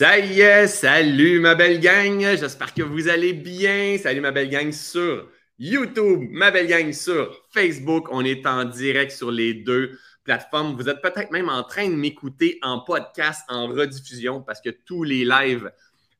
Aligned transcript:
Ça 0.00 0.18
y 0.18 0.40
est, 0.40 0.66
salut 0.66 1.40
ma 1.40 1.54
belle 1.54 1.78
gang, 1.78 2.18
j'espère 2.34 2.72
que 2.72 2.80
vous 2.82 3.08
allez 3.08 3.34
bien. 3.34 3.98
Salut 3.98 4.22
ma 4.22 4.30
belle 4.30 4.48
gang 4.48 4.72
sur 4.72 5.28
YouTube, 5.58 6.26
ma 6.30 6.50
belle 6.50 6.68
gang 6.68 6.90
sur 6.90 7.38
Facebook. 7.52 8.06
On 8.10 8.24
est 8.24 8.46
en 8.46 8.64
direct 8.64 9.12
sur 9.12 9.30
les 9.30 9.52
deux 9.52 9.98
plateformes. 10.24 10.74
Vous 10.74 10.88
êtes 10.88 11.02
peut-être 11.02 11.30
même 11.32 11.50
en 11.50 11.64
train 11.64 11.86
de 11.86 11.94
m'écouter 11.96 12.58
en 12.62 12.80
podcast, 12.80 13.42
en 13.50 13.66
rediffusion, 13.66 14.40
parce 14.40 14.62
que 14.62 14.70
tous 14.70 15.02
les 15.02 15.26
lives 15.26 15.70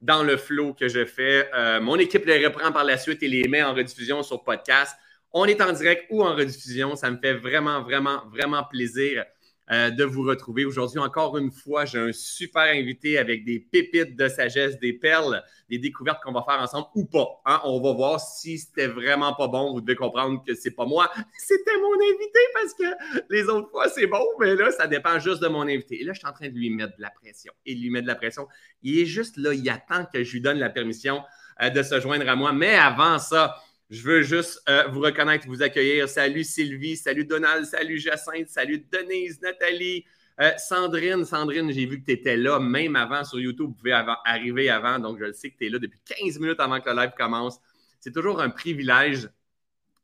dans 0.03 0.25
le 0.25 0.37
flow 0.37 0.75
que 0.75 0.89
je 0.89 1.07
fais, 1.07 1.49
euh, 1.55 1.81
mon 1.81 1.97
équipe 1.97 2.27
les 2.27 2.45
reprend 2.47 2.73
par 2.73 2.85
la 2.85 2.99
suite 2.99 3.23
et 3.23 3.29
les 3.29 3.49
met 3.49 3.63
en 3.63 3.73
rediffusion 3.73 4.23
sur 4.23 4.45
podcast. 4.45 4.95
On 5.33 5.47
est 5.47 5.63
en 5.63 5.73
direct 5.73 6.05
ou 6.11 6.23
en 6.23 6.35
rediffusion. 6.35 6.97
Ça 6.97 7.11
me 7.11 7.17
fait 7.17 7.33
vraiment, 7.33 7.81
vraiment, 7.81 8.25
vraiment 8.31 8.63
plaisir 8.63 9.25
euh, 9.71 9.91
de 9.91 10.03
vous 10.03 10.23
retrouver. 10.23 10.65
Aujourd'hui, 10.65 10.99
encore 10.99 11.39
une 11.39 11.53
fois, 11.53 11.85
j'ai 11.85 11.99
un 11.99 12.13
super 12.13 12.63
invité 12.63 13.19
avec 13.19 13.45
des 13.45 13.61
pépites 13.61 14.17
de 14.17 14.27
sagesse, 14.27 14.79
des 14.81 14.93
perles, 14.93 15.45
des 15.69 15.79
découvertes 15.79 16.21
qu'on 16.25 16.33
va 16.33 16.43
faire 16.43 16.61
ensemble 16.61 16.89
ou 16.97 17.05
pas. 17.05 17.41
Hein? 17.45 17.61
On 17.65 17.81
va 17.81 17.93
voir 17.93 18.19
si 18.19 18.59
c'était 18.59 18.89
vraiment 18.89 19.33
pas 19.35 19.47
bon. 19.47 19.73
Vous 19.73 19.81
devez 19.81 19.95
comprendre 19.95 20.43
que 20.45 20.55
c'est 20.55 20.73
pas 20.73 20.87
moi, 20.87 21.11
c'était 21.39 21.79
mon 21.79 21.95
invité 21.95 22.41
parce 22.55 22.75
que 22.75 23.23
les 23.31 23.45
autres 23.45 23.71
fois, 23.71 23.89
c'est 23.89 24.09
bon, 24.09 24.25
mais 24.41 24.57
là, 24.57 24.73
ça 24.73 24.89
dépend 24.89 25.19
juste 25.21 25.41
de 25.41 25.49
mon 25.49 25.63
invité. 25.63 26.01
Et 26.01 26.05
là, 26.05 26.13
je 26.15 26.19
suis 26.19 26.29
en 26.29 26.33
train 26.33 26.49
de 26.49 26.55
lui 26.55 26.71
mettre 26.71 26.97
de 26.97 27.03
la 27.03 27.11
pression 27.11 27.53
et 27.65 27.75
lui 27.75 27.91
mettre 27.91 28.07
de 28.07 28.13
la 28.13 28.17
pression. 28.17 28.49
Il 28.83 28.99
est 28.99 29.07
juste 29.07 29.37
là, 29.37 29.55
il 29.55 29.69
attend 29.71 30.05
que 30.13 30.25
je 30.25 30.33
lui 30.33 30.41
donne 30.41 30.59
la 30.59 30.71
permission 30.71 31.23
euh, 31.63 31.71
de 31.71 31.83
se 31.83 32.01
joindre 32.01 32.29
à 32.29 32.35
moi. 32.35 32.53
Mais 32.53 32.75
avant 32.75 33.19
ça, 33.19 33.57
je 33.91 34.03
veux 34.03 34.23
juste 34.23 34.63
euh, 34.69 34.87
vous 34.89 35.01
reconnaître, 35.01 35.47
vous 35.49 35.63
accueillir. 35.63 36.09
Salut 36.09 36.45
Sylvie, 36.45 36.97
salut 36.97 37.25
Donald, 37.25 37.67
salut 37.67 37.99
Jacinthe, 37.99 38.49
salut 38.49 38.87
Denise, 38.91 39.43
Nathalie, 39.43 40.05
euh, 40.41 40.53
Sandrine. 40.59 41.25
Sandrine, 41.25 41.73
j'ai 41.73 41.87
vu 41.87 42.01
que 42.01 42.07
tu 42.07 42.13
étais 42.13 42.37
là 42.37 42.61
même 42.61 42.95
avant 42.95 43.25
sur 43.25 43.41
YouTube. 43.41 43.67
Vous 43.67 43.75
pouvez 43.75 44.01
arriver 44.25 44.71
avant, 44.71 45.01
donc 45.01 45.19
je 45.19 45.33
sais 45.33 45.51
que 45.51 45.59
tu 45.59 45.67
es 45.67 45.69
là 45.69 45.81
depuis 45.81 45.99
15 46.05 46.39
minutes 46.39 46.61
avant 46.61 46.81
que 46.81 46.89
le 46.89 46.97
live 46.97 47.11
commence. 47.19 47.59
C'est 47.99 48.15
toujours 48.15 48.41
un 48.41 48.51
privilège 48.51 49.29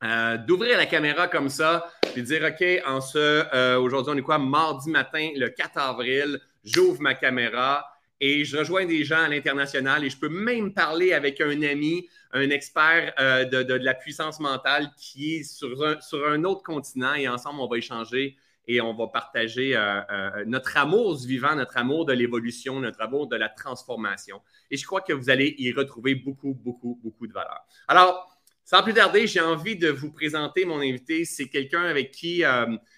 euh, 0.02 0.36
d'ouvrir 0.36 0.76
la 0.78 0.86
caméra 0.86 1.28
comme 1.28 1.48
ça 1.48 1.88
de 2.16 2.20
dire 2.20 2.42
OK, 2.42 3.78
aujourd'hui, 3.80 4.12
on 4.14 4.18
est 4.18 4.22
quoi? 4.22 4.38
Mardi 4.38 4.90
matin, 4.90 5.30
le 5.36 5.48
4 5.48 5.78
avril, 5.78 6.40
j'ouvre 6.64 7.00
ma 7.00 7.14
caméra 7.14 7.86
et 8.20 8.44
je 8.44 8.56
rejoins 8.56 8.86
des 8.86 9.04
gens 9.04 9.22
à 9.22 9.28
l'international 9.28 10.04
et 10.04 10.10
je 10.10 10.18
peux 10.18 10.28
même 10.28 10.72
parler 10.72 11.12
avec 11.12 11.40
un 11.40 11.62
ami, 11.62 12.08
un 12.32 12.48
expert 12.50 13.12
euh, 13.20 13.44
de, 13.44 13.74
la 13.74 13.94
puissance 13.94 14.40
mentale 14.40 14.90
qui 14.96 15.36
est 15.36 15.44
sur 15.44 15.84
un, 15.84 16.44
autre 16.44 16.62
continent 16.62 17.14
et 17.14 17.28
ensemble, 17.28 17.60
on 17.60 17.68
va 17.68 17.76
échanger 17.76 18.36
et 18.68 18.80
on 18.80 18.94
va 18.94 19.06
partager 19.08 19.76
euh, 19.76 20.00
euh, 20.10 20.44
notre 20.46 20.76
amour 20.76 21.16
du 21.20 21.26
vivant, 21.26 21.54
notre 21.54 21.76
amour 21.76 22.04
de 22.06 22.12
l'évolution, 22.12 22.80
notre 22.80 23.00
amour 23.02 23.28
de 23.28 23.36
la 23.36 23.48
transformation. 23.48 24.40
Et 24.70 24.76
je 24.76 24.86
crois 24.86 25.02
que 25.02 25.12
vous 25.12 25.30
allez 25.30 25.54
y 25.58 25.72
retrouver 25.72 26.14
beaucoup, 26.14 26.54
beaucoup, 26.54 26.98
beaucoup 27.02 27.26
de 27.26 27.32
valeur. 27.32 27.60
Alors, 27.86 28.32
sans 28.64 28.82
plus 28.82 28.94
tarder, 28.94 29.28
j'ai 29.28 29.40
envie 29.40 29.76
de 29.76 29.88
vous 29.88 30.10
présenter 30.10 30.64
mon 30.64 30.80
invité. 30.80 31.24
C'est 31.24 31.46
quelqu'un 31.46 31.84
avec 31.84 32.10
qui 32.10 32.42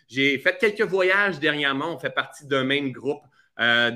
j'ai 0.08 0.38
fait 0.38 0.56
quelques 0.56 0.80
voyages 0.88 1.38
dernièrement. 1.38 1.94
On 1.94 1.98
fait 1.98 2.08
partie 2.08 2.46
d'un 2.46 2.64
même 2.64 2.90
groupe. 2.90 3.20
Euh, 3.60 3.90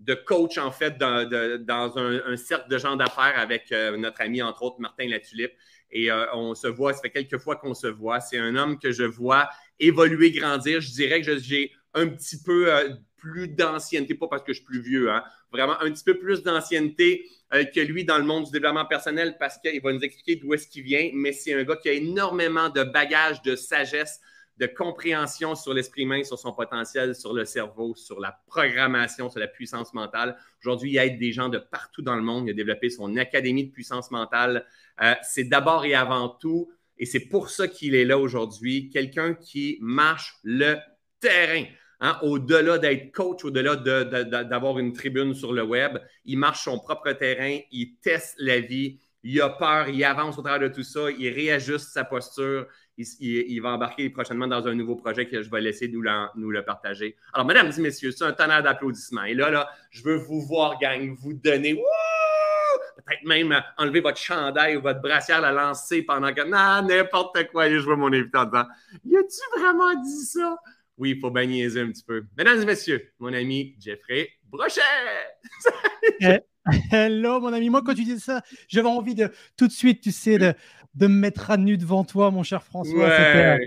de, 0.00 0.14
coach, 0.14 0.58
en 0.58 0.70
fait, 0.70 0.96
dans, 0.96 1.98
un, 1.98 2.36
cercle 2.36 2.70
de 2.70 2.78
gens 2.78 2.96
d'affaires 2.96 3.34
avec 3.36 3.72
euh, 3.72 3.96
notre 3.96 4.20
ami, 4.20 4.40
entre 4.42 4.62
autres, 4.62 4.80
Martin 4.80 5.08
Latulippe. 5.08 5.52
Et 5.90 6.10
euh, 6.10 6.26
on 6.34 6.54
se 6.54 6.68
voit, 6.68 6.92
ça 6.92 7.00
fait 7.00 7.10
quelques 7.10 7.38
fois 7.38 7.56
qu'on 7.56 7.74
se 7.74 7.88
voit. 7.88 8.20
C'est 8.20 8.38
un 8.38 8.54
homme 8.56 8.78
que 8.78 8.92
je 8.92 9.04
vois 9.04 9.48
évoluer, 9.80 10.30
grandir. 10.30 10.80
Je 10.80 10.90
dirais 10.92 11.20
que 11.20 11.38
j'ai 11.38 11.72
un 11.94 12.06
petit 12.08 12.40
peu 12.42 12.70
plus 13.16 13.48
d'ancienneté, 13.48 14.14
pas 14.14 14.28
parce 14.28 14.42
que 14.42 14.52
je 14.52 14.58
suis 14.58 14.64
plus 14.64 14.80
vieux, 14.80 15.10
hein, 15.10 15.24
vraiment 15.50 15.80
un 15.80 15.90
petit 15.90 16.04
peu 16.04 16.16
plus 16.16 16.42
d'ancienneté 16.44 17.26
que 17.50 17.80
lui 17.80 18.04
dans 18.04 18.18
le 18.18 18.24
monde 18.24 18.44
du 18.44 18.52
développement 18.52 18.84
personnel 18.84 19.36
parce 19.40 19.58
qu'il 19.58 19.80
va 19.80 19.92
nous 19.92 20.00
expliquer 20.00 20.36
d'où 20.36 20.54
est-ce 20.54 20.68
qu'il 20.68 20.84
vient, 20.84 21.10
mais 21.14 21.32
c'est 21.32 21.54
un 21.54 21.64
gars 21.64 21.76
qui 21.76 21.88
a 21.88 21.94
énormément 21.94 22.68
de 22.68 22.84
bagages, 22.84 23.42
de 23.42 23.56
sagesse, 23.56 24.20
de 24.58 24.66
compréhension 24.66 25.54
sur 25.54 25.72
l'esprit 25.72 26.02
humain, 26.02 26.24
sur 26.24 26.38
son 26.38 26.52
potentiel, 26.52 27.14
sur 27.14 27.32
le 27.32 27.44
cerveau, 27.44 27.94
sur 27.94 28.20
la 28.20 28.40
programmation, 28.46 29.30
sur 29.30 29.40
la 29.40 29.46
puissance 29.46 29.94
mentale. 29.94 30.36
Aujourd'hui, 30.60 30.92
il 30.92 30.98
aide 30.98 31.18
des 31.18 31.32
gens 31.32 31.48
de 31.48 31.58
partout 31.58 32.02
dans 32.02 32.16
le 32.16 32.22
monde. 32.22 32.46
Il 32.46 32.50
a 32.50 32.54
développé 32.54 32.90
son 32.90 33.16
académie 33.16 33.66
de 33.66 33.72
puissance 33.72 34.10
mentale. 34.10 34.66
Euh, 35.00 35.14
c'est 35.22 35.44
d'abord 35.44 35.84
et 35.84 35.94
avant 35.94 36.28
tout, 36.28 36.70
et 36.98 37.06
c'est 37.06 37.28
pour 37.28 37.50
ça 37.50 37.68
qu'il 37.68 37.94
est 37.94 38.04
là 38.04 38.18
aujourd'hui, 38.18 38.90
quelqu'un 38.90 39.34
qui 39.34 39.78
marche 39.80 40.34
le 40.42 40.76
terrain. 41.20 41.64
Hein, 42.00 42.16
au-delà 42.22 42.78
d'être 42.78 43.12
coach, 43.12 43.44
au-delà 43.44 43.74
d'avoir 43.74 44.78
une 44.78 44.92
tribune 44.92 45.34
sur 45.34 45.52
le 45.52 45.62
web, 45.62 45.98
il 46.24 46.38
marche 46.38 46.64
son 46.64 46.78
propre 46.78 47.12
terrain, 47.12 47.58
il 47.72 47.96
teste 48.00 48.36
la 48.38 48.60
vie, 48.60 49.00
il 49.24 49.40
a 49.40 49.48
peur, 49.48 49.88
il 49.88 50.04
avance 50.04 50.38
au 50.38 50.42
travers 50.42 50.68
de 50.68 50.74
tout 50.74 50.84
ça, 50.84 51.10
il 51.10 51.28
réajuste 51.32 51.90
sa 51.90 52.04
posture, 52.04 52.66
il, 52.98 53.60
va 53.60 53.70
embarquer 53.70 54.10
prochainement 54.10 54.46
dans 54.46 54.66
un 54.66 54.74
nouveau 54.74 54.96
projet 54.96 55.26
que 55.26 55.42
je 55.42 55.50
vais 55.50 55.60
laisser 55.60 55.88
nous, 55.88 56.02
le 56.02 56.64
partager. 56.64 57.16
Alors, 57.32 57.46
mesdames 57.46 57.70
et 57.76 57.80
messieurs, 57.80 58.10
c'est 58.10 58.24
un 58.24 58.32
tonnerre 58.32 58.62
d'applaudissements. 58.62 59.24
Et 59.24 59.34
là, 59.34 59.50
là, 59.50 59.68
je 59.90 60.02
veux 60.02 60.16
vous 60.16 60.40
voir, 60.40 60.78
gang, 60.78 61.14
vous 61.16 61.32
donner, 61.32 61.74
peut-être 61.74 63.24
même 63.24 63.62
enlever 63.76 64.00
votre 64.00 64.18
chandail 64.18 64.76
ou 64.76 64.82
votre 64.82 65.00
brassière, 65.00 65.40
la 65.40 65.52
lancer 65.52 66.02
pendant 66.02 66.32
que, 66.34 66.42
non, 66.42 66.86
n'importe 66.86 67.48
quoi, 67.48 67.70
je 67.70 67.78
vois 67.78 67.96
mon 67.96 68.08
invité 68.08 68.38
disant, 68.44 68.66
y 69.04 69.16
a-tu 69.16 69.60
vraiment 69.60 69.94
dit 70.02 70.24
ça? 70.24 70.58
Oui, 70.96 71.10
il 71.10 71.20
faut 71.20 71.30
bien 71.30 71.46
niaiser 71.46 71.80
un 71.80 71.90
petit 71.92 72.02
peu. 72.02 72.24
Mesdames 72.36 72.60
et 72.60 72.66
messieurs, 72.66 73.12
mon 73.20 73.32
ami 73.32 73.76
Jeffrey 73.78 74.30
Brochet! 74.44 74.80
Eh, 76.20 76.40
hello, 76.92 77.40
mon 77.40 77.52
ami. 77.52 77.70
Moi, 77.70 77.82
quand 77.82 77.94
tu 77.94 78.04
dis 78.04 78.20
ça, 78.20 78.42
j'avais 78.68 78.88
envie 78.88 79.14
de 79.14 79.30
tout 79.56 79.66
de 79.66 79.72
suite, 79.72 80.00
tu 80.00 80.12
sais, 80.12 80.38
de, 80.38 80.54
de 80.94 81.06
me 81.06 81.14
mettre 81.14 81.50
à 81.50 81.56
nu 81.56 81.76
devant 81.76 82.04
toi, 82.04 82.30
mon 82.30 82.42
cher 82.42 82.62
François. 82.62 83.08
Euh, 83.08 83.58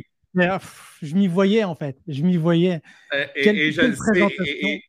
je 1.02 1.16
m'y 1.16 1.28
voyais, 1.28 1.64
en 1.64 1.76
fait. 1.76 1.98
Je 2.08 2.24
m'y 2.24 2.38
voyais. 2.38 2.82
Euh, 3.14 3.26
et, 3.36 3.72
je 3.72 3.82
sais. 3.94 4.82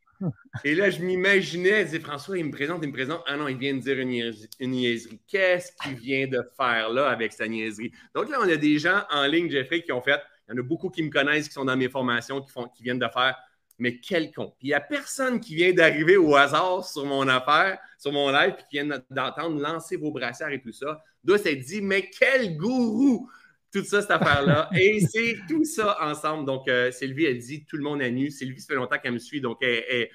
Et, 0.64 0.74
là, 0.74 0.90
je 0.90 1.00
m'imaginais, 1.00 1.84
disait 1.84 1.98
François, 1.98 2.38
il 2.38 2.44
me 2.44 2.52
présente, 2.52 2.80
il 2.82 2.88
me 2.88 2.92
présente. 2.92 3.22
Ah 3.26 3.36
non, 3.36 3.48
il 3.48 3.56
vient 3.56 3.74
de 3.74 3.80
dire 3.80 3.98
une 3.98 4.70
niaiserie. 4.70 5.20
Qu'est-ce 5.26 5.72
qu'il 5.82 5.96
vient 5.96 6.26
de 6.26 6.42
faire 6.56 6.90
là 6.90 7.08
avec 7.08 7.32
sa 7.32 7.48
niaiserie? 7.48 7.92
Donc 8.14 8.30
là, 8.30 8.38
on 8.40 8.48
a 8.48 8.56
des 8.56 8.78
gens 8.78 9.02
en 9.10 9.26
ligne, 9.26 9.50
Jeffrey, 9.50 9.82
qui 9.82 9.92
ont 9.92 10.02
fait. 10.02 10.20
Il 10.48 10.52
y 10.52 10.54
en 10.54 10.62
a 10.62 10.62
beaucoup 10.62 10.90
qui 10.90 11.02
me 11.02 11.10
connaissent, 11.10 11.48
qui 11.48 11.54
sont 11.54 11.64
dans 11.64 11.76
mes 11.76 11.88
formations, 11.88 12.40
qui, 12.40 12.52
font, 12.52 12.68
qui 12.68 12.82
viennent 12.82 12.98
de 12.98 13.08
faire. 13.08 13.36
Mais 13.78 13.98
quel 13.98 14.30
con. 14.32 14.54
Il 14.60 14.66
n'y 14.66 14.74
a 14.74 14.80
personne 14.80 15.40
qui 15.40 15.54
vient 15.56 15.72
d'arriver 15.72 16.16
au 16.16 16.36
hasard 16.36 16.84
sur 16.84 17.04
mon 17.04 17.26
affaire, 17.26 17.78
sur 17.98 18.12
mon 18.12 18.30
live, 18.30 18.54
puis 18.54 18.64
qui 18.70 18.80
vient 18.80 19.00
d'entendre 19.10 19.60
lancer 19.60 19.96
vos 19.96 20.12
brassières 20.12 20.50
et 20.50 20.60
tout 20.60 20.72
ça. 20.72 21.02
D'où 21.24 21.36
s'est 21.36 21.56
dit, 21.56 21.80
mais 21.80 22.10
quel 22.18 22.56
gourou! 22.56 23.28
Tout 23.72 23.84
ça, 23.84 24.02
cette 24.02 24.10
affaire-là. 24.10 24.68
Et 24.78 25.00
c'est 25.00 25.36
tout 25.48 25.64
ça 25.64 25.96
ensemble. 26.02 26.44
Donc, 26.44 26.68
euh, 26.68 26.90
Sylvie, 26.90 27.24
elle 27.24 27.38
dit 27.38 27.64
tout 27.64 27.76
le 27.76 27.84
monde 27.84 28.02
à 28.02 28.10
nu. 28.10 28.30
Sylvie, 28.30 28.60
ça 28.60 28.66
fait 28.68 28.74
longtemps 28.74 28.98
qu'elle 28.98 29.14
me 29.14 29.18
suit, 29.18 29.40
donc 29.40 29.58
il 29.62 30.08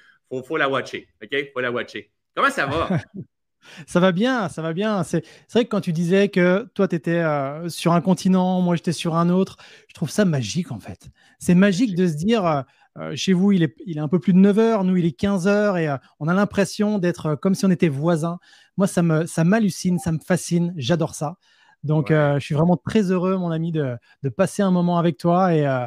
faut, 0.46 0.56
la 0.56 0.68
watcher. 0.68 1.08
OK? 1.22 1.36
Faut 1.52 1.60
la 1.60 1.72
watcher. 1.72 2.12
Comment 2.34 2.50
ça 2.50 2.66
va? 2.66 2.88
ça 3.86 4.00
va 4.00 4.12
bien, 4.12 4.48
ça 4.48 4.62
va 4.62 4.72
bien. 4.72 5.02
C'est 5.02 5.24
vrai 5.52 5.64
que 5.64 5.70
quand 5.70 5.80
tu 5.80 5.92
disais 5.92 6.28
que 6.28 6.68
toi, 6.74 6.86
tu 6.86 6.94
étais 6.94 7.18
euh, 7.18 7.68
sur 7.68 7.92
un 7.92 8.00
continent, 8.00 8.60
moi, 8.60 8.76
j'étais 8.76 8.92
sur 8.92 9.16
un 9.16 9.28
autre, 9.28 9.56
je 9.88 9.94
trouve 9.94 10.10
ça 10.10 10.24
magique, 10.24 10.70
en 10.70 10.78
fait. 10.78 11.08
C'est 11.40 11.54
magique 11.54 11.96
de 11.96 12.06
se 12.06 12.14
dire, 12.14 12.64
euh, 12.98 13.14
chez 13.14 13.32
vous, 13.32 13.52
il 13.52 13.62
est, 13.62 13.74
il 13.86 13.98
est 13.98 14.00
un 14.00 14.08
peu 14.08 14.18
plus 14.18 14.32
de 14.32 14.38
9 14.38 14.58
heures, 14.58 14.84
nous, 14.84 14.96
il 14.96 15.04
est 15.04 15.12
15 15.12 15.46
heures, 15.46 15.76
et 15.76 15.88
on 16.20 16.28
a 16.28 16.34
l'impression 16.34 16.98
d'être 16.98 17.34
comme 17.36 17.54
si 17.54 17.64
on 17.64 17.70
était 17.70 17.88
voisins. 17.88 18.38
Moi, 18.76 18.86
ça 18.86 19.02
me, 19.02 19.26
ça 19.26 19.44
m'hallucine, 19.44 19.98
ça 19.98 20.12
me 20.12 20.18
fascine, 20.18 20.74
j'adore 20.76 21.14
ça. 21.14 21.36
Donc, 21.84 22.10
euh, 22.10 22.38
je 22.38 22.44
suis 22.44 22.54
vraiment 22.54 22.76
très 22.76 23.10
heureux, 23.10 23.36
mon 23.36 23.50
ami, 23.50 23.72
de, 23.72 23.96
de 24.22 24.28
passer 24.28 24.62
un 24.62 24.70
moment 24.70 24.98
avec 24.98 25.16
toi. 25.16 25.54
Et 25.54 25.66
euh, 25.66 25.86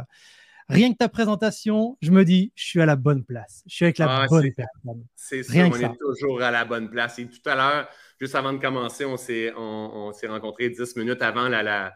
rien 0.69 0.91
que 0.91 0.97
ta 0.97 1.09
présentation, 1.09 1.97
je 2.01 2.11
me 2.11 2.23
dis, 2.23 2.51
je 2.55 2.65
suis 2.65 2.81
à 2.81 2.85
la 2.85 2.95
bonne 2.95 3.23
place. 3.23 3.63
Je 3.67 3.75
suis 3.75 3.85
avec 3.85 3.97
la 3.97 4.23
ah, 4.23 4.27
bonne 4.27 4.51
personne. 4.53 5.03
C'est 5.15 5.43
sûr, 5.43 5.69
on 5.71 5.75
est 5.75 5.97
toujours 5.99 6.41
à 6.41 6.51
la 6.51 6.65
bonne 6.65 6.89
place. 6.89 7.19
Et 7.19 7.27
tout 7.27 7.49
à 7.49 7.55
l'heure, 7.55 7.89
juste 8.19 8.35
avant 8.35 8.53
de 8.53 8.59
commencer, 8.59 9.05
on 9.05 9.17
s'est, 9.17 9.53
on, 9.55 10.11
s'est 10.13 10.27
rencontrés 10.27 10.69
10 10.69 10.95
minutes 10.95 11.21
avant 11.21 11.49
la, 11.49 11.61
la, 11.61 11.93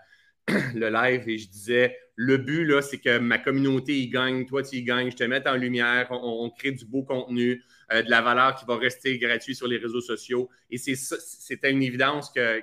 le 0.76 0.90
live 0.90 1.28
et 1.28 1.38
je 1.38 1.50
disais, 1.50 1.98
le 2.16 2.38
but, 2.38 2.66
là, 2.66 2.82
c'est 2.82 3.00
que 3.00 3.18
ma 3.18 3.38
communauté 3.38 3.94
y 3.94 4.10
gagne, 4.10 4.46
toi, 4.46 4.64
tu 4.64 4.78
y 4.78 4.84
gagnes, 4.84 5.12
je 5.12 5.18
te 5.18 5.24
mette 5.24 5.48
en 5.48 5.56
lumière, 5.56 6.08
on 6.12 6.50
crée 6.50 6.72
du 6.72 6.86
beau 6.86 7.04
contenu. 7.04 7.62
Euh, 7.92 8.02
de 8.02 8.10
la 8.10 8.22
valeur 8.22 8.56
qui 8.56 8.66
va 8.66 8.78
rester 8.78 9.20
gratuite 9.20 9.56
sur 9.56 9.68
les 9.68 9.78
réseaux 9.78 10.02
sociaux. 10.02 10.50
Et 10.72 10.78
c'était 10.80 11.70
une 11.70 11.84
évidence 11.84 12.32
que, 12.32 12.62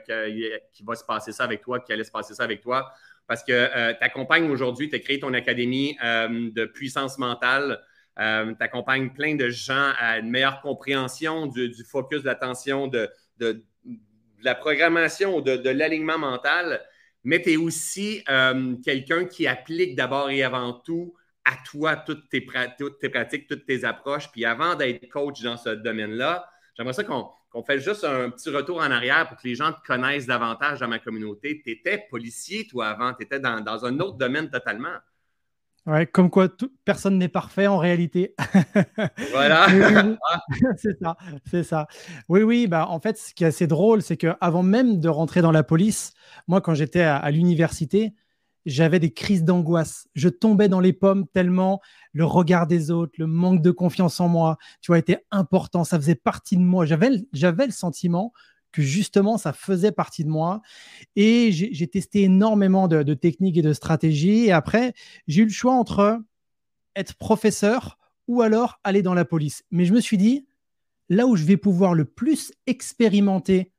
qu'il 0.73 0.85
va 0.85 0.97
se 0.97 1.05
passer 1.05 1.31
ça 1.31 1.45
avec 1.45 1.63
toi, 1.63 1.79
qu'il 1.79 1.93
allait 1.95 2.03
se 2.03 2.11
passer 2.11 2.35
ça 2.35 2.43
avec 2.43 2.61
toi. 2.61 2.91
Parce 3.29 3.45
que 3.45 3.53
euh, 3.53 3.93
tu 3.93 4.05
accompagnes 4.05 4.51
aujourd'hui, 4.51 4.89
tu 4.89 4.97
as 4.97 4.99
créé 4.99 5.21
ton 5.21 5.33
académie 5.33 5.97
euh, 6.03 6.51
de 6.51 6.65
puissance 6.65 7.19
mentale. 7.19 7.81
tu 8.17 8.57
accompagnes 8.59 9.11
plein 9.11 9.37
de 9.37 9.49
gens 9.49 9.93
à 9.97 10.19
une 10.19 10.29
meilleure 10.29 10.61
compréhension 10.61 11.47
du, 11.47 11.73
focus, 11.89 12.23
de 12.23 12.27
l'attention, 12.27 12.89
de, 12.89 13.09
la 14.43 14.57
programmation, 14.57 15.41
de 15.41 15.71
l'alignement 15.71 16.19
mental. 16.19 16.81
Mais 17.25 17.41
tu 17.41 17.53
es 17.53 17.57
aussi 17.57 18.25
quelqu'un 18.85 19.25
qui 19.25 19.47
applique 19.47 19.95
d'abord 19.97 20.31
et 20.31 20.43
avant 20.43 20.73
tout 20.73 21.15
à 21.45 21.57
toi 21.65 21.97
toutes 21.97 22.29
tes, 22.29 22.41
pratiques, 22.41 23.49
toutes 23.49 23.67
tes 23.67 23.85
approches. 23.85 24.31
Puis 24.31 24.45
avant 24.45 24.75
d'être 24.75 25.09
coach 25.09 25.43
dans 25.43 25.57
ce 25.57 25.71
domaine-là, 25.71 26.49
j'aimerais 26.77 26.93
ça 26.93 27.05
qu'on 27.05 27.63
fait 27.65 27.79
juste 27.79 28.05
un 28.05 28.31
petit 28.31 28.51
retour 28.51 28.79
en 28.79 28.91
arrière 28.91 29.29
pour 29.29 29.39
que 29.39 29.47
les 29.47 29.55
gens 29.55 29.73
te 29.73 29.85
connaissent 29.87 30.27
davantage 30.27 30.81
dans 30.81 30.89
ma 30.89 30.99
communauté. 30.99 31.61
Tu 31.65 31.73
étais 31.73 32.07
policier, 32.11 32.67
toi, 32.67 32.89
avant. 32.89 33.15
Tu 33.15 33.25
étais 33.25 33.41
dans, 33.41 33.61
dans, 33.61 33.85
un 33.85 33.99
autre 34.01 34.19
domaine 34.19 34.51
totalement. 34.51 34.97
Ouais, 35.85 36.07
comme 36.07 36.31
quoi 36.31 36.49
personne 36.85 37.19
n'est 37.19 37.29
parfait 37.29 37.67
en 37.67 37.79
réalité. 37.79 38.35
Voilà. 39.33 39.67
c'est 40.77 40.99
ça, 41.01 41.17
c'est 41.51 41.65
ça. 41.65 41.89
Oui, 42.29 42.43
oui, 42.43 42.67
bah, 42.69 42.87
en 42.89 43.01
fait, 43.01 43.19
ce 43.19 43.35
qui 43.35 43.43
est 43.45 43.49
assez 43.49 43.67
drôle, 43.67 44.03
c'est 44.03 44.17
qu'avant 44.17 44.63
même 44.63 45.01
de 45.01 45.09
rentrer 45.09 45.43
dans 45.43 45.51
la 45.51 45.65
police, 45.65 46.13
moi, 46.47 46.61
quand 46.61 46.75
j'étais 46.75 47.03
à, 47.03 47.29
l'université, 47.31 48.15
j'avais 48.65 49.01
des 49.01 49.13
crises 49.13 49.43
d'angoisse. 49.43 50.07
Je 50.15 50.29
tombais 50.29 50.69
dans 50.69 50.79
les 50.79 50.93
pommes 50.93 51.27
tellement 51.27 51.81
le 52.13 52.25
regard 52.25 52.69
des 52.69 52.93
autres, 52.93 53.15
le 53.19 53.27
manque 53.27 53.63
de 53.63 53.73
confiance 53.73 54.21
en 54.21 54.29
moi, 54.29 54.59
tu 54.83 54.93
vois, 54.93 54.99
était 54.99 55.25
important. 55.33 55.83
Ça 55.83 55.99
faisait 55.99 56.15
partie 56.15 56.57
de 56.57 56.63
moi. 56.63 56.87
J'avais, 56.87 57.11
j'avais 57.33 57.67
le 57.67 57.73
sentiment 57.73 58.33
que 58.73 58.83
justement, 58.83 59.39
ça 59.39 59.53
faisait 59.53 59.93
partie 59.93 60.25
de 60.25 60.29
moi. 60.29 60.63
Et 61.17 61.53
j'ai 61.53 61.87
testé 61.87 62.23
énormément 62.23 62.89
de, 62.89 63.15
techniques 63.15 63.59
et 63.59 63.63
de 63.63 63.73
stratégies. 63.73 64.47
Et 64.47 64.53
après, 64.53 64.95
j'ai 65.29 65.43
eu 65.43 65.45
le 65.45 65.51
choix 65.51 65.75
entre 65.75 66.21
être 66.97 67.15
professeur 67.15 67.99
ou 68.29 68.43
alors 68.43 68.81
aller 68.85 69.03
dans 69.03 69.15
la 69.15 69.25
police. 69.25 69.65
Mais 69.71 69.85
je 69.85 69.93
me 69.93 70.01
suis 70.01 70.17
dit, 70.17 70.47
là 71.09 71.27
où 71.27 71.37
je 71.37 71.45
vais 71.45 71.57
pouvoir 71.57 71.95
le 71.95 72.05
plus 72.05 72.53
expérimenter 72.67 73.71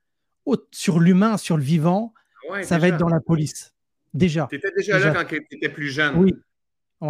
sur 0.71 0.99
l'humain, 0.99 1.37
sur 1.37 1.57
le 1.57 1.63
vivant, 1.63 2.13
ça 2.61 2.77
va 2.77 2.89
être 2.89 2.97
dans 2.97 3.09
la 3.09 3.21
police. 3.21 3.73
Déjà. 4.13 4.47
Tu 4.49 4.57
étais 4.57 4.71
déjà, 4.77 4.99
là 4.99 5.11
quand 5.11 5.27
tu 5.27 5.43
étais 5.49 5.69
plus 5.69 5.89
jeune. 5.89 6.15
Oui. 6.17 6.33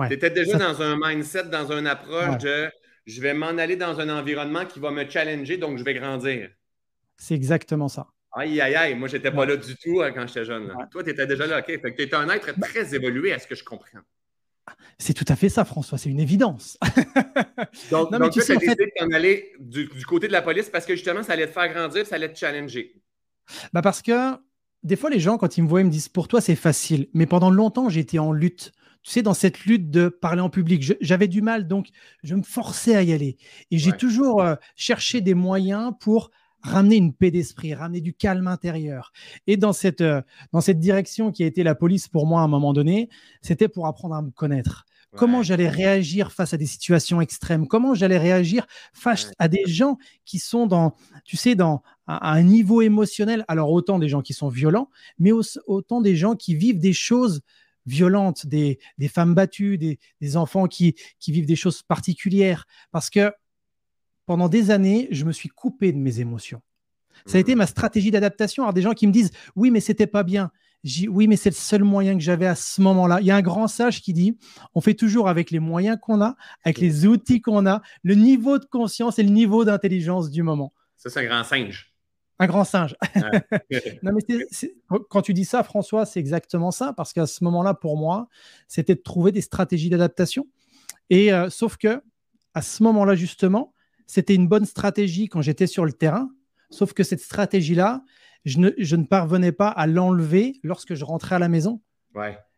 Tu 0.07 0.13
étais 0.13 0.29
déjà 0.29 0.57
dans 0.57 0.81
un 0.81 0.97
mindset, 0.97 1.49
dans 1.49 1.71
une 1.71 1.85
approche 1.85 2.37
de 2.37 2.69
je 3.05 3.21
vais 3.21 3.33
m'en 3.33 3.57
aller 3.57 3.75
dans 3.75 3.99
un 3.99 4.09
environnement 4.09 4.65
qui 4.65 4.79
va 4.79 4.91
me 4.91 5.07
challenger, 5.09 5.57
donc 5.57 5.77
je 5.77 5.83
vais 5.83 5.93
grandir. 5.93 6.49
C'est 7.17 7.35
exactement 7.35 7.87
ça. 7.87 8.07
Aïe, 8.35 8.59
aïe, 8.59 8.75
aïe. 8.75 8.95
Moi, 8.95 9.07
je 9.07 9.17
n'étais 9.17 9.31
pas 9.31 9.45
là 9.45 9.55
du 9.57 9.75
tout 9.75 10.01
hein, 10.01 10.11
quand 10.11 10.25
j'étais 10.27 10.45
jeune. 10.45 10.73
Toi, 10.91 11.03
tu 11.03 11.09
étais 11.11 11.27
déjà 11.27 11.45
là. 11.45 11.59
OK. 11.59 11.65
tu 11.67 12.01
étais 12.01 12.15
un 12.15 12.29
être 12.29 12.59
très 12.59 12.95
évolué 12.95 13.31
à 13.31 13.39
ce 13.39 13.47
que 13.47 13.55
je 13.55 13.63
comprends. 13.63 13.99
C'est 14.97 15.13
tout 15.13 15.25
à 15.27 15.35
fait 15.35 15.49
ça, 15.49 15.65
François. 15.65 15.97
C'est 15.97 16.09
une 16.09 16.19
évidence. 16.19 16.77
donc, 17.91 18.09
tu 18.31 18.39
as 18.39 18.55
décidé 18.55 18.85
de 18.85 18.91
t'en 18.97 19.11
aller 19.11 19.51
du, 19.59 19.87
côté 20.05 20.27
de 20.27 20.31
la 20.31 20.41
police 20.41 20.69
parce 20.69 20.85
que 20.85 20.95
justement, 20.95 21.21
ça 21.21 21.33
allait 21.33 21.47
te 21.47 21.51
faire 21.51 21.71
grandir, 21.71 22.05
ça 22.05 22.15
allait 22.15 22.31
te 22.31 22.37
challenger. 22.37 22.95
Bah 23.73 23.81
parce 23.81 24.01
que 24.01 24.37
des 24.83 24.95
fois, 24.95 25.09
les 25.09 25.19
gens, 25.19 25.37
quand 25.37 25.57
ils 25.57 25.63
me 25.63 25.67
voient, 25.67 25.81
ils 25.81 25.85
me 25.85 25.91
disent 25.91 26.09
Pour 26.09 26.27
toi, 26.27 26.41
c'est 26.41 26.55
facile. 26.55 27.09
Mais 27.13 27.25
pendant 27.25 27.49
longtemps, 27.49 27.89
j'étais 27.89 28.19
en 28.19 28.31
lutte. 28.31 28.71
Tu 29.03 29.11
sais, 29.11 29.21
dans 29.21 29.33
cette 29.33 29.65
lutte 29.65 29.91
de 29.91 30.07
parler 30.07 30.41
en 30.41 30.49
public, 30.49 30.95
j'avais 31.01 31.27
du 31.27 31.41
mal, 31.41 31.67
donc 31.67 31.87
je 32.23 32.35
me 32.35 32.41
forçais 32.41 32.95
à 32.95 33.03
y 33.03 33.11
aller. 33.11 33.37
Et 33.69 33.77
j'ai 33.77 33.91
toujours 33.91 34.41
euh, 34.41 34.55
cherché 34.77 35.19
des 35.19 35.33
moyens 35.33 35.91
pour 35.99 36.31
ramener 36.63 36.95
une 36.95 37.13
paix 37.13 37.29
d'esprit, 37.29 37.73
ramener 37.73 38.01
du 38.01 38.13
calme 38.13 38.47
intérieur. 38.47 39.11
Et 39.47 39.57
dans 39.57 39.73
cette, 39.73 40.01
euh, 40.01 40.21
dans 40.51 40.61
cette 40.61 40.79
direction 40.79 41.31
qui 41.31 41.43
a 41.43 41.45
été 41.45 41.63
la 41.63 41.75
police 41.75 42.07
pour 42.07 42.25
moi 42.25 42.41
à 42.41 42.45
un 42.45 42.47
moment 42.47 42.73
donné, 42.73 43.09
c'était 43.41 43.67
pour 43.67 43.85
apprendre 43.85 44.15
à 44.15 44.21
me 44.21 44.31
connaître. 44.31 44.85
Comment 45.15 45.43
j'allais 45.43 45.69
réagir 45.69 46.31
face 46.31 46.55
à 46.55 46.57
des 46.57 46.65
situations 46.65 47.21
extrêmes? 47.21 47.67
Comment 47.67 47.93
j'allais 47.93 48.17
réagir 48.17 48.65
face 48.93 49.31
à 49.37 49.47
des 49.47 49.63
gens 49.67 49.99
qui 50.25 50.39
sont 50.39 50.65
dans, 50.65 50.95
tu 51.23 51.37
sais, 51.37 51.53
dans 51.53 51.83
un 52.07 52.41
niveau 52.41 52.81
émotionnel? 52.81 53.45
Alors 53.47 53.71
autant 53.71 53.99
des 53.99 54.09
gens 54.09 54.23
qui 54.23 54.33
sont 54.33 54.49
violents, 54.49 54.89
mais 55.19 55.31
autant 55.67 56.01
des 56.01 56.15
gens 56.15 56.35
qui 56.35 56.55
vivent 56.55 56.79
des 56.79 56.93
choses 56.93 57.41
violentes, 57.85 58.47
des, 58.47 58.79
des 58.97 59.07
femmes 59.07 59.35
battues, 59.35 59.77
des, 59.77 59.99
des 60.19 60.35
enfants 60.35 60.65
qui, 60.65 60.95
qui 61.19 61.31
vivent 61.31 61.45
des 61.45 61.55
choses 61.55 61.83
particulières. 61.83 62.65
Parce 62.91 63.11
que 63.11 63.31
pendant 64.25 64.49
des 64.49 64.71
années, 64.71 65.07
je 65.11 65.25
me 65.25 65.31
suis 65.31 65.49
coupé 65.49 65.91
de 65.91 65.97
mes 65.97 66.19
émotions. 66.19 66.61
Ça 67.25 67.37
a 67.37 67.41
été 67.41 67.55
mmh. 67.55 67.57
ma 67.57 67.67
stratégie 67.67 68.11
d'adaptation. 68.11 68.63
Alors, 68.63 68.73
des 68.73 68.81
gens 68.81 68.93
qui 68.93 69.07
me 69.07 69.11
disent 69.11 69.31
Oui, 69.55 69.71
mais 69.71 69.79
c'était 69.79 70.07
pas 70.07 70.23
bien. 70.23 70.51
oui, 71.09 71.27
mais 71.27 71.35
c'est 71.35 71.49
le 71.49 71.55
seul 71.55 71.83
moyen 71.83 72.15
que 72.15 72.23
j'avais 72.23 72.47
à 72.47 72.55
ce 72.55 72.81
moment-là. 72.81 73.19
Il 73.21 73.27
y 73.27 73.31
a 73.31 73.35
un 73.35 73.41
grand 73.41 73.67
sage 73.67 74.01
qui 74.01 74.13
dit 74.13 74.37
On 74.73 74.81
fait 74.81 74.93
toujours 74.93 75.29
avec 75.29 75.51
les 75.51 75.59
moyens 75.59 75.97
qu'on 76.01 76.21
a, 76.21 76.35
avec 76.63 76.79
les 76.79 77.05
outils 77.05 77.41
qu'on 77.41 77.65
a, 77.65 77.81
le 78.03 78.15
niveau 78.15 78.59
de 78.59 78.65
conscience 78.65 79.19
et 79.19 79.23
le 79.23 79.29
niveau 79.29 79.63
d'intelligence 79.63 80.29
du 80.29 80.43
moment. 80.43 80.73
Ça, 80.97 81.09
c'est 81.09 81.19
un 81.19 81.25
grand 81.25 81.43
singe. 81.43 81.93
Un 82.39 82.47
grand 82.47 82.63
singe. 82.63 82.95
non, 84.03 84.11
mais 84.13 84.37
quand 85.09 85.21
tu 85.21 85.33
dis 85.33 85.45
ça, 85.45 85.63
François, 85.63 86.05
c'est 86.05 86.19
exactement 86.19 86.71
ça, 86.71 86.93
parce 86.93 87.13
qu'à 87.13 87.27
ce 87.27 87.43
moment-là, 87.43 87.73
pour 87.73 87.97
moi, 87.97 88.27
c'était 88.67 88.95
de 88.95 89.01
trouver 89.01 89.31
des 89.31 89.41
stratégies 89.41 89.89
d'adaptation. 89.89 90.47
Et 91.09 91.31
euh, 91.31 91.49
sauf 91.49 91.77
que 91.77 92.01
à 92.53 92.61
ce 92.61 92.83
moment-là, 92.83 93.15
justement, 93.15 93.73
c'était 94.07 94.35
une 94.35 94.47
bonne 94.47 94.65
stratégie 94.65 95.27
quand 95.27 95.41
j'étais 95.41 95.67
sur 95.67 95.85
le 95.85 95.93
terrain, 95.93 96.29
sauf 96.69 96.93
que 96.93 97.03
cette 97.03 97.21
stratégie-là, 97.21 98.03
je 98.45 98.59
ne, 98.59 99.03
parvenais 99.03 99.51
pas 99.51 99.69
à 99.69 99.87
l'enlever 99.87 100.59
lorsque 100.63 100.95
je 100.95 101.05
rentrais 101.05 101.35
à 101.35 101.39
la 101.39 101.49
maison. 101.49 101.81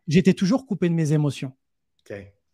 J'étais 0.08 0.34
toujours 0.34 0.66
coupé 0.66 0.90
de 0.90 0.94
mes 0.94 1.14
émotions. 1.14 1.54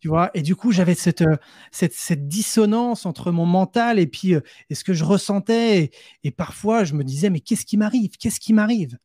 Tu 0.00 0.08
vois 0.08 0.30
et 0.34 0.42
du 0.42 0.56
coup, 0.56 0.72
j'avais 0.72 0.94
cette, 0.94 1.22
euh, 1.22 1.36
cette, 1.70 2.26
dissonance 2.26 3.06
entre 3.06 3.30
mon 3.30 3.46
mental 3.46 4.00
et 4.00 4.08
puis 4.08 4.34
euh, 4.34 4.40
et 4.68 4.74
ce 4.74 4.82
que 4.82 4.94
je 4.94 5.04
ressentais. 5.04 5.92
Et, 6.24 6.30
parfois, 6.32 6.82
je 6.82 6.94
me 6.94 7.04
disais, 7.04 7.30
mais 7.30 7.38
qu'est-ce 7.38 7.64
qui 7.64 7.76
m'arrive? 7.76 8.10
Qu'est-ce 8.18 8.40
qui 8.40 8.52
m'arrive? 8.52 8.98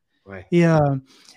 Et, 0.51 0.65
euh, 0.65 0.79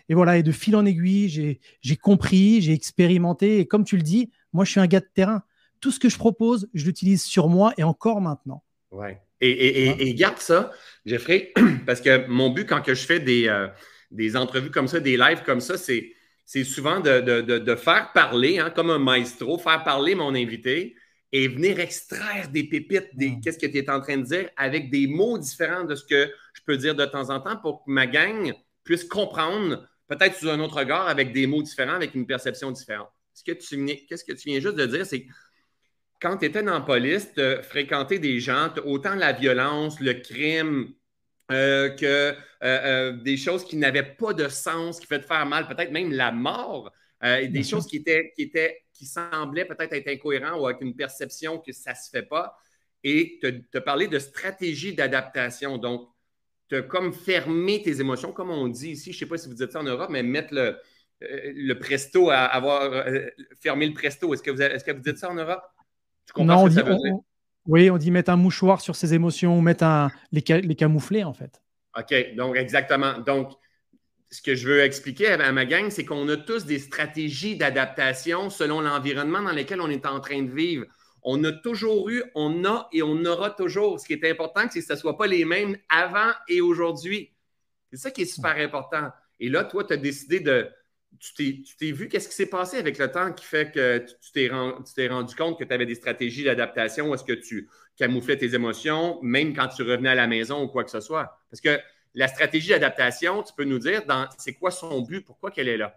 et, 0.08 0.14
voilà, 0.14 0.38
et 0.38 0.42
de 0.42 0.50
fil 0.50 0.74
en 0.76 0.86
aiguille, 0.86 1.58
j'ai 1.82 1.96
compris, 1.96 2.62
j'ai 2.62 2.72
expérimenté. 2.72 3.58
Et 3.58 3.66
comme 3.66 3.84
tu 3.84 3.96
le 3.96 4.02
dis, 4.02 4.30
moi, 4.52 4.64
je 4.64 4.70
suis 4.70 4.80
un 4.80 4.86
gars 4.86 5.00
de 5.00 5.10
terrain 5.14 5.42
tout 5.80 5.90
ce 5.90 5.98
que 5.98 6.08
je 6.08 6.18
propose, 6.18 6.68
je 6.74 6.84
l'utilise 6.84 7.22
sur 7.22 7.48
moi 7.48 7.72
et 7.76 7.82
encore 7.82 8.20
maintenant. 8.20 8.62
Ouais. 8.90 9.20
Et, 9.40 10.14
garde 10.14 10.38
ça, 10.38 10.70
Jeffrey, 11.06 11.52
parce 11.86 12.00
que 12.00 12.26
mon 12.26 12.50
but 12.50 12.68
quand 12.68 12.82
que 12.82 12.94
je 12.94 13.06
fais 13.06 13.20
des, 13.20 13.48
euh, 13.48 13.68
des 14.10 14.36
entrevues 14.36 14.70
comme 14.70 14.88
ça, 14.88 15.00
des 15.00 15.16
lives 15.16 15.42
comme 15.44 15.60
ça, 15.60 15.78
c'est, 15.78 16.12
c'est 16.44 16.64
souvent 16.64 17.00
de, 17.00 17.74
faire 17.76 18.12
parler, 18.12 18.58
hein, 18.58 18.70
comme 18.70 18.90
un 18.90 18.98
maestro, 18.98 19.56
faire 19.58 19.82
parler 19.82 20.14
mon 20.14 20.34
invité 20.34 20.96
et 21.32 21.48
venir 21.48 21.78
extraire 21.78 22.48
des 22.48 22.64
pépites, 22.64 23.08
des 23.14 23.38
qu'est-ce 23.40 23.58
que 23.58 23.66
tu 23.66 23.78
es 23.78 23.88
en 23.88 24.00
train 24.00 24.18
de 24.18 24.24
dire, 24.24 24.50
avec 24.56 24.90
des 24.90 25.06
mots 25.06 25.38
différents 25.38 25.84
de 25.84 25.94
ce 25.94 26.04
que 26.04 26.28
je 26.54 26.60
peux 26.66 26.76
dire 26.76 26.94
de 26.94 27.04
temps 27.04 27.30
en 27.30 27.40
temps 27.40 27.56
pour 27.56 27.84
que 27.84 27.90
ma 27.90 28.06
gang 28.06 28.52
puisse 28.82 29.04
comprendre, 29.04 29.86
peut-être 30.08 30.36
sous 30.36 30.48
un 30.50 30.58
autre 30.58 30.78
regard, 30.78 31.06
avec 31.06 31.32
des 31.32 31.46
mots 31.46 31.62
différents, 31.62 31.94
avec 31.94 32.14
une 32.14 32.26
perception 32.26 32.72
différente. 32.72 33.10
Ce 33.32 33.44
que 33.44 33.52
tu, 33.52 33.86
qu'est-ce 34.08 34.24
que 34.24 34.32
tu 34.32 34.48
viens 34.48 34.60
juste 34.60 34.74
de 34.74 34.86
dire, 34.86 35.06
c'est 35.06 35.22
que 35.22 35.32
quand 36.20 36.36
tu 36.36 36.46
étais 36.46 36.62
dans 36.62 36.74
la 36.74 36.80
police, 36.80 37.32
tu 37.34 37.42
fréquenté 37.62 38.18
des 38.18 38.40
gens, 38.40 38.72
autant 38.84 39.14
la 39.14 39.32
violence, 39.32 40.00
le 40.00 40.14
crime, 40.14 40.92
euh, 41.50 41.88
que 41.90 42.06
euh, 42.06 42.34
euh, 42.62 43.12
des 43.12 43.36
choses 43.36 43.64
qui 43.64 43.76
n'avaient 43.76 44.14
pas 44.14 44.32
de 44.32 44.48
sens, 44.48 45.00
qui 45.00 45.06
te 45.08 45.18
faire 45.20 45.46
mal, 45.46 45.66
peut-être 45.66 45.90
même 45.90 46.12
la 46.12 46.30
mort, 46.30 46.92
des 47.22 47.62
choses 47.64 47.86
qui 47.86 47.96
étaient, 47.96 48.32
qui 48.34 48.42
étaient, 48.42 48.82
qui 48.94 49.04
semblaient 49.04 49.66
peut-être 49.66 49.92
être 49.92 50.08
incohérentes 50.08 50.58
ou 50.58 50.66
avec 50.66 50.80
une 50.80 50.96
perception 50.96 51.58
que 51.58 51.70
ça 51.70 51.90
ne 51.90 51.96
se 51.96 52.08
fait 52.08 52.22
pas. 52.22 52.56
Et 53.04 53.38
tu 53.42 53.62
as 53.74 53.80
parlé 53.82 54.08
de 54.08 54.18
stratégie 54.18 54.94
d'adaptation. 54.94 55.76
Donc, 55.76 56.08
tu 56.68 56.76
as 56.76 56.82
comme 56.82 57.12
fermé 57.12 57.82
tes 57.82 58.00
émotions, 58.00 58.32
comme 58.32 58.50
on 58.50 58.68
dit 58.68 58.92
ici. 58.92 59.12
Je 59.12 59.16
ne 59.16 59.20
sais 59.20 59.26
pas 59.26 59.36
si 59.36 59.48
vous 59.48 59.54
dites 59.54 59.72
ça 59.72 59.80
en 59.80 59.84
Europe, 59.84 60.08
mais 60.08 60.22
mettre 60.22 60.54
le, 60.54 60.78
le 61.20 61.74
presto 61.74 62.30
à 62.30 62.44
avoir 62.44 63.04
fermé 63.60 63.86
le 63.86 63.92
presto. 63.92 64.32
Est-ce 64.32 64.42
que, 64.42 64.50
vous, 64.50 64.62
est-ce 64.62 64.84
que 64.84 64.92
vous 64.92 65.02
dites 65.02 65.18
ça 65.18 65.30
en 65.30 65.34
Europe? 65.34 65.62
Non, 66.38 66.64
on 66.64 66.68
dit, 66.68 66.80
Oui, 67.66 67.90
on 67.90 67.98
dit 67.98 68.10
mettre 68.10 68.30
un 68.30 68.36
mouchoir 68.36 68.80
sur 68.80 68.96
ses 68.96 69.14
émotions 69.14 69.60
mettre 69.60 69.84
un, 69.84 70.10
les, 70.32 70.42
les 70.62 70.74
camoufler, 70.74 71.24
en 71.24 71.32
fait. 71.32 71.60
OK, 71.98 72.34
donc 72.36 72.56
exactement. 72.56 73.18
Donc, 73.18 73.52
ce 74.30 74.42
que 74.42 74.54
je 74.54 74.68
veux 74.68 74.80
expliquer 74.80 75.32
à 75.32 75.52
ma 75.52 75.66
gang, 75.66 75.90
c'est 75.90 76.04
qu'on 76.04 76.28
a 76.28 76.36
tous 76.36 76.64
des 76.64 76.78
stratégies 76.78 77.56
d'adaptation 77.56 78.48
selon 78.48 78.80
l'environnement 78.80 79.42
dans 79.42 79.52
lequel 79.52 79.80
on 79.80 79.90
est 79.90 80.06
en 80.06 80.20
train 80.20 80.42
de 80.42 80.50
vivre. 80.50 80.86
On 81.22 81.42
a 81.44 81.52
toujours 81.52 82.08
eu, 82.08 82.22
on 82.34 82.64
a 82.64 82.88
et 82.92 83.02
on 83.02 83.24
aura 83.24 83.50
toujours. 83.50 84.00
Ce 84.00 84.06
qui 84.06 84.14
est 84.14 84.30
important, 84.30 84.62
c'est 84.70 84.80
que 84.80 84.86
ce 84.86 84.92
ne 84.92 84.98
soit 84.98 85.18
pas 85.18 85.26
les 85.26 85.44
mêmes 85.44 85.76
avant 85.88 86.30
et 86.48 86.60
aujourd'hui. 86.60 87.32
C'est 87.90 87.98
ça 87.98 88.10
qui 88.10 88.22
est 88.22 88.32
super 88.32 88.56
important. 88.56 89.10
Et 89.40 89.48
là, 89.48 89.64
toi, 89.64 89.84
tu 89.84 89.92
as 89.92 89.96
décidé 89.96 90.40
de, 90.40 90.68
tu 91.18 91.62
t'es 91.78 91.92
vu? 91.92 92.08
Qu'est-ce 92.08 92.28
qui 92.28 92.34
s'est 92.34 92.46
passé 92.46 92.78
avec 92.78 92.98
le 92.98 93.10
temps 93.10 93.32
qui 93.32 93.44
fait 93.44 93.70
que 93.72 93.98
tu 93.98 94.32
t'es 94.94 95.08
rendu 95.08 95.34
compte 95.34 95.58
que 95.58 95.64
tu 95.64 95.72
avais 95.72 95.86
des 95.86 95.94
stratégies 95.94 96.44
d'adaptation? 96.44 97.12
Est-ce 97.14 97.24
que 97.24 97.32
tu 97.32 97.68
camouflais 97.96 98.36
tes 98.36 98.54
émotions, 98.54 99.18
même 99.22 99.54
quand 99.54 99.68
tu 99.68 99.82
revenais 99.82 100.10
à 100.10 100.14
la 100.14 100.26
maison 100.26 100.62
ou 100.62 100.68
quoi 100.68 100.84
que 100.84 100.90
ce 100.90 101.00
soit? 101.00 101.38
Parce 101.50 101.60
que 101.60 101.78
la 102.14 102.28
stratégie 102.28 102.70
d'adaptation, 102.70 103.42
tu 103.42 103.52
peux 103.54 103.64
nous 103.64 103.78
dire, 103.78 104.02
c'est 104.38 104.54
quoi 104.54 104.70
son 104.70 105.02
but? 105.02 105.24
Pourquoi 105.24 105.50
qu'elle 105.50 105.68
est 105.68 105.76
là? 105.76 105.94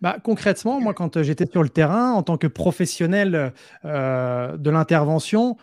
Bah, 0.00 0.18
concrètement, 0.22 0.80
moi, 0.80 0.94
quand 0.94 1.22
j'étais 1.22 1.46
sur 1.46 1.62
le 1.62 1.68
terrain, 1.68 2.12
en 2.12 2.22
tant 2.22 2.36
que 2.36 2.46
professionnel 2.46 3.52
euh, 3.84 4.56
de 4.56 4.70
l'intervention, 4.70 5.56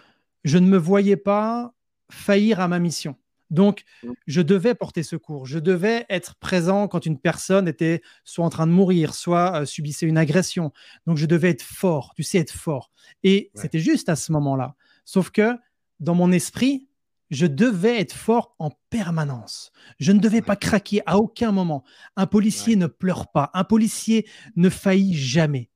je 0.44 0.58
ne 0.58 0.68
me 0.68 0.78
voyais 0.78 1.18
pas 1.18 1.74
faillir 2.10 2.60
à 2.60 2.68
ma 2.68 2.80
mission. 2.80 3.16
Donc, 3.50 3.84
mm. 4.04 4.12
je 4.28 4.42
devais 4.42 4.76
porter 4.76 5.04
secours. 5.04 5.46
Je 5.46 5.60
devais 5.60 6.06
être 6.10 6.36
présent 6.36 6.88
quand 6.88 7.06
une 7.06 7.20
personne 7.20 7.68
était 7.68 8.02
soit 8.24 8.46
en 8.46 8.50
train 8.50 8.68
de 8.68 8.72
mourir, 8.72 9.14
soit 9.16 9.62
euh, 9.62 9.66
subissait 9.66 10.06
une 10.06 10.18
agression. 10.18 10.72
Donc, 11.06 11.18
je 11.18 11.26
devais 11.26 11.50
être 11.50 11.64
fort. 11.64 12.14
Tu 12.16 12.24
sais, 12.24 12.38
être 12.40 12.54
fort. 12.54 12.92
Et 13.24 13.52
c'était 13.56 13.80
juste 13.80 14.10
à 14.10 14.16
ce 14.16 14.32
moment-là. 14.32 14.76
Sauf 15.06 15.32
que 15.32 15.58
dans 16.00 16.16
mon 16.16 16.32
esprit, 16.32 16.88
je 17.30 17.46
devais 17.46 18.00
être 18.00 18.14
fort 18.14 18.56
en 18.60 18.72
permanence. 18.90 19.72
Je 20.00 20.12
ne 20.12 20.20
devais 20.20 20.42
pas 20.42 20.56
craquer 20.56 21.02
à 21.06 21.18
aucun 21.18 21.52
moment. 21.52 21.84
Un 22.16 22.26
policier 22.26 22.76
ne 22.76 22.88
pleure 22.88 23.32
pas. 23.32 23.52
Un 23.54 23.64
policier 23.64 24.28
ne 24.56 24.70
faillit 24.70 25.16
jamais. 25.16 25.70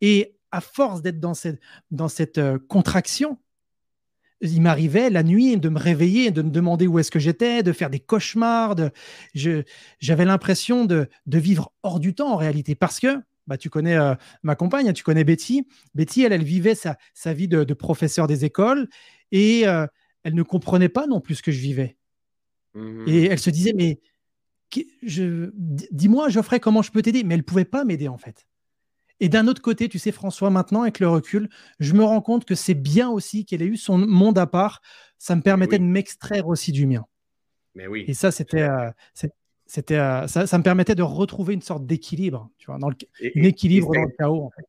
Et 0.00 0.36
à 0.52 0.60
force 0.60 1.02
d'être 1.02 1.18
dans 1.18 1.34
cette, 1.34 1.60
dans 1.90 2.08
cette 2.08 2.38
euh, 2.38 2.58
contraction, 2.68 3.38
il 4.44 4.60
m'arrivait 4.60 5.10
la 5.10 5.22
nuit 5.22 5.56
de 5.56 5.68
me 5.68 5.78
réveiller, 5.78 6.30
de 6.30 6.42
me 6.42 6.50
demander 6.50 6.86
où 6.86 6.98
est-ce 6.98 7.10
que 7.10 7.18
j'étais, 7.18 7.62
de 7.62 7.72
faire 7.72 7.90
des 7.90 8.00
cauchemars. 8.00 8.76
j'avais 9.34 10.24
l'impression 10.24 10.84
de, 10.84 11.08
vivre 11.26 11.72
hors 11.82 12.00
du 12.00 12.14
temps 12.14 12.32
en 12.32 12.36
réalité 12.36 12.74
parce 12.74 13.00
que 13.00 13.20
bah, 13.46 13.58
tu 13.58 13.68
connais 13.68 13.96
euh, 13.96 14.14
ma 14.42 14.54
compagne, 14.54 14.92
tu 14.92 15.04
connais 15.04 15.24
Betty. 15.24 15.66
Betty, 15.94 16.22
elle, 16.22 16.32
elle 16.32 16.44
vivait 16.44 16.74
sa, 16.74 16.96
vie 17.32 17.48
de, 17.48 17.74
professeur 17.74 18.26
des 18.26 18.44
écoles 18.44 18.88
et 19.32 19.66
euh, 19.66 19.86
elle 20.22 20.34
ne 20.34 20.42
comprenait 20.42 20.88
pas 20.88 21.06
non 21.06 21.20
plus 21.20 21.36
ce 21.36 21.42
que 21.42 21.52
je 21.52 21.60
vivais. 21.60 21.96
Mmh. 22.74 23.04
Et 23.06 23.24
elle 23.24 23.38
se 23.38 23.50
disait, 23.50 23.74
mais 23.74 24.00
dis-moi, 25.92 26.28
Geoffrey, 26.28 26.60
comment 26.60 26.82
je 26.82 26.90
peux 26.90 27.02
t'aider? 27.02 27.22
Mais 27.22 27.34
elle 27.34 27.40
ne 27.40 27.44
pouvait 27.44 27.64
pas 27.64 27.84
m'aider 27.84 28.08
en 28.08 28.18
fait. 28.18 28.46
Et 29.20 29.28
d'un 29.28 29.46
autre 29.46 29.62
côté, 29.62 29.88
tu 29.88 29.98
sais, 29.98 30.12
François, 30.12 30.50
maintenant, 30.50 30.82
avec 30.82 30.98
le 30.98 31.08
recul, 31.08 31.48
je 31.78 31.92
me 31.94 32.04
rends 32.04 32.20
compte 32.20 32.44
que 32.44 32.54
c'est 32.54 32.74
bien 32.74 33.08
aussi 33.08 33.44
qu'elle 33.44 33.62
ait 33.62 33.66
eu 33.66 33.76
son 33.76 33.98
monde 33.98 34.38
à 34.38 34.46
part. 34.46 34.82
Ça 35.18 35.36
me 35.36 35.42
permettait 35.42 35.78
de 35.78 35.84
m'extraire 35.84 36.48
aussi 36.48 36.72
du 36.72 36.86
mien. 36.86 37.04
Mais 37.74 37.86
oui. 37.86 38.04
Et 38.08 38.14
ça, 38.14 38.30
c'était, 38.30 38.62
euh, 38.62 38.90
c'était, 39.66 39.96
euh, 39.96 40.26
ça, 40.26 40.58
me 40.58 40.62
permettait 40.62 40.94
de 40.94 41.02
retrouver 41.02 41.54
une 41.54 41.62
sorte 41.62 41.86
d'équilibre, 41.86 42.50
tu 42.58 42.66
vois, 42.66 42.78
dans 42.78 42.88
le, 42.88 42.96
un 43.22 43.42
équilibre 43.42 43.92
dans 43.94 44.02
le 44.02 44.14
chaos. 44.18 44.42
En 44.44 44.50
fait. 44.50 44.64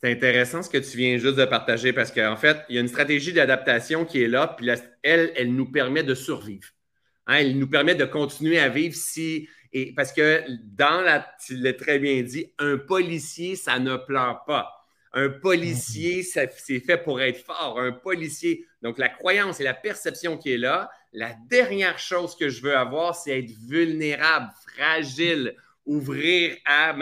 C'est 0.00 0.12
intéressant 0.12 0.62
ce 0.62 0.70
que 0.70 0.78
tu 0.78 0.96
viens 0.96 1.16
juste 1.18 1.36
de 1.36 1.44
partager 1.44 1.92
parce 1.92 2.12
qu'en 2.12 2.36
fait, 2.36 2.58
il 2.68 2.76
y 2.76 2.78
a 2.78 2.80
une 2.80 2.88
stratégie 2.88 3.32
d'adaptation 3.32 4.04
qui 4.04 4.22
est 4.22 4.28
là, 4.28 4.54
puis 4.56 4.68
elle, 5.02 5.32
elle 5.34 5.54
nous 5.54 5.70
permet 5.70 6.04
de 6.04 6.14
survivre. 6.14 6.68
Hein, 7.26 7.38
elle 7.40 7.58
nous 7.58 7.68
permet 7.68 7.94
de 7.94 8.04
continuer 8.04 8.58
à 8.58 8.68
vivre 8.68 8.94
si 8.94 9.48
et 9.72 9.92
parce 9.94 10.12
que 10.12 10.44
dans 10.76 11.00
la, 11.02 11.26
tu 11.44 11.56
l'as 11.56 11.74
très 11.74 11.98
bien 11.98 12.22
dit, 12.22 12.52
un 12.58 12.78
policier, 12.78 13.56
ça 13.56 13.78
ne 13.78 13.96
pleure 13.96 14.44
pas. 14.46 14.74
Un 15.12 15.30
policier, 15.30 16.22
c'est 16.22 16.80
fait 16.80 16.98
pour 16.98 17.20
être 17.20 17.44
fort. 17.44 17.78
Un 17.78 17.92
policier, 17.92 18.66
donc 18.82 18.98
la 18.98 19.08
croyance 19.08 19.60
et 19.60 19.64
la 19.64 19.74
perception 19.74 20.36
qui 20.36 20.52
est 20.52 20.58
là, 20.58 20.90
la 21.12 21.34
dernière 21.48 21.98
chose 21.98 22.36
que 22.36 22.48
je 22.48 22.62
veux 22.62 22.76
avoir, 22.76 23.14
c'est 23.14 23.38
être 23.38 23.50
vulnérable, 23.66 24.50
fragile, 24.66 25.54
ouvrir 25.86 26.56
à 26.66 26.92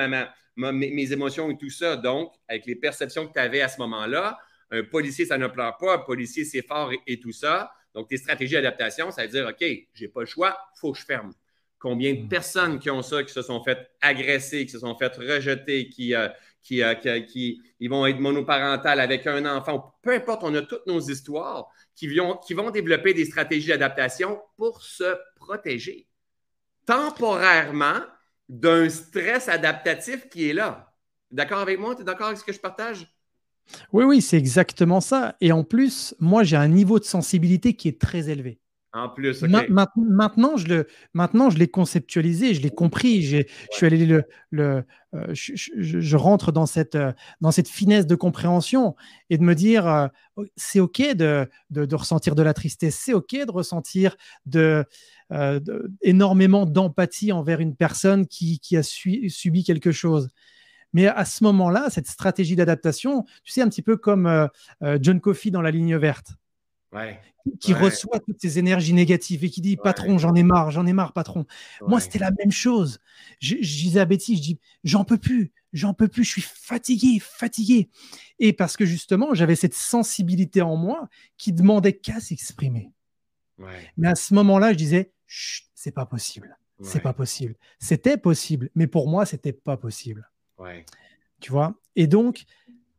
mes, 0.56 1.12
émotions 1.12 1.50
et 1.50 1.58
tout 1.58 1.70
ça. 1.70 1.96
Donc, 1.96 2.32
avec 2.48 2.66
les 2.66 2.76
perceptions 2.76 3.26
que 3.26 3.32
tu 3.32 3.40
avais 3.40 3.60
à 3.60 3.68
ce 3.68 3.78
moment-là, 3.78 4.38
un 4.70 4.84
policier, 4.84 5.26
ça 5.26 5.38
ne 5.38 5.48
pleure 5.48 5.76
pas. 5.76 5.94
Un 5.94 5.98
policier, 5.98 6.44
c'est 6.44 6.62
fort 6.62 6.92
et, 6.92 7.00
et, 7.06 7.18
tout 7.18 7.32
ça. 7.32 7.72
Donc, 7.94 8.08
tes 8.08 8.16
stratégies 8.16 8.54
d'adaptation, 8.54 9.10
ça 9.10 9.22
veut 9.22 9.28
dire, 9.28 9.46
OK, 9.48 9.66
j'ai 9.94 10.08
pas 10.08 10.20
le 10.20 10.26
choix, 10.26 10.56
il 10.76 10.80
faut 10.80 10.92
que 10.92 10.98
je 10.98 11.04
ferme. 11.04 11.32
Combien 11.78 12.14
de 12.14 12.22
mm. 12.22 12.28
personnes 12.28 12.78
qui 12.78 12.90
ont 12.90 13.02
ça, 13.02 13.22
qui 13.22 13.32
se 13.32 13.42
sont 13.42 13.62
fait 13.62 13.90
agresser, 14.00 14.64
qui 14.64 14.72
se 14.72 14.78
sont 14.78 14.96
fait 14.96 15.14
rejeter, 15.16 15.88
qui, 15.88 16.14
euh, 16.14 16.28
euh, 16.72 16.94
qui, 16.94 17.62
ils 17.80 17.90
vont 17.90 18.06
être 18.06 18.18
monoparentales 18.18 19.00
avec 19.00 19.26
un 19.26 19.44
enfant, 19.46 19.94
peu 20.02 20.14
importe, 20.14 20.42
on 20.42 20.54
a 20.54 20.62
toutes 20.62 20.86
nos 20.86 21.00
histoires 21.00 21.68
qui 21.94 22.08
vont, 22.08 22.36
qui 22.38 22.54
vont 22.54 22.70
développer 22.70 23.14
des 23.14 23.24
stratégies 23.24 23.68
d'adaptation 23.68 24.40
pour 24.56 24.82
se 24.82 25.16
protéger 25.36 26.06
temporairement 26.86 28.00
d'un 28.48 28.88
stress 28.88 29.48
adaptatif 29.48 30.28
qui 30.28 30.48
est 30.48 30.52
là. 30.52 30.92
D'accord 31.30 31.58
avec 31.58 31.78
moi? 31.78 31.94
Tu 31.94 32.02
es 32.02 32.04
d'accord 32.04 32.28
avec 32.28 32.38
ce 32.38 32.44
que 32.44 32.52
je 32.52 32.60
partage? 32.60 33.12
Oui, 33.92 34.04
oui, 34.04 34.22
c'est 34.22 34.36
exactement 34.36 35.00
ça. 35.00 35.36
Et 35.40 35.50
en 35.50 35.64
plus, 35.64 36.14
moi, 36.20 36.44
j'ai 36.44 36.56
un 36.56 36.68
niveau 36.68 37.00
de 37.00 37.04
sensibilité 37.04 37.74
qui 37.74 37.88
est 37.88 38.00
très 38.00 38.28
élevé. 38.30 38.60
En 38.96 39.10
plus, 39.10 39.44
maintenant, 39.98 40.56
je 40.56 40.68
le, 40.68 40.86
maintenant, 41.12 41.50
je 41.50 41.58
l'ai 41.58 41.68
conceptualisé, 41.68 42.54
je 42.54 42.62
l'ai 42.62 42.70
compris. 42.70 43.22
Je 43.22 43.42
suis 43.70 43.84
allé 43.84 44.06
le, 44.06 44.24
le 44.50 44.84
euh, 45.14 45.26
je, 45.34 46.16
rentre 46.16 46.50
dans 46.50 46.64
cette, 46.64 46.94
euh, 46.94 47.12
dans 47.42 47.50
cette 47.50 47.68
finesse 47.68 48.06
de 48.06 48.14
compréhension 48.14 48.96
et 49.28 49.36
de 49.36 49.42
me 49.42 49.54
dire, 49.54 49.86
euh, 49.86 50.08
oh, 50.36 50.46
c'est 50.56 50.80
ok 50.80 51.14
de, 51.14 51.46
de, 51.68 51.94
ressentir 51.94 52.34
de 52.34 52.42
la 52.42 52.54
tristesse, 52.54 52.98
c'est 52.98 53.12
ok 53.12 53.34
de 53.46 53.50
ressentir 53.50 54.16
de, 54.46 54.86
énormément 56.00 56.64
d'empathie 56.64 57.32
envers 57.32 57.60
une 57.60 57.76
personne 57.76 58.26
qui, 58.26 58.60
qui 58.60 58.78
a 58.78 58.82
subi 58.82 59.62
quelque 59.62 59.92
chose. 59.92 60.30
Mais 60.94 61.06
à 61.06 61.26
ce 61.26 61.44
moment-là, 61.44 61.90
cette 61.90 62.06
stratégie 62.06 62.56
d'adaptation, 62.56 63.24
tu 63.44 63.52
sais, 63.52 63.60
un 63.60 63.68
petit 63.68 63.82
peu 63.82 63.96
comme 63.96 64.48
John 65.00 65.20
Coffey 65.20 65.50
dans 65.50 65.62
la 65.62 65.72
ligne 65.72 65.96
verte 65.96 66.36
qui 67.60 67.74
reçoit 67.74 68.20
toutes 68.20 68.40
ces 68.40 68.58
énergies 68.58 68.92
négatives 68.92 69.44
et 69.44 69.50
qui 69.50 69.60
dit 69.60 69.76
patron, 69.76 70.18
j'en 70.18 70.34
ai 70.34 70.42
marre, 70.42 70.70
j'en 70.70 70.86
ai 70.86 70.92
marre, 70.92 71.12
patron. 71.12 71.46
Moi, 71.82 72.00
c'était 72.00 72.18
la 72.18 72.30
même 72.30 72.50
chose. 72.50 73.00
Je, 73.40 73.56
disais 73.56 74.00
à 74.00 74.04
Betty, 74.04 74.36
je 74.36 74.42
dis 74.42 74.60
j'en 74.84 75.04
peux 75.04 75.18
plus, 75.18 75.52
j'en 75.72 75.94
peux 75.94 76.08
plus, 76.08 76.24
je 76.24 76.30
suis 76.30 76.42
fatigué, 76.42 77.18
fatigué. 77.20 77.88
Et 78.38 78.52
parce 78.52 78.76
que 78.76 78.84
justement, 78.84 79.34
j'avais 79.34 79.56
cette 79.56 79.74
sensibilité 79.74 80.62
en 80.62 80.76
moi 80.76 81.08
qui 81.36 81.52
demandait 81.52 81.94
qu'à 81.94 82.20
s'exprimer. 82.20 82.90
Mais 83.96 84.08
à 84.08 84.14
ce 84.14 84.34
moment-là, 84.34 84.72
je 84.72 84.78
disais 84.78 85.12
c'est 85.74 85.92
pas 85.92 86.06
possible, 86.06 86.58
c'est 86.82 87.00
pas 87.00 87.12
possible. 87.12 87.56
C'était 87.78 88.16
possible, 88.16 88.70
mais 88.74 88.86
pour 88.86 89.08
moi, 89.08 89.24
c'était 89.26 89.52
pas 89.52 89.76
possible. 89.76 90.30
Tu 91.40 91.52
vois? 91.52 91.74
Et 91.96 92.06
donc, 92.06 92.44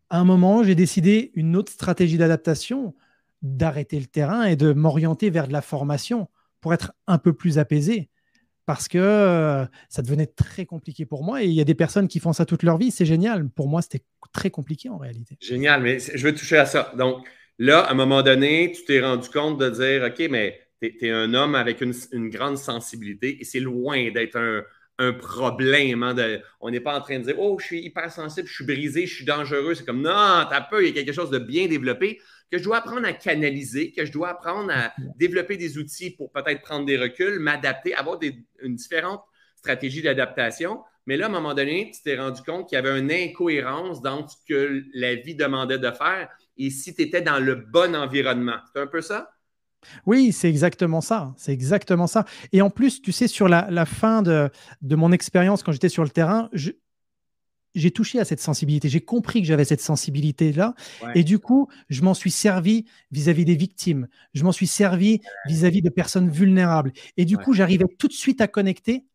à 0.09 0.19
un 0.19 0.23
moment, 0.23 0.63
j'ai 0.63 0.75
décidé 0.75 1.31
une 1.33 1.55
autre 1.55 1.71
stratégie 1.71 2.17
d'adaptation 2.17 2.95
d'arrêter 3.41 3.99
le 3.99 4.05
terrain 4.05 4.43
et 4.43 4.55
de 4.55 4.73
m'orienter 4.73 5.29
vers 5.29 5.47
de 5.47 5.53
la 5.53 5.61
formation 5.61 6.27
pour 6.61 6.73
être 6.73 6.93
un 7.07 7.17
peu 7.17 7.33
plus 7.33 7.59
apaisé. 7.59 8.09
Parce 8.65 8.89
que 8.89 8.97
euh, 8.97 9.65
ça 9.87 10.01
devenait 10.01 10.27
très 10.27 10.65
compliqué 10.65 11.05
pour 11.05 11.23
moi. 11.23 11.41
Et 11.41 11.45
il 11.45 11.53
y 11.53 11.61
a 11.61 11.63
des 11.63 11.73
personnes 11.73 12.09
qui 12.09 12.19
font 12.19 12.33
ça 12.33 12.45
toute 12.45 12.63
leur 12.63 12.77
vie. 12.77 12.91
C'est 12.91 13.05
génial. 13.05 13.47
Pour 13.49 13.69
moi, 13.69 13.81
c'était 13.81 14.03
très 14.33 14.49
compliqué 14.49 14.89
en 14.89 14.97
réalité. 14.97 15.37
Génial. 15.39 15.81
Mais 15.81 15.99
je 15.99 16.21
veux 16.21 16.35
toucher 16.35 16.57
à 16.57 16.65
ça. 16.65 16.91
Donc 16.97 17.25
là, 17.57 17.79
à 17.79 17.91
un 17.91 17.93
moment 17.93 18.23
donné, 18.23 18.73
tu 18.75 18.83
t'es 18.83 18.99
rendu 18.99 19.29
compte 19.29 19.57
de 19.57 19.69
dire 19.69 20.03
OK, 20.03 20.27
mais 20.29 20.59
tu 20.81 20.97
es, 21.01 21.11
un 21.11 21.33
homme 21.33 21.55
avec 21.55 21.79
une, 21.79 22.29
grande 22.29 22.57
sensibilité 22.57 23.37
et 23.39 23.45
c'est 23.45 23.61
loin 23.61 24.11
d'être 24.11 24.37
un, 24.37 24.63
problème. 25.13 26.03
Hein, 26.03 26.15
on 26.59 26.69
n'est 26.69 26.81
pas 26.81 26.97
en 26.97 27.01
train 27.01 27.19
de 27.19 27.23
dire 27.23 27.35
Oh, 27.39 27.57
je 27.61 27.67
suis 27.67 27.85
hypersensible, 27.85 28.49
je 28.49 28.53
suis 28.53 28.65
brisé, 28.65 29.05
je 29.05 29.15
suis 29.15 29.25
dangereux. 29.25 29.75
C'est 29.75 29.85
comme 29.85 30.01
Non, 30.01 30.45
t'as 30.49 30.59
peur, 30.59 30.81
il 30.81 30.87
y 30.87 30.89
a 30.89 30.93
quelque 30.93 31.13
chose 31.13 31.29
de 31.29 31.39
bien 31.39 31.67
développé 31.67 32.19
que 32.51 32.57
je 32.57 32.63
dois 32.63 32.77
apprendre 32.77 33.05
à 33.05 33.13
canaliser, 33.13 33.91
que 33.91 34.05
je 34.05 34.11
dois 34.11 34.29
apprendre 34.29 34.71
à 34.71 34.93
développer 35.17 35.57
des 35.57 35.77
outils 35.77 36.11
pour 36.11 36.31
peut-être 36.31 36.61
prendre 36.61 36.85
des 36.85 36.97
reculs, 36.97 37.39
m'adapter, 37.39 37.93
avoir 37.93 38.19
une 38.61 38.75
différente 38.75 39.21
stratégie 39.55 40.01
d'adaptation. 40.01 40.81
Mais 41.05 41.17
là, 41.17 41.25
à 41.25 41.29
un 41.29 41.31
moment 41.31 41.53
donné, 41.53 41.91
tu 41.93 42.01
t'es 42.01 42.17
rendu 42.17 42.41
compte 42.41 42.67
qu'il 42.67 42.75
y 42.75 42.79
avait 42.79 42.99
une 42.99 43.11
incohérence 43.11 44.01
dans 44.01 44.27
ce 44.27 44.35
que 44.47 44.83
la 44.93 45.15
vie 45.15 45.35
demandait 45.35 45.79
de 45.79 45.91
faire 45.91 46.29
et 46.57 46.69
si 46.69 46.93
tu 46.93 47.01
étais 47.01 47.21
dans 47.21 47.39
le 47.39 47.55
bon 47.55 47.95
environnement. 47.95 48.57
C'est 48.73 48.81
un 48.81 48.87
peu 48.87 49.01
ça? 49.01 49.31
Oui, 50.05 50.33
c'est 50.33 50.49
exactement 50.49 51.01
ça. 51.01 51.33
C'est 51.37 51.53
exactement 51.53 52.07
ça. 52.07 52.25
Et 52.51 52.61
en 52.61 52.69
plus, 52.69 53.01
tu 53.01 53.11
sais, 53.11 53.27
sur 53.27 53.47
la, 53.47 53.85
fin 53.85 54.21
de, 54.21 54.49
de 54.81 54.95
mon 54.95 55.11
expérience 55.11 55.63
quand 55.63 55.71
j'étais 55.71 55.89
sur 55.89 56.03
le 56.03 56.09
terrain, 56.09 56.49
je, 56.51 56.71
j'ai 57.75 57.91
touché 57.91 58.19
à 58.19 58.25
cette 58.25 58.39
sensibilité, 58.39 58.89
j'ai 58.89 59.01
compris 59.01 59.41
que 59.41 59.47
j'avais 59.47 59.65
cette 59.65 59.81
sensibilité-là, 59.81 60.73
et 61.15 61.23
du 61.23 61.39
coup, 61.39 61.67
je 61.89 62.01
m'en 62.01 62.13
suis 62.13 62.31
servi 62.31 62.85
vis-à-vis 63.11 63.45
des 63.45 63.55
victimes, 63.55 64.07
je 64.33 64.43
m'en 64.43 64.51
suis 64.51 64.67
servi 64.67 65.21
vis-à-vis 65.47 65.81
de 65.81 65.89
personnes 65.89 66.29
vulnérables, 66.29 66.93
et 67.17 67.25
du 67.25 67.37
coup, 67.37 67.53
j'arrivais 67.53 67.85
tout 67.99 68.07
de 68.07 68.13
suite 68.13 68.41
à 68.41 68.47
connecter 68.47 69.05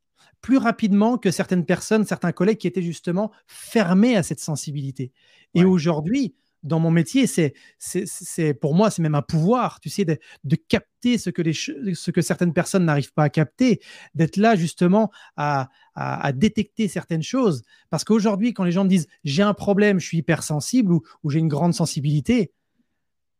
plus 0.41 0.59
rapidement 0.59 1.19
que 1.19 1.31
certaines 1.31 1.65
personnes, 1.65 2.05
certains 2.05 2.33
collègues 2.33 2.59
qui 2.59 2.67
étaient 2.67 2.83
justement 2.83 3.31
fermés 3.47 4.17
à 4.17 4.23
cette 4.23 4.41
sensibilité. 4.41 5.13
Et 5.55 5.65
aujourd'hui, 5.65 6.35
dans 6.63 6.79
mon 6.79 6.91
métier, 6.91 7.27
c'est, 7.27 7.55
c'est, 7.79 8.55
pour 8.55 8.75
moi, 8.75 8.91
c'est 8.91 9.03
même 9.03 9.15
un 9.15 9.23
pouvoir, 9.23 9.81
tu 9.81 9.89
sais, 9.89 10.05
de, 10.05 10.57
capter 10.69 11.19
ce 11.19 11.31
que, 11.31 11.43
les, 11.43 11.53
ce 11.53 12.11
que 12.11 12.21
certaines 12.21 12.53
personnes 12.53 12.85
n'arrivent 12.85 13.13
pas 13.13 13.25
à 13.25 13.29
capter, 13.29 13.81
d'être 14.15 14.37
là 14.37 14.55
justement 14.55 15.11
à, 15.37 15.69
à, 15.95 16.33
détecter 16.33 16.89
certaines 16.89 17.23
choses. 17.23 17.63
Parce 17.91 18.05
qu'aujourd'hui, 18.05 18.55
quand 18.55 18.65
les 18.65 18.73
gens 18.73 18.85
me 18.85 18.89
disent 18.89 19.09
j'ai 19.25 19.43
un 19.43 19.55
problème, 19.55 19.99
je 19.99 20.07
suis 20.07 20.19
hypersensible 20.19 20.93
ou, 20.93 21.03
ou 21.23 21.31
j'ai 21.31 21.41
une 21.41 21.49
grande 21.49 21.75
sensibilité, 21.75 22.53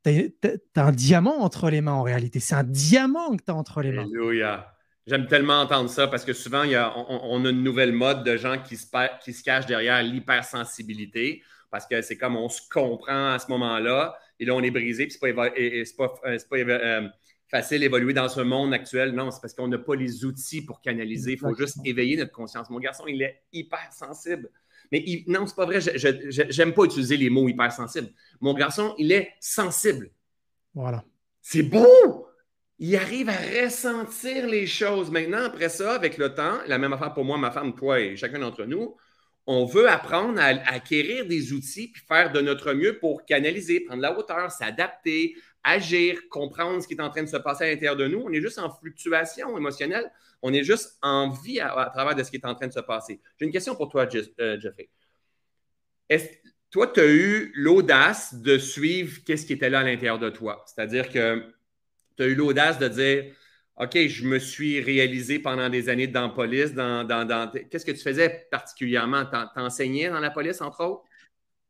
tu 0.05 0.33
as, 0.77 0.85
un 0.85 0.93
diamant 0.93 1.43
entre 1.43 1.71
les 1.71 1.81
mains 1.81 1.93
en 1.93 2.03
réalité. 2.03 2.41
C'est 2.41 2.55
un 2.55 2.65
diamant 2.65 3.37
que 3.37 3.45
tu 3.45 3.51
as 3.51 3.55
entre 3.55 3.83
les 3.83 3.93
mains. 3.93 4.03
Alléluia. 4.03 4.69
J'aime 5.07 5.27
tellement 5.27 5.61
entendre 5.61 5.91
ça 5.91 6.07
parce 6.07 6.25
que 6.25 6.33
souvent, 6.33 6.63
il 6.63 6.71
y 6.71 6.77
a, 6.77 6.97
on, 6.97 7.45
a 7.45 7.51
une 7.51 7.65
nouvelle 7.65 7.93
mode 7.93 8.25
de 8.25 8.37
gens 8.37 8.59
qui 8.63 8.77
se, 8.77 8.87
qui 9.25 9.33
se 9.33 9.43
cachent 9.43 9.67
derrière 9.67 10.01
l'hypersensibilité 10.03 11.43
parce 11.73 11.87
que 11.87 12.03
c'est 12.03 12.19
comme 12.19 12.37
on 12.37 12.49
se 12.49 12.61
comprend 12.71 13.33
à 13.33 13.39
ce 13.39 13.49
moment-là, 13.51 14.15
et 14.39 14.45
là, 14.45 14.55
on 14.55 14.63
est 14.63 14.71
brisé, 14.71 15.07
puis 15.07 15.13
c'est 15.13 15.35
pas, 15.35 15.51
pas 15.51 15.57
euh, 15.57 16.39
euh, 16.51 17.09
facile 17.49 17.81
d'évoluer 17.81 18.13
dans 18.13 18.29
ce 18.29 18.41
monde 18.41 18.75
actuel. 18.75 19.13
Non, 19.13 19.31
c'est 19.31 19.41
parce 19.41 19.55
qu'on 19.55 19.69
n'a 19.69 19.79
pas 19.79 19.95
les 19.95 20.25
outils 20.25 20.63
pour 20.63 20.81
canaliser. 20.81 21.33
Il 21.33 21.39
faut 21.39 21.55
juste 21.55 21.79
éveiller 21.85 22.17
notre 22.17 22.33
conscience. 22.33 22.69
Mon 22.69 22.79
garçon, 22.79 23.05
il 23.07 23.23
est 23.23 23.43
hyper 23.53 23.91
sensible. 23.91 24.51
Mais 24.91 25.25
non, 25.27 25.47
c'est 25.47 25.57
pas 25.57 25.65
vrai. 25.65 25.81
Je 25.81 26.59
n'aime 26.59 26.75
pas 26.75 26.85
utiliser 26.85 27.17
les 27.17 27.31
mots 27.31 27.49
hypersensible. 27.49 28.09
Mon 28.41 28.53
garçon, 28.53 28.95
il 28.99 29.11
est 29.11 29.31
sensible. 29.41 30.11
Voilà. 30.75 31.03
C'est 31.41 31.63
beau! 31.63 32.27
Il 32.79 32.97
arrive 32.97 33.29
à 33.29 33.63
ressentir 33.63 34.47
les 34.47 34.67
choses. 34.67 35.11
Maintenant, 35.11 35.45
après 35.45 35.69
ça, 35.69 35.95
avec 35.95 36.19
le 36.19 36.35
temps, 36.35 36.59
la 36.67 36.79
même 36.79 36.93
affaire 36.93 37.15
pour 37.15 37.25
moi, 37.25 37.39
ma 37.39 37.51
femme, 37.51 37.75
toi 37.75 38.01
et 38.01 38.17
chacun 38.17 38.41
d'entre 38.41 38.65
nous, 38.65 38.97
on 39.47 39.65
veut 39.65 39.89
apprendre 39.89 40.41
à, 40.41 40.47
acquérir 40.73 41.27
des 41.27 41.53
outils 41.53 41.89
puis 41.89 42.03
faire 42.07 42.33
de 42.33 42.41
notre 42.41 42.73
mieux 42.75 42.99
pour 42.99 43.25
canaliser, 43.25 43.81
prendre 43.81 44.03
la 44.03 44.17
hauteur, 44.17 44.51
s'adapter, 44.51 45.37
agir, 45.65 46.29
comprendre 46.29 46.83
ce 46.83 46.89
qui 46.89 46.95
est 46.95 47.01
en 47.01 47.11
train 47.11 47.23
de 47.23 47.29
se 47.29 47.37
passer 47.37 47.65
à 47.65 47.69
l'intérieur 47.69 47.97
de 47.97 48.07
nous. 48.07 48.21
On 48.21 48.33
est 48.33 48.41
juste 48.41 48.59
en 48.59 48.71
fluctuation 48.71 49.57
émotionnelle. 49.57 50.11
On 50.43 50.53
est 50.53 50.65
juste 50.65 50.99
en 51.03 51.31
vie 51.31 51.61
à, 51.61 51.91
travers 51.93 52.15
de 52.15 52.23
ce 52.23 52.31
qui 52.31 52.37
est 52.37 52.47
en 52.47 52.55
train 52.55 52.67
de 52.67 52.73
se 52.73 52.81
passer. 52.81 53.21
J'ai 53.39 53.47
une 53.47 53.53
question 53.53 53.75
pour 53.77 53.89
toi, 53.89 54.07
euh, 54.41 54.61
Jeffrey. 54.61 54.89
Est 56.09 56.43
toi, 56.73 56.87
tu 56.87 57.01
as 57.01 57.07
eu 57.07 57.53
l'audace 57.55 58.35
de 58.35 58.57
suivre 58.57 59.21
qu'est-ce 59.27 59.45
qui 59.45 59.53
était 59.53 59.69
là 59.69 59.81
à 59.81 59.85
l'intérieur 59.85 60.19
de 60.19 60.31
toi? 60.31 60.65
C'est-à-dire 60.67 61.11
que 61.11 61.53
tu 62.17 62.23
as 62.23 62.27
eu 62.27 62.35
l'audace 62.35 62.79
de 62.79 62.89
dire 62.89 63.35
OK, 63.77 63.97
je 64.07 64.25
me 64.27 64.39
suis 64.39 64.81
réalisé 64.81 65.39
pendant 65.39 65.69
des 65.69 65.89
années 65.89 66.07
dans 66.07 66.23
la 66.23 66.29
police. 66.29 66.75
Dans, 66.75 67.51
Qu'est-ce 67.71 67.87
que 67.87 67.93
tu 67.93 68.03
faisais 68.03 68.47
particulièrement? 68.51 69.25
T'enseignais 69.55 70.11
dans 70.11 70.21
la 70.21 70.31
police, 70.31 70.61
entre 70.61 70.85
autres? 70.85 71.03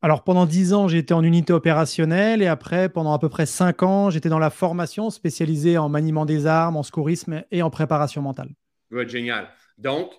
Alors 0.04 0.24
pendant 0.24 0.46
dix 0.46 0.72
ans, 0.72 0.88
j'étais 0.88 1.14
en 1.14 1.22
unité 1.22 1.52
opérationnelle 1.52 2.42
et 2.42 2.48
après, 2.48 2.88
pendant 2.88 3.12
à 3.12 3.20
peu 3.20 3.28
près 3.28 3.46
cinq 3.46 3.84
ans, 3.84 4.10
j'étais 4.10 4.28
dans 4.28 4.40
la 4.40 4.50
formation 4.50 5.10
spécialisée 5.10 5.78
en 5.78 5.88
maniement 5.88 6.26
des 6.26 6.46
armes, 6.46 6.76
en 6.76 6.82
secourisme 6.82 7.44
et 7.52 7.62
en 7.62 7.70
préparation 7.70 8.20
mentale. 8.20 8.50
Oui, 8.90 9.08
génial. 9.08 9.48
Donc, 9.78 10.10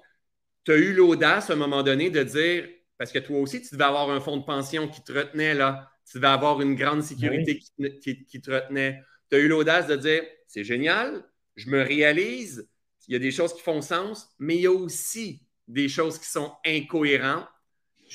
tu 0.63 0.71
as 0.71 0.77
eu 0.77 0.93
l'audace 0.93 1.49
à 1.49 1.53
un 1.53 1.57
moment 1.57 1.83
donné 1.83 2.09
de 2.09 2.23
dire, 2.23 2.65
parce 2.97 3.11
que 3.11 3.19
toi 3.19 3.37
aussi, 3.39 3.61
tu 3.61 3.75
devais 3.75 3.83
avoir 3.83 4.09
un 4.09 4.21
fonds 4.21 4.37
de 4.37 4.45
pension 4.45 4.87
qui 4.87 5.03
te 5.03 5.11
retenait 5.11 5.53
là, 5.53 5.89
tu 6.09 6.17
devais 6.17 6.27
avoir 6.27 6.61
une 6.61 6.75
grande 6.75 7.03
sécurité 7.03 7.59
qui, 7.59 8.41
te 8.41 8.51
retenait. 8.51 9.01
Tu 9.29 9.35
as 9.35 9.39
eu 9.39 9.49
l'audace 9.49 9.87
de 9.87 9.97
dire, 9.97 10.21
c'est 10.47 10.63
génial, 10.63 11.25
je 11.55 11.69
me 11.69 11.81
réalise, 11.81 12.67
il 13.07 13.13
y 13.13 13.15
a 13.15 13.19
des 13.19 13.31
choses 13.31 13.53
qui 13.53 13.61
font 13.61 13.81
sens, 13.81 14.29
mais 14.39 14.55
il 14.55 14.61
y 14.61 14.67
a 14.67 14.71
aussi 14.71 15.41
des 15.67 15.89
choses 15.89 16.19
qui 16.19 16.27
sont 16.27 16.53
incohérentes 16.65 17.47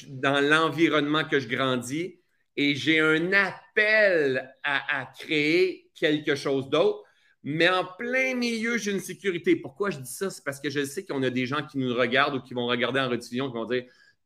dans 0.09 0.41
l'environnement 0.41 1.25
que 1.25 1.41
je 1.41 1.49
grandis 1.49 2.21
et 2.57 2.75
j'ai 2.75 2.99
un 2.99 3.33
appel 3.33 4.53
à, 4.65 5.09
créer 5.19 5.91
quelque 5.95 6.35
chose 6.35 6.69
d'autre, 6.69 7.05
mais 7.45 7.69
en 7.69 7.85
plein 7.85 8.35
milieu, 8.35 8.79
j'ai 8.79 8.91
une 8.91 9.01
sécurité. 9.01 9.55
Pourquoi 9.55 9.91
je 9.91 9.99
dis 9.99 10.13
ça? 10.13 10.29
C'est 10.29 10.45
parce 10.45 10.59
que 10.59 10.69
je 10.69 10.85
sais 10.85 11.07
qu'on 11.07 11.23
a 11.23 11.31
des 11.31 11.47
gens 11.47 11.65
qui 11.65 11.79
nous 11.79 11.95
regardent 11.95 12.37
ou 12.37 12.41
qui 12.41 12.55
vont 12.55 12.67
regarder 12.67 12.99
en 12.99 13.09
rediffusion 13.09 13.49
qui 13.49 13.55
vont 13.55 13.65
dire 13.65 13.85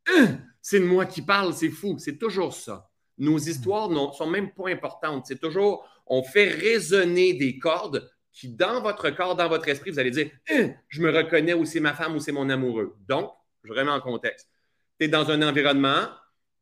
hein, 0.09 0.38
C'est 0.62 0.81
de 0.81 0.87
moi 0.87 1.04
qui 1.04 1.21
parle, 1.21 1.52
c'est 1.52 1.69
fou. 1.69 1.99
C'est 1.99 2.16
toujours 2.16 2.54
ça. 2.54 2.88
Nos 3.19 3.38
histoires 3.38 3.90
ne 3.90 4.12
sont 4.12 4.26
même 4.26 4.52
pas 4.54 4.71
importantes. 4.71 5.26
C'est 5.26 5.38
toujours, 5.38 5.87
on 6.07 6.23
fait 6.23 6.49
résonner 6.49 7.35
des 7.35 7.59
cordes 7.59 8.11
qui, 8.33 8.49
dans 8.49 8.81
votre 8.81 9.11
corps, 9.11 9.37
dans 9.37 9.49
votre 9.49 9.69
esprit, 9.69 9.91
vous 9.91 9.99
allez 9.99 10.11
dire 10.11 10.31
hein, 10.51 10.71
Je 10.89 11.01
me 11.01 11.11
reconnais 11.11 11.55
ou 11.55 11.65
c'est 11.65 11.81
ma 11.81 11.95
femme 11.95 12.17
ou 12.17 12.21
c'est 12.21 12.33
mon 12.33 12.49
amoureux. 12.49 12.97
Donc, 13.07 13.31
je 13.65 13.73
remets 13.73 13.91
en 13.91 14.01
contexte 14.01 14.49
tu 14.99 15.07
es 15.07 15.09
dans 15.09 15.31
un 15.31 15.43
environnement 15.43 16.09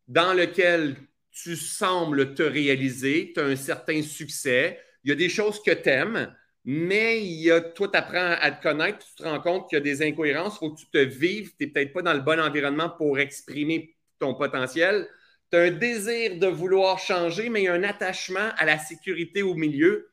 dans 0.09 0.33
lequel 0.33 0.97
tu 1.31 1.57
sembles 1.57 2.35
te 2.35 2.43
réaliser, 2.43 3.33
tu 3.35 3.41
as 3.41 3.45
un 3.45 3.57
certain 3.57 4.03
succès, 4.03 4.81
il 5.05 5.11
y 5.11 5.13
a 5.13 5.17
des 5.17 5.29
choses 5.29 5.63
que 5.63 5.71
tu 5.71 5.89
aimes, 5.89 6.35
mais 6.65 7.25
il 7.25 7.43
y 7.43 7.51
a, 7.51 7.61
toi, 7.61 7.89
tu 7.89 7.97
apprends 7.97 8.37
à 8.41 8.51
te 8.51 8.63
connaître, 8.63 8.99
tu 9.07 9.15
te 9.15 9.23
rends 9.23 9.41
compte 9.41 9.69
qu'il 9.69 9.79
y 9.79 9.81
a 9.81 9.85
des 9.85 10.03
incohérences, 10.03 10.57
il 10.57 10.59
faut 10.59 10.71
que 10.71 10.81
tu 10.81 10.91
te 10.91 10.99
vives, 10.99 11.51
tu 11.51 11.65
n'es 11.65 11.71
peut-être 11.71 11.93
pas 11.93 12.03
dans 12.03 12.13
le 12.13 12.21
bon 12.21 12.41
environnement 12.41 12.91
pour 12.91 13.19
exprimer 13.19 13.97
ton 14.19 14.35
potentiel. 14.35 15.09
Tu 15.51 15.57
as 15.57 15.63
un 15.63 15.71
désir 15.71 16.37
de 16.39 16.47
vouloir 16.47 16.99
changer, 16.99 17.49
mais 17.49 17.69
un 17.69 17.83
attachement 17.83 18.51
à 18.57 18.65
la 18.65 18.79
sécurité 18.79 19.43
au 19.43 19.55
milieu. 19.55 20.10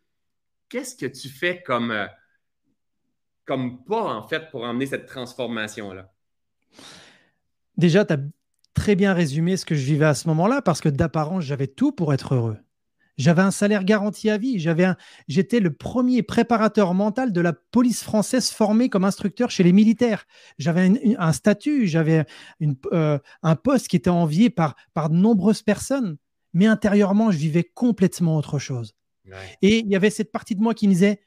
Qu'est-ce 0.69 0.95
que 0.95 1.05
tu 1.05 1.29
fais 1.29 1.61
comme, 1.61 1.91
euh, 1.91 2.07
comme 3.45 3.83
pas, 3.85 4.03
en 4.03 4.27
fait, 4.27 4.49
pour 4.51 4.63
emmener 4.63 4.85
cette 4.85 5.05
transformation-là? 5.05 6.11
Déjà, 7.77 8.05
tu 8.05 8.13
as 8.13 8.17
très 8.73 8.95
bien 8.95 9.13
résumé 9.13 9.57
ce 9.57 9.65
que 9.65 9.75
je 9.75 9.85
vivais 9.85 10.05
à 10.05 10.13
ce 10.13 10.27
moment-là, 10.27 10.61
parce 10.61 10.81
que 10.81 10.89
d'apparence, 10.89 11.43
j'avais 11.43 11.67
tout 11.67 11.91
pour 11.91 12.13
être 12.13 12.35
heureux. 12.35 12.57
J'avais 13.17 13.41
un 13.41 13.51
salaire 13.51 13.83
garanti 13.83 14.29
à 14.29 14.37
vie. 14.37 14.59
J'avais 14.59 14.87
J'étais 15.27 15.59
le 15.59 15.73
premier 15.73 16.21
préparateur 16.21 16.93
mental 16.93 17.33
de 17.33 17.41
la 17.41 17.53
police 17.53 18.03
française 18.03 18.51
formé 18.51 18.89
comme 18.89 19.05
instructeur 19.05 19.49
chez 19.49 19.63
les 19.63 19.73
militaires. 19.73 20.25
J'avais 20.59 21.15
un, 21.17 21.33
statut, 21.33 21.87
j'avais 21.87 22.25
euh, 22.93 23.17
un 23.41 23.55
poste 23.55 23.87
qui 23.87 23.95
était 23.95 24.11
envié 24.11 24.49
par, 24.49 24.75
par 24.93 25.09
de 25.09 25.15
nombreuses 25.15 25.63
personnes. 25.63 26.17
Mais 26.53 26.67
intérieurement, 26.67 27.31
je 27.31 27.37
vivais 27.37 27.63
complètement 27.63 28.37
autre 28.37 28.59
chose. 28.59 28.93
Et 29.61 29.79
il 29.79 29.87
y 29.87 29.95
avait 29.95 30.09
cette 30.09 30.31
partie 30.31 30.55
de 30.55 30.61
moi 30.61 30.73
qui 30.73 30.87
me 30.87 30.93
disait 30.93 31.21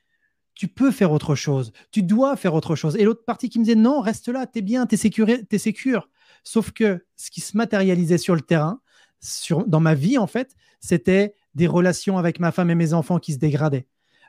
tu 0.54 0.68
peux 0.68 0.90
faire 0.90 1.12
autre 1.12 1.34
chose, 1.34 1.72
tu 1.90 2.02
dois 2.02 2.36
faire 2.36 2.54
autre 2.54 2.74
chose. 2.74 2.96
Et 2.96 3.04
l'autre 3.04 3.24
partie 3.24 3.48
qui 3.48 3.58
me 3.58 3.64
disait 3.64 3.76
non, 3.76 4.00
reste 4.00 4.28
là, 4.28 4.46
t'es 4.46 4.62
bien, 4.62 4.86
t'es 4.86 4.96
sécure, 4.96 5.28
es 5.30 5.58
sécure. 5.58 6.08
Sauf 6.44 6.72
que 6.72 7.04
ce 7.16 7.30
qui 7.30 7.40
se 7.40 7.56
matérialisait 7.56 8.18
sur 8.18 8.34
le 8.34 8.40
terrain, 8.40 8.80
sur, 9.20 9.66
dans 9.66 9.80
ma 9.80 9.94
vie 9.94 10.18
en 10.18 10.26
fait, 10.26 10.56
c'était 10.80 11.34
des 11.54 11.66
relations 11.66 12.18
avec 12.18 12.40
ma 12.40 12.52
femme 12.52 12.70
et 12.70 12.74
mes 12.74 12.92
enfants 12.92 13.18
qui 13.18 13.32
se 13.32 13.38
dégradaient, 13.38 13.86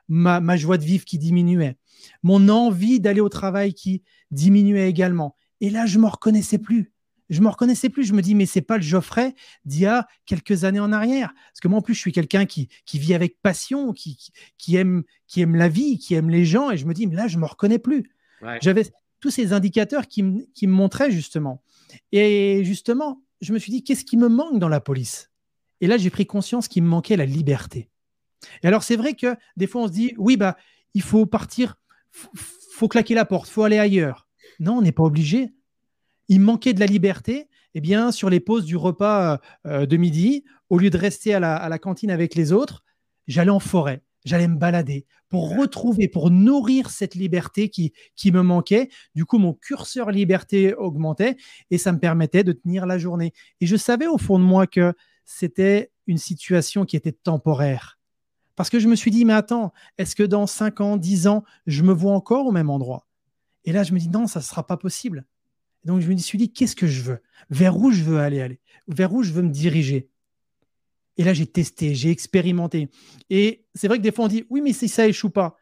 ma, 0.07 0.39
ma 0.39 0.57
joie 0.57 0.77
de 0.77 0.83
vivre 0.83 1.05
qui 1.05 1.17
diminuait, 1.17 1.77
mon 2.23 2.49
envie 2.49 2.99
d'aller 2.99 3.21
au 3.21 3.29
travail 3.29 3.73
qui 3.73 4.03
diminuait 4.31 4.89
également. 4.89 5.35
Et 5.59 5.69
là, 5.69 5.85
je 5.85 5.99
me 5.99 6.07
reconnaissais 6.07 6.57
plus. 6.57 6.90
Je 7.31 7.41
me 7.41 7.47
reconnaissais 7.47 7.89
plus. 7.89 8.03
Je 8.03 8.13
me 8.13 8.21
dis, 8.21 8.35
mais 8.35 8.45
c'est 8.45 8.61
pas 8.61 8.77
le 8.77 8.83
Geoffrey 8.83 9.33
d'il 9.65 9.81
y 9.81 9.85
a 9.87 10.07
quelques 10.25 10.65
années 10.65 10.79
en 10.79 10.91
arrière. 10.91 11.33
Parce 11.33 11.61
que 11.61 11.67
moi, 11.67 11.79
en 11.79 11.81
plus, 11.81 11.95
je 11.95 11.99
suis 11.99 12.11
quelqu'un 12.11 12.45
qui, 12.45 12.67
qui 12.85 12.99
vit 12.99 13.13
avec 13.13 13.41
passion, 13.41 13.93
qui, 13.93 14.19
qui, 14.57 14.75
aime, 14.75 15.03
qui 15.27 15.41
aime 15.41 15.55
la 15.55 15.69
vie, 15.69 15.97
qui 15.97 16.13
aime 16.13 16.29
les 16.29 16.45
gens. 16.45 16.69
Et 16.69 16.77
je 16.77 16.85
me 16.85 16.93
dis, 16.93 17.07
mais 17.07 17.15
là, 17.15 17.27
je 17.27 17.39
me 17.39 17.45
reconnais 17.45 17.79
plus. 17.79 18.11
J'avais 18.61 18.83
tous 19.21 19.29
ces 19.29 19.53
indicateurs 19.53 20.07
qui, 20.07 20.23
qui 20.53 20.67
me 20.67 20.73
montraient 20.73 21.11
justement. 21.11 21.63
Et 22.11 22.63
justement, 22.63 23.23
je 23.39 23.53
me 23.53 23.59
suis 23.59 23.71
dit, 23.71 23.83
qu'est-ce 23.83 24.03
qui 24.03 24.17
me 24.17 24.27
manque 24.27 24.59
dans 24.59 24.69
la 24.69 24.81
police? 24.81 25.31
Et 25.79 25.87
là, 25.87 25.97
j'ai 25.97 26.09
pris 26.09 26.25
conscience 26.25 26.67
qu'il 26.67 26.83
me 26.83 26.89
manquait 26.89 27.17
la 27.17 27.25
liberté. 27.25 27.89
Et 28.63 28.67
alors, 28.67 28.83
c'est 28.83 28.95
vrai 28.95 29.13
que 29.13 29.35
des 29.57 29.67
fois, 29.67 29.83
on 29.83 29.87
se 29.87 29.93
dit, 29.93 30.13
oui, 30.17 30.37
bah, 30.37 30.57
il 30.93 31.01
faut 31.01 31.25
partir, 31.25 31.77
faut 32.11 32.87
claquer 32.87 33.13
la 33.13 33.25
porte, 33.25 33.47
faut 33.47 33.63
aller 33.63 33.77
ailleurs. 33.77 34.27
Non, 34.59 34.77
on 34.77 34.81
n'est 34.81 34.91
pas 34.91 35.03
obligé. 35.03 35.53
Il 36.31 36.39
manquait 36.39 36.73
de 36.73 36.79
la 36.79 36.87
liberté. 36.87 37.47
Eh 37.75 37.81
bien, 37.81 38.11
sur 38.11 38.29
les 38.29 38.39
pauses 38.39 38.65
du 38.65 38.75
repas 38.75 39.39
euh, 39.67 39.85
de 39.85 39.97
midi, 39.97 40.43
au 40.69 40.79
lieu 40.79 40.89
de 40.89 40.97
rester 40.97 41.33
à 41.33 41.39
la 41.39 41.79
cantine 41.79 42.09
avec 42.09 42.35
les 42.35 42.51
autres, 42.51 42.83
j'allais 43.27 43.51
en 43.51 43.59
forêt 43.59 44.01
j'allais 44.25 44.47
me 44.47 44.57
balader 44.57 45.05
pour 45.29 45.57
retrouver, 45.57 46.07
pour 46.07 46.29
nourrir 46.29 46.89
cette 46.89 47.15
liberté 47.15 47.69
qui, 47.69 47.93
qui 48.15 48.31
me 48.31 48.41
manquait. 48.41 48.89
Du 49.15 49.25
coup, 49.25 49.37
mon 49.37 49.53
curseur 49.53 50.11
liberté 50.11 50.73
augmentait 50.73 51.37
et 51.69 51.77
ça 51.77 51.91
me 51.91 51.99
permettait 51.99 52.43
de 52.43 52.51
tenir 52.51 52.85
la 52.85 52.97
journée. 52.97 53.33
Et 53.61 53.65
je 53.65 53.75
savais 53.75 54.07
au 54.07 54.17
fond 54.17 54.39
de 54.39 54.43
moi 54.43 54.67
que 54.67 54.93
c'était 55.25 55.91
une 56.07 56.17
situation 56.17 56.85
qui 56.85 56.95
était 56.95 57.11
temporaire. 57.11 57.99
Parce 58.55 58.69
que 58.69 58.79
je 58.79 58.87
me 58.87 58.95
suis 58.95 59.11
dit, 59.11 59.25
mais 59.25 59.33
attends, 59.33 59.71
est-ce 59.97 60.15
que 60.15 60.23
dans 60.23 60.45
5 60.45 60.81
ans, 60.81 60.97
10 60.97 61.27
ans, 61.27 61.43
je 61.65 61.83
me 61.83 61.93
vois 61.93 62.13
encore 62.13 62.45
au 62.45 62.51
même 62.51 62.69
endroit? 62.69 63.07
Et 63.63 63.71
là, 63.71 63.83
je 63.83 63.93
me 63.93 63.99
dis, 63.99 64.09
non, 64.09 64.27
ça 64.27 64.39
ne 64.39 64.43
sera 64.43 64.67
pas 64.67 64.77
possible. 64.77 65.25
Donc, 65.83 66.01
je 66.01 66.07
me 66.07 66.17
suis 66.17 66.37
dit, 66.37 66.51
qu'est-ce 66.51 66.75
que 66.75 66.87
je 66.87 67.01
veux? 67.01 67.21
Vers 67.49 67.77
où 67.77 67.91
je 67.91 68.03
veux 68.03 68.19
aller, 68.19 68.41
aller? 68.41 68.59
Vers 68.87 69.13
où 69.13 69.23
je 69.23 69.31
veux 69.31 69.41
me 69.41 69.49
diriger? 69.49 70.09
Et 71.17 71.23
là, 71.23 71.33
j'ai 71.33 71.45
testé, 71.45 71.93
j'ai 71.95 72.09
expérimenté. 72.09 72.89
Et 73.29 73.65
c'est 73.75 73.87
vrai 73.87 73.97
que 73.97 74.03
des 74.03 74.11
fois, 74.11 74.25
on 74.25 74.27
dit 74.27 74.45
oui, 74.49 74.61
mais 74.61 74.73
si 74.73 74.87
ça 74.87 75.07
échoue 75.07 75.29
pas, 75.29 75.57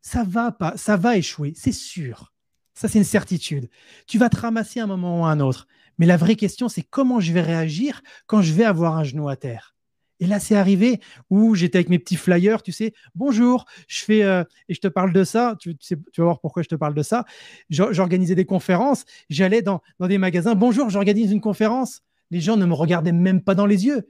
ça 0.00 0.24
va 0.24 0.52
pas, 0.52 0.76
ça 0.76 0.96
va 0.96 1.16
échouer, 1.16 1.52
c'est 1.56 1.72
sûr. 1.72 2.32
Ça, 2.74 2.88
c'est 2.88 2.98
une 2.98 3.04
certitude. 3.04 3.68
Tu 4.06 4.18
vas 4.18 4.30
te 4.30 4.38
ramasser 4.38 4.80
un 4.80 4.86
moment 4.86 5.22
ou 5.22 5.24
un 5.24 5.40
autre. 5.40 5.66
Mais 5.98 6.06
la 6.06 6.16
vraie 6.16 6.36
question, 6.36 6.68
c'est 6.68 6.82
comment 6.82 7.20
je 7.20 7.32
vais 7.32 7.42
réagir 7.42 8.02
quand 8.26 8.42
je 8.42 8.52
vais 8.52 8.64
avoir 8.64 8.96
un 8.96 9.04
genou 9.04 9.28
à 9.28 9.36
terre? 9.36 9.76
Et 10.22 10.26
là, 10.26 10.38
c'est 10.38 10.54
arrivé 10.54 11.00
où 11.30 11.54
j'étais 11.54 11.78
avec 11.78 11.88
mes 11.88 11.98
petits 11.98 12.16
flyers, 12.16 12.62
tu 12.62 12.70
sais, 12.72 12.92
bonjour, 13.14 13.64
je 13.88 14.04
fais, 14.04 14.22
euh, 14.22 14.44
et 14.68 14.74
je 14.74 14.80
te 14.80 14.88
parle 14.88 15.12
de 15.12 15.24
ça, 15.24 15.56
tu, 15.58 15.76
tu, 15.76 15.96
vas 16.18 16.24
voir 16.24 16.40
pourquoi 16.40 16.62
je 16.62 16.68
te 16.68 16.76
parle 16.76 16.94
de 16.94 17.02
ça. 17.02 17.24
J'organisais 17.70 18.34
des 18.34 18.46
conférences, 18.46 19.04
j'allais 19.28 19.62
dans, 19.62 19.82
dans 19.98 20.06
des 20.06 20.18
magasins, 20.18 20.54
bonjour, 20.54 20.90
j'organise 20.90 21.32
une 21.32 21.40
conférence. 21.40 22.02
Les 22.30 22.40
gens 22.40 22.56
ne 22.56 22.64
me 22.64 22.72
regardaient 22.72 23.12
même 23.12 23.42
pas 23.42 23.54
dans 23.54 23.66
les 23.66 23.84
yeux 23.84 24.06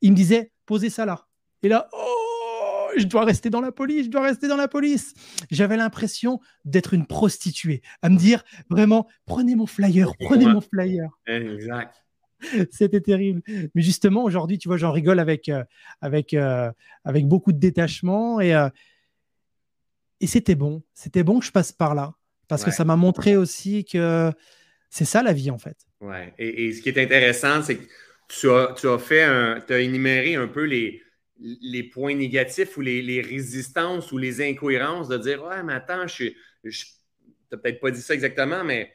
il 0.00 0.12
me 0.12 0.16
disait 0.16 0.52
posez 0.66 0.90
ça 0.90 1.04
là. 1.04 1.26
Et 1.62 1.68
là, 1.68 1.88
oh, 1.92 2.88
je 2.96 3.04
dois 3.04 3.24
rester 3.24 3.50
dans 3.50 3.60
la 3.60 3.72
police, 3.72 4.06
je 4.06 4.10
dois 4.10 4.22
rester 4.22 4.48
dans 4.48 4.56
la 4.56 4.68
police. 4.68 5.14
J'avais 5.50 5.76
l'impression 5.76 6.40
d'être 6.64 6.94
une 6.94 7.06
prostituée, 7.06 7.82
à 8.02 8.08
me 8.08 8.16
dire 8.16 8.44
vraiment 8.70 9.08
prenez 9.26 9.56
mon 9.56 9.66
flyer, 9.66 10.12
prenez 10.20 10.46
mon 10.46 10.60
flyer. 10.60 11.10
Exact. 11.26 12.04
C'était 12.70 13.00
terrible. 13.00 13.42
Mais 13.74 13.82
justement, 13.82 14.24
aujourd'hui, 14.24 14.58
tu 14.58 14.68
vois, 14.68 14.76
j'en 14.76 14.92
rigole 14.92 15.18
avec, 15.18 15.48
euh, 15.48 15.64
avec, 16.00 16.34
euh, 16.34 16.70
avec 17.04 17.26
beaucoup 17.26 17.52
de 17.52 17.58
détachement. 17.58 18.40
Et, 18.40 18.54
euh, 18.54 18.68
et 20.20 20.26
c'était 20.26 20.54
bon. 20.54 20.82
C'était 20.94 21.22
bon 21.22 21.40
que 21.40 21.46
je 21.46 21.52
passe 21.52 21.72
par 21.72 21.94
là. 21.94 22.14
Parce 22.48 22.64
que 22.64 22.70
ça 22.70 22.84
m'a 22.86 22.96
montré 22.96 23.36
aussi 23.36 23.84
que 23.84 24.32
c'est 24.88 25.04
ça 25.04 25.22
la 25.22 25.34
vie, 25.34 25.50
en 25.50 25.58
fait. 25.58 25.76
Ouais. 26.00 26.32
Et, 26.38 26.72
ce 26.72 26.80
qui 26.80 26.88
est 26.88 26.98
intéressant, 26.98 27.62
c'est 27.62 27.76
que 27.76 27.84
tu 28.28 28.50
as, 28.50 28.74
tu 28.74 28.88
as 28.88 28.98
fait 28.98 29.22
un, 29.22 29.60
tu 29.60 29.74
as 29.74 29.80
énuméré 29.80 30.34
un 30.34 30.48
peu 30.48 30.64
les, 30.64 31.02
les 31.38 31.82
points 31.82 32.14
négatifs 32.14 32.76
ou 32.78 32.80
les, 32.80 33.20
résistances 33.20 34.12
ou 34.12 34.18
les 34.18 34.40
incohérences 34.40 35.08
de 35.08 35.18
dire 35.18 35.44
Ouais, 35.44 35.62
mais 35.62 35.74
attends, 35.74 36.06
je, 36.06 36.24
je 36.64 36.86
n'as 37.52 37.58
peut-être 37.58 37.80
pas 37.80 37.90
dit 37.90 38.00
ça 38.00 38.14
exactement, 38.14 38.64
mais 38.64 38.90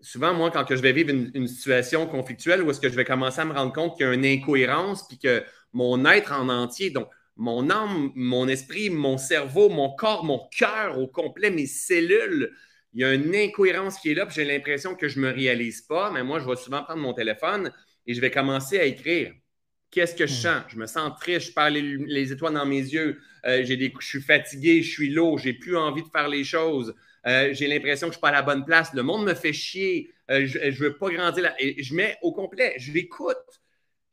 souvent, 0.00 0.34
moi, 0.34 0.50
quand 0.50 0.64
je 0.68 0.76
vais 0.76 0.92
vivre 0.92 1.10
une, 1.10 1.48
situation 1.48 2.06
conflictuelle 2.06 2.62
où 2.62 2.70
est-ce 2.70 2.80
que 2.80 2.88
je 2.88 2.94
vais 2.94 3.04
commencer 3.04 3.40
à 3.40 3.44
me 3.44 3.52
rendre 3.52 3.72
compte 3.72 3.96
qu'il 3.96 4.06
y 4.06 4.08
a 4.08 4.14
une 4.14 4.24
incohérence 4.24 5.06
puis 5.06 5.18
que 5.18 5.42
mon 5.72 6.04
être 6.04 6.32
en 6.32 6.48
entier, 6.48 6.90
donc 6.90 7.08
mon 7.36 7.70
âme, 7.70 8.10
mon 8.14 8.48
esprit, 8.48 8.90
mon 8.90 9.16
cerveau, 9.16 9.68
mon 9.68 9.94
corps, 9.94 10.24
mon 10.24 10.40
cœur 10.56 10.98
au 10.98 11.06
complet, 11.06 11.50
mes 11.50 11.66
cellules, 11.66 12.52
il 12.94 13.02
y 13.02 13.04
a 13.04 13.14
une 13.14 13.34
incohérence 13.34 13.98
qui 13.98 14.10
est 14.10 14.14
là, 14.14 14.26
puis 14.26 14.36
j'ai 14.36 14.44
l'impression 14.44 14.94
que 14.94 15.08
je 15.08 15.20
ne 15.20 15.26
me 15.26 15.32
réalise 15.32 15.82
pas, 15.82 16.10
mais 16.10 16.24
moi, 16.24 16.40
je 16.40 16.48
vais 16.48 16.56
souvent 16.56 16.82
prendre 16.82 17.00
mon 17.00 17.12
téléphone 17.12 17.70
et 18.06 18.14
je 18.14 18.20
vais 18.20 18.30
commencer 18.30 18.78
à 18.78 18.84
écrire. 18.84 19.32
Qu'est-ce 19.90 20.14
que 20.14 20.26
je 20.26 20.32
hmm. 20.32 20.42
sens? 20.42 20.62
Je 20.68 20.76
me 20.76 20.86
sens 20.86 21.12
triste, 21.20 21.48
je 21.48 21.52
parle 21.52 21.74
les, 21.74 22.32
étoiles 22.32 22.54
dans 22.54 22.66
mes 22.66 22.80
yeux, 22.80 23.20
euh, 23.46 23.62
j'ai 23.64 23.76
des, 23.76 23.92
je 24.00 24.06
suis 24.06 24.20
fatigué, 24.20 24.82
je 24.82 24.90
suis 24.90 25.10
lourd, 25.10 25.38
j'ai 25.38 25.52
plus 25.52 25.76
envie 25.76 26.02
de 26.02 26.08
faire 26.08 26.28
les 26.28 26.44
choses, 26.44 26.94
euh, 27.28 27.50
j'ai 27.52 27.66
l'impression 27.66 28.08
que 28.08 28.14
je 28.14 28.18
ne 28.18 28.20
suis 28.20 28.20
pas 28.20 28.28
à 28.28 28.32
la 28.32 28.42
bonne 28.42 28.64
place, 28.64 28.92
le 28.94 29.02
monde 29.02 29.24
me 29.24 29.34
fait 29.34 29.52
chier, 29.52 30.12
euh, 30.30 30.46
je 30.46 30.58
ne 30.58 30.70
veux 30.70 30.96
pas 30.96 31.10
grandir 31.10 31.44
là. 31.44 31.54
Je 31.60 31.94
mets 31.94 32.16
au 32.22 32.32
complet, 32.32 32.74
je 32.78 32.92
l'écoute. 32.92 33.36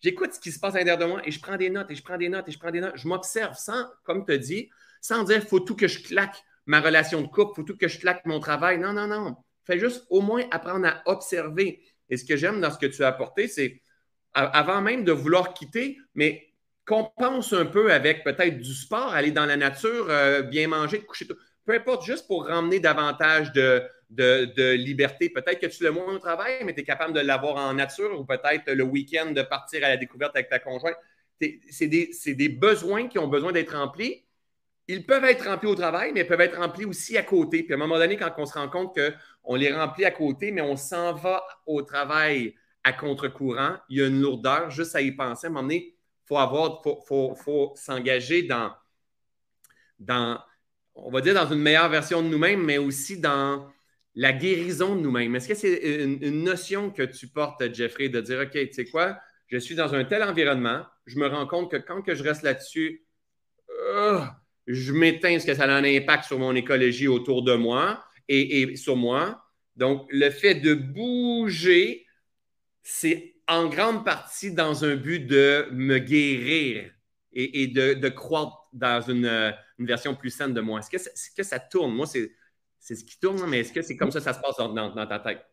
J'écoute 0.02 0.34
ce 0.34 0.40
qui 0.40 0.52
se 0.52 0.60
passe 0.60 0.76
à 0.76 0.80
l'intérieur 0.80 1.00
de 1.00 1.06
moi 1.06 1.22
et 1.26 1.32
je 1.32 1.40
prends 1.40 1.58
des 1.58 1.70
notes 1.70 1.90
et 1.90 1.96
je 1.96 2.04
prends 2.04 2.18
des 2.18 2.30
notes 2.30 2.48
et 2.48 2.52
je 2.52 2.60
prends 2.60 2.72
des 2.72 2.82
notes. 2.82 2.96
Je 2.96 3.08
m'observe 3.08 3.56
sans, 3.58 3.86
comme 4.04 4.26
tu 4.26 4.38
dit, 4.38 4.70
sans 5.02 5.24
dire 5.24 5.42
faut 5.44 5.62
tout 5.62 5.76
que 5.76 5.88
je 5.88 6.04
claque 6.04 6.44
ma 6.66 6.82
relation 6.82 7.22
de 7.22 7.28
couple, 7.28 7.56
faut 7.56 7.64
tout 7.64 7.78
que 7.78 7.88
je 7.88 8.00
claque 8.00 8.26
mon 8.26 8.40
travail. 8.40 8.78
Non, 8.80 8.94
non, 8.94 9.08
non. 9.08 9.36
Fais 9.66 9.80
juste 9.80 10.06
au 10.10 10.22
moins 10.22 10.44
apprendre 10.52 10.88
à 10.88 11.02
observer. 11.06 11.82
Et 12.10 12.18
ce 12.18 12.26
que 12.26 12.36
j'aime 12.36 12.62
dans 12.62 12.70
ce 12.70 12.78
que 12.78 12.86
tu 12.86 13.04
as 13.04 13.08
apporté, 13.08 13.48
c'est 13.48 13.82
avant 14.34 14.82
même 14.82 15.06
de 15.06 15.12
vouloir 15.12 15.54
quitter, 15.54 15.98
mais 16.14 16.54
qu'on 16.86 17.10
pense 17.18 17.54
un 17.54 17.66
peu 17.66 17.92
avec 17.92 18.24
peut-être 18.24 18.60
du 18.60 18.74
sport, 18.74 19.14
aller 19.14 19.32
dans 19.32 19.46
la 19.46 19.58
nature, 19.58 20.08
euh, 20.10 20.44
bien 20.44 20.68
manger, 20.68 21.02
coucher 21.02 21.26
tout. 21.26 21.38
Peu 21.66 21.74
importe, 21.74 22.06
juste 22.06 22.28
pour 22.28 22.46
ramener 22.48 22.80
davantage 22.80 23.52
de, 23.54 23.84
de, 24.10 24.74
liberté. 24.74 25.30
Peut-être 25.30 25.60
que 25.60 25.68
tu 25.68 25.84
le 25.84 25.92
moins 25.92 26.14
au 26.14 26.20
travail, 26.20 26.64
mais 26.64 26.74
tu 26.74 26.82
es 26.82 26.84
capable 26.84 27.14
de 27.14 27.20
l'avoir 27.20 27.58
en 27.58 27.74
nature 27.74 28.20
ou 28.20 28.26
peut-être 28.26 28.72
le 28.72 28.84
week-end 28.84 29.32
de 29.32 29.42
partir 29.42 29.84
à 29.84 29.90
la 29.90 29.98
découverte 29.98 30.36
avec 30.36 30.50
ta 30.50 30.60
conjointe. 30.60 30.96
C'est 31.70 31.88
des, 31.88 32.12
des, 32.28 32.50
besoins 32.50 33.08
qui 33.08 33.20
ont 33.20 33.28
besoin 33.28 33.52
d'être 33.52 33.76
remplis. 33.76 34.24
Ils 34.88 35.06
peuvent 35.06 35.26
être 35.26 35.50
remplis 35.50 35.68
au 35.68 35.76
travail, 35.76 36.12
mais 36.14 36.22
ils 36.22 36.28
peuvent 36.28 36.42
être 36.42 36.58
remplis 36.58 36.86
aussi 36.86 37.18
à 37.18 37.24
côté. 37.24 37.64
Puis 37.64 37.74
à 37.74 37.76
un 37.76 37.80
moment 37.80 37.98
donné, 37.98 38.16
quand 38.16 38.32
on 38.38 38.46
se 38.46 38.54
rend 38.54 38.70
compte 38.70 38.96
qu'on 38.96 39.56
les 39.56 39.74
remplit 39.74 40.06
à 40.06 40.12
côté, 40.12 40.52
mais 40.52 40.62
on 40.62 40.78
s'en 40.78 41.14
va 41.14 41.44
au 41.66 41.82
travail 41.82 42.54
à 42.84 42.94
contre-courant, 42.94 43.78
il 43.90 43.98
y 43.98 44.02
a 44.04 44.08
une 44.08 44.22
lourdeur 44.22 44.70
juste 44.70 44.96
à 44.96 45.02
y 45.02 45.12
penser. 45.12 45.48
À 45.48 45.50
un 45.50 45.54
moment 45.54 45.64
donné, 45.64 45.96
il 45.96 46.28
faut 46.28 46.38
avoir, 46.38 46.84
faut, 46.84 47.34
faut 47.36 47.74
s'engager 47.76 48.44
dans, 48.44 48.72
dans, 50.00 50.40
on 50.96 51.12
va 51.12 51.22
dire, 51.22 51.34
dans 51.34 51.52
une 51.52 51.60
meilleure 51.60 51.90
version 51.90 52.22
de 52.22 52.28
nous-mêmes, 52.28 52.64
mais 52.64 52.78
aussi 52.78 53.20
dans 53.20 53.68
la 54.16 54.32
guérison 54.32 54.96
de 54.96 55.02
nous-mêmes. 55.02 55.36
Est-ce 55.36 55.48
que 55.48 55.56
c'est 55.56 56.04
une, 56.04 56.44
notion 56.44 56.90
que 56.90 57.04
tu 57.04 57.28
portes, 57.28 57.74
Jeffrey, 57.74 58.10
de 58.10 58.22
dire, 58.22 58.40
OK, 58.40 58.52
tu 58.52 58.74
sais 58.74 58.86
quoi, 58.86 59.20
je 59.48 59.58
suis 59.58 59.76
dans 59.76 59.94
un 59.94 60.06
tel 60.06 60.24
environnement, 60.24 60.86
je 61.06 61.20
me 61.20 61.28
rends 61.28 61.46
compte 61.46 61.70
que 61.70 61.78
quand 61.78 62.02
que 62.02 62.16
je 62.16 62.24
reste 62.24 62.44
là-dessus, 62.44 63.06
euh, 63.94 64.22
je 64.68 64.94
m'éteins 64.94 65.34
parce 65.34 65.46
que 65.46 65.54
ça 65.54 65.66
a 65.66 65.76
un 65.76 65.84
impact 65.84 66.26
sur 66.26 66.40
mon 66.40 66.56
écologie 66.56 67.08
autour 67.08 67.44
de 67.44 67.54
moi 67.54 68.04
et, 68.28 68.76
sur 68.76 68.96
moi. 68.96 69.44
Donc, 69.76 70.08
le 70.10 70.30
fait 70.30 70.56
de 70.56 70.74
bouger, 70.74 72.06
c'est 72.82 73.36
en 73.48 73.68
grande 73.68 74.04
partie 74.04 74.52
dans 74.52 74.86
un 74.86 74.96
but 74.96 75.20
de 75.20 75.68
me 75.72 76.00
guérir 76.00 76.90
et, 77.34 77.68
de, 77.68 78.10
croire 78.10 78.65
dans 78.76 79.02
une, 79.02 79.54
version 79.80 80.16
plus 80.16 80.30
saine 80.30 80.54
de 80.54 80.62
moi? 80.62 80.80
Est-ce 80.80 80.90
que, 80.90 81.36
que 81.36 81.44
ça 81.44 81.60
tourne? 81.60 81.94
Moi, 81.94 82.06
c'est 82.06 82.32
c'est 82.86 82.94
ce 82.94 83.04
qui 83.04 83.20
tourne, 83.20 83.42
mais 83.50 83.62
est-ce 83.62 83.74
que 83.74 83.82
c'est 83.82 83.98
comme 83.98 84.12
ça 84.12 84.20
que 84.20 84.26
ça 84.26 84.34
se 84.34 84.40
passe 84.40 84.58
dans, 84.58 85.08
ta 85.08 85.18
tête? 85.18 85.44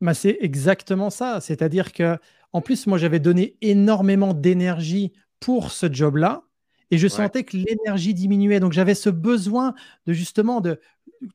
Bah, 0.00 0.14
c'est 0.14 0.38
exactement 0.40 1.10
ça. 1.10 1.42
C'est-à-dire 1.42 1.92
que, 1.92 2.16
en 2.54 2.62
plus, 2.62 2.86
moi, 2.86 2.96
j'avais 2.96 3.20
donné 3.20 3.58
énormément 3.60 4.32
d'énergie 4.32 5.12
pour 5.38 5.70
ce 5.70 5.92
job-là 5.92 6.44
et 6.90 6.96
je 6.96 7.08
sentais 7.08 7.44
que 7.44 7.58
l'énergie 7.58 8.14
diminuait. 8.14 8.58
Donc, 8.58 8.72
j'avais 8.72 8.94
ce 8.94 9.10
besoin 9.10 9.74
de 10.06 10.14
justement 10.14 10.62
de. 10.62 10.80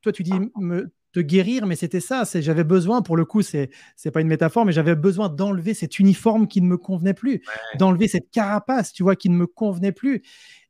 Toi, 0.02 0.12
tu 0.12 0.24
dis 0.24 0.34
me, 0.56 0.92
te 1.14 1.20
guérir, 1.20 1.66
mais 1.66 1.76
c'était 1.76 2.00
ça. 2.00 2.24
J'avais 2.34 2.64
besoin, 2.64 3.02
pour 3.02 3.16
le 3.16 3.26
coup, 3.26 3.42
c'est 3.42 3.70
n'est 4.04 4.12
pas 4.12 4.22
une 4.22 4.28
métaphore, 4.28 4.66
mais 4.66 4.72
j'avais 4.72 4.96
besoin 4.96 5.30
d'enlever 5.30 5.74
cet 5.74 6.00
uniforme 6.00 6.48
qui 6.48 6.62
ne 6.62 6.68
me 6.68 6.78
convenait 6.78 7.14
plus, 7.14 7.42
d'enlever 7.78 8.08
cette 8.08 8.30
carapace, 8.32 8.92
tu 8.92 9.04
vois, 9.04 9.16
qui 9.16 9.30
ne 9.30 9.36
me 9.36 9.48
convenait 9.48 9.92
plus. 9.92 10.24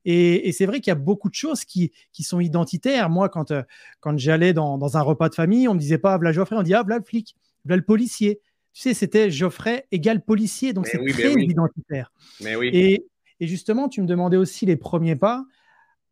Et, 0.10 0.54
c'est 0.54 0.66
vrai 0.66 0.80
qu'il 0.80 0.90
y 0.90 0.92
a 0.92 0.96
beaucoup 0.96 1.30
de 1.30 1.36
choses 1.36 1.66
qui, 1.66 1.92
sont 2.22 2.40
identitaires. 2.40 3.10
Moi, 3.10 3.28
quand, 3.28 3.52
euh, 3.52 3.62
quand 4.00 4.18
j'allais 4.18 4.54
dans, 4.54 4.98
un 4.98 5.02
repas 5.02 5.28
de 5.28 5.36
famille, 5.36 5.68
on 5.68 5.72
ne 5.72 5.76
me 5.76 5.82
disait 5.82 5.98
pas 5.98 6.16
voilà 6.16 6.32
Geoffrey, 6.32 6.56
on 6.56 6.64
dit 6.64 6.74
ah, 6.74 6.82
voilà 6.82 7.00
le 7.00 7.04
flic, 7.04 7.36
voilà 7.66 7.76
le 7.78 7.84
policier. 7.84 8.40
Tu 8.74 8.84
sais, 8.84 8.94
c'était 8.94 9.30
Geoffrey 9.30 9.86
égale 9.92 10.24
policier. 10.24 10.72
Donc, 10.72 10.88
c'est 10.88 11.04
très 11.06 11.34
identitaire. 11.34 12.14
Mais 12.40 12.56
oui. 12.56 12.70
Et, 12.72 13.06
et 13.42 13.48
justement, 13.48 13.90
tu 13.90 14.02
me 14.02 14.08
demandais 14.08 14.38
aussi 14.38 14.66
les 14.66 14.78
premiers 14.78 15.18
pas. 15.18 15.44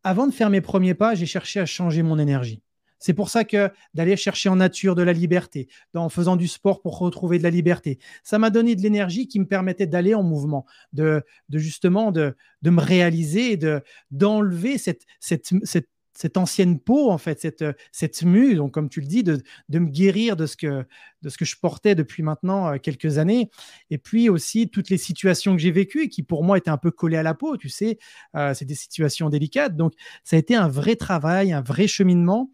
Avant 0.04 0.26
de 0.26 0.32
faire 0.32 0.50
mes 0.50 0.60
premiers 0.60 0.94
pas, 0.94 1.14
j'ai 1.14 1.26
cherché 1.26 1.58
à 1.58 1.66
changer 1.66 2.02
mon 2.02 2.18
énergie. 2.18 2.60
C'est 2.98 3.14
pour 3.14 3.28
ça 3.28 3.44
que 3.44 3.70
d'aller 3.94 4.16
chercher 4.16 4.48
en 4.48 4.56
nature 4.56 4.94
de 4.94 5.02
la 5.02 5.12
liberté, 5.12 5.68
en 5.94 6.08
faisant 6.08 6.36
du 6.36 6.48
sport 6.48 6.80
pour 6.80 6.98
retrouver 6.98 7.38
de 7.38 7.42
la 7.42 7.50
liberté, 7.50 7.98
ça 8.22 8.38
m'a 8.38 8.50
donné 8.50 8.74
de 8.74 8.82
l'énergie 8.82 9.28
qui 9.28 9.38
me 9.38 9.46
permettait 9.46 9.86
d'aller 9.86 10.14
en 10.14 10.22
mouvement, 10.22 10.66
de, 10.92 11.22
justement 11.52 12.12
de, 12.12 12.34
me 12.64 12.80
réaliser, 12.80 13.56
de 13.56 13.82
d'enlever 14.10 14.78
cette, 14.78 15.04
cette, 15.20 16.36
ancienne 16.36 16.80
peau, 16.80 17.10
en 17.10 17.18
fait, 17.18 17.40
cette, 17.40 17.64
cette 17.92 18.22
mue, 18.22 18.54
donc 18.54 18.72
comme 18.72 18.88
tu 18.88 19.00
le 19.00 19.06
dis, 19.06 19.22
de, 19.22 19.42
me 19.70 19.86
guérir 19.86 20.36
de 20.36 20.46
ce, 20.46 20.56
que, 20.56 20.84
de 21.22 21.28
ce 21.28 21.36
que 21.36 21.44
je 21.44 21.56
portais 21.60 21.94
depuis 21.94 22.22
maintenant 22.22 22.72
euh, 22.72 22.78
quelques 22.78 23.18
années. 23.18 23.50
Et 23.90 23.98
puis 23.98 24.28
aussi 24.28 24.70
toutes 24.70 24.88
les 24.88 24.98
situations 24.98 25.54
que 25.54 25.60
j'ai 25.60 25.70
vécues 25.70 26.04
et 26.04 26.08
qui 26.08 26.22
pour 26.22 26.42
moi 26.42 26.56
étaient 26.56 26.70
un 26.70 26.78
peu 26.78 26.90
collées 26.90 27.18
à 27.18 27.22
la 27.22 27.34
peau, 27.34 27.56
tu 27.56 27.68
sais, 27.68 27.98
euh, 28.34 28.54
c'est 28.54 28.64
des 28.64 28.74
situations 28.74 29.28
délicates. 29.28 29.76
Donc 29.76 29.92
ça 30.24 30.36
a 30.36 30.38
été 30.38 30.54
un 30.54 30.68
vrai 30.68 30.96
travail, 30.96 31.52
un 31.52 31.62
vrai 31.62 31.86
cheminement. 31.86 32.50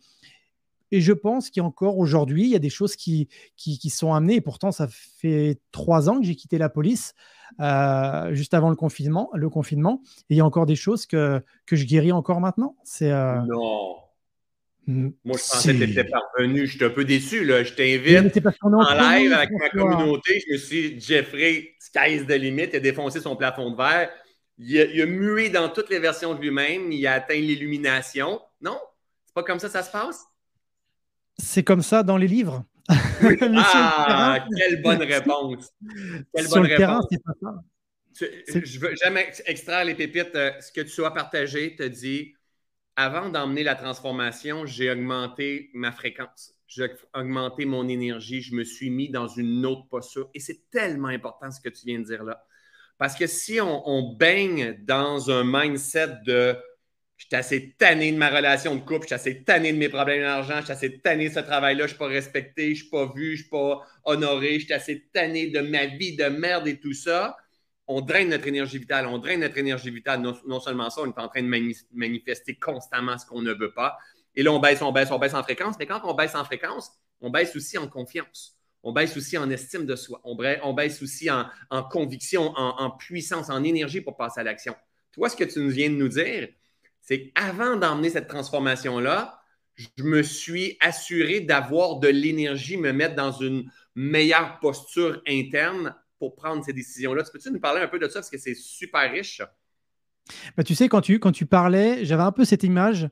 Et 0.92 1.00
je 1.00 1.12
pense 1.12 1.50
qu'encore 1.50 1.98
aujourd'hui, 1.98 2.44
il 2.44 2.50
y 2.50 2.54
a 2.54 2.60
des 2.60 2.70
choses 2.70 2.96
qui, 2.96 3.28
qui, 3.56 3.90
sont 3.90 4.12
amenées. 4.12 4.36
Et 4.36 4.40
pourtant, 4.42 4.70
ça 4.70 4.86
fait 4.88 5.58
trois 5.72 6.10
ans 6.10 6.20
que 6.20 6.26
j'ai 6.26 6.36
quitté 6.36 6.58
la 6.58 6.68
police, 6.68 7.14
euh, 7.60 8.32
juste 8.34 8.52
avant 8.52 8.68
le 8.68 8.76
confinement, 8.76 9.30
le 9.32 9.48
confinement. 9.48 10.02
Et 10.28 10.34
il 10.34 10.36
y 10.36 10.40
a 10.40 10.44
encore 10.44 10.66
des 10.66 10.76
choses 10.76 11.06
que, 11.06 11.42
que 11.66 11.76
je 11.76 11.86
guéris 11.86 12.12
encore 12.12 12.40
maintenant. 12.40 12.76
C'est, 12.84 13.10
euh, 13.10 13.40
Non. 13.48 13.96
Hmm. 14.86 15.10
Moi, 15.24 15.38
je 15.38 15.50
pensais 15.50 15.72
que 15.72 15.84
tu 15.84 15.90
étais 15.92 16.04
parvenu. 16.04 16.66
Je 16.66 16.76
suis 16.76 16.84
un 16.84 16.90
peu 16.90 17.06
déçu. 17.06 17.44
Là. 17.44 17.64
Je 17.64 17.72
t'invite 17.72 18.46
en 18.60 18.94
live 18.94 19.32
avec 19.32 19.50
ma 19.52 19.70
communauté. 19.70 20.42
Je 20.46 20.52
me 20.52 20.58
suis 20.58 20.94
dit, 20.94 21.00
Jeffrey, 21.00 21.74
sky's 21.78 22.26
the 22.26 22.32
limit. 22.32 22.68
Il 22.72 22.76
a 22.76 22.80
défoncé 22.80 23.20
son 23.20 23.34
plafond 23.34 23.70
de 23.70 23.76
verre. 23.76 24.10
Il 24.58 24.78
a, 24.78 24.84
il 24.84 25.00
a 25.00 25.06
mué 25.06 25.48
dans 25.48 25.70
toutes 25.70 25.88
les 25.88 26.00
versions 26.00 26.34
de 26.34 26.40
lui-même. 26.40 26.92
Il 26.92 27.06
a 27.06 27.14
atteint 27.14 27.34
l'illumination. 27.34 28.40
Non? 28.60 28.78
C'est 29.24 29.34
pas 29.34 29.42
comme 29.42 29.58
ça 29.58 29.68
que 29.68 29.72
ça 29.72 29.82
se 29.82 29.90
passe? 29.90 30.26
C'est 31.38 31.62
comme 31.62 31.82
ça 31.82 32.02
dans 32.02 32.16
les 32.16 32.28
livres. 32.28 32.64
ah, 32.88 34.44
quelle 34.56 34.82
bonne 34.82 35.02
réponse. 35.02 35.72
Quelle 36.34 36.48
bonne 36.48 36.66
réponse. 36.66 37.06
je 38.20 38.78
veux 38.78 38.94
jamais 38.96 39.32
extraire 39.46 39.84
les 39.84 39.94
pépites. 39.94 40.34
Euh, 40.34 40.52
ce 40.60 40.72
que 40.72 40.80
tu 40.80 41.04
as 41.04 41.10
partagé 41.10 41.76
te 41.76 41.84
dit 41.84 42.34
avant 42.96 43.30
d'emmener 43.30 43.62
la 43.62 43.74
transformation, 43.74 44.66
j'ai 44.66 44.90
augmenté 44.90 45.70
ma 45.72 45.92
fréquence, 45.92 46.54
j'ai 46.66 46.88
augmenté 47.14 47.64
mon 47.64 47.88
énergie, 47.88 48.42
je 48.42 48.54
me 48.54 48.64
suis 48.64 48.90
mis 48.90 49.10
dans 49.10 49.28
une 49.28 49.64
autre 49.64 49.88
posture. 49.88 50.28
Et 50.34 50.40
c'est 50.40 50.68
tellement 50.70 51.08
important 51.08 51.50
ce 51.50 51.60
que 51.60 51.70
tu 51.70 51.86
viens 51.86 52.00
de 52.00 52.04
dire 52.04 52.24
là. 52.24 52.44
Parce 52.98 53.16
que 53.16 53.26
si 53.26 53.60
on 53.60 54.14
baigne 54.16 54.78
dans 54.84 55.30
un 55.30 55.42
mindset 55.44 56.18
de 56.26 56.56
J'étais 57.22 57.36
assez 57.36 57.70
tanné 57.78 58.10
de 58.10 58.16
ma 58.16 58.30
relation 58.30 58.74
de 58.74 58.80
couple, 58.80 59.02
j'étais 59.02 59.14
assez 59.14 59.44
tanné 59.44 59.72
de 59.72 59.78
mes 59.78 59.88
problèmes 59.88 60.22
d'argent, 60.22 60.56
j'étais 60.58 60.72
assez 60.72 60.98
tanné 60.98 61.28
de 61.28 61.34
ce 61.34 61.38
travail-là, 61.38 61.82
je 61.86 61.92
ne 61.92 61.96
suis 61.96 61.98
pas 61.98 62.08
respecté, 62.08 62.64
je 62.64 62.70
ne 62.70 62.74
suis 62.74 62.88
pas 62.90 63.06
vu, 63.14 63.26
je 63.26 63.30
ne 63.30 63.36
suis 63.36 63.48
pas 63.48 63.86
honoré, 64.04 64.58
j'étais 64.58 64.74
assez 64.74 65.08
tanné 65.12 65.46
de 65.46 65.60
ma 65.60 65.86
vie 65.86 66.16
de 66.16 66.24
merde 66.24 66.66
et 66.66 66.80
tout 66.80 66.94
ça. 66.94 67.36
On 67.86 68.00
draine 68.00 68.30
notre 68.30 68.48
énergie 68.48 68.78
vitale, 68.78 69.06
on 69.06 69.18
draine 69.18 69.38
notre 69.38 69.56
énergie 69.56 69.90
vitale. 69.90 70.20
Non, 70.20 70.58
seulement 70.58 70.90
ça, 70.90 71.02
on 71.02 71.06
est 71.06 71.18
en 71.18 71.28
train 71.28 71.42
de 71.42 71.74
manifester 71.92 72.56
constamment 72.56 73.16
ce 73.18 73.24
qu'on 73.24 73.40
ne 73.40 73.52
veut 73.52 73.72
pas. 73.72 73.98
Et 74.34 74.42
là, 74.42 74.52
on 74.52 74.58
baisse, 74.58 74.82
on 74.82 74.90
baisse, 74.90 75.12
on 75.12 75.18
baisse 75.20 75.34
en 75.34 75.44
fréquence. 75.44 75.76
Mais 75.78 75.86
quand 75.86 76.00
on 76.02 76.14
baisse 76.14 76.34
en 76.34 76.44
fréquence, 76.44 76.90
on 77.20 77.30
baisse 77.30 77.54
aussi 77.54 77.78
en 77.78 77.86
confiance. 77.86 78.56
On 78.82 78.92
baisse 78.92 79.16
aussi 79.16 79.38
en 79.38 79.48
estime 79.48 79.86
de 79.86 79.94
soi. 79.94 80.20
On, 80.24 80.74
baisse 80.74 81.02
aussi 81.02 81.30
en, 81.30 81.46
conviction, 81.84 82.52
en, 82.56 82.82
en 82.82 82.90
puissance, 82.90 83.48
en 83.48 83.62
énergie 83.62 84.00
pour 84.00 84.16
passer 84.16 84.40
à 84.40 84.42
l'action. 84.42 84.74
Toi, 85.12 85.28
ce 85.28 85.36
que 85.36 85.44
tu 85.44 85.70
viens 85.70 85.88
de 85.88 85.94
nous 85.94 86.08
dire, 86.08 86.48
c'est 87.02 87.30
qu'avant 87.30 87.76
d'emmener 87.76 88.10
cette 88.10 88.28
transformation-là, 88.28 89.40
je 89.74 90.04
me 90.04 90.22
suis 90.22 90.76
assuré 90.80 91.40
d'avoir 91.40 91.98
de 91.98 92.08
l'énergie, 92.08 92.76
me 92.76 92.92
mettre 92.92 93.16
dans 93.16 93.32
une 93.32 93.70
meilleure 93.94 94.60
posture 94.60 95.20
interne 95.26 95.94
pour 96.18 96.36
prendre 96.36 96.64
ces 96.64 96.72
décisions-là. 96.72 97.24
Tu 97.24 97.32
peux-tu 97.32 97.50
nous 97.50 97.60
parler 97.60 97.82
un 97.82 97.88
peu 97.88 97.98
de 97.98 98.06
ça? 98.06 98.20
Parce 98.20 98.30
que 98.30 98.38
c'est 98.38 98.54
super 98.54 99.10
riche? 99.10 99.42
Bah, 100.56 100.62
tu 100.62 100.76
sais, 100.76 100.88
quand 100.88 101.00
tu, 101.00 101.46
parlais, 101.46 102.04
j'avais 102.04 102.22
un 102.22 102.30
peu 102.30 102.44
cette 102.44 102.62
image, 102.62 103.08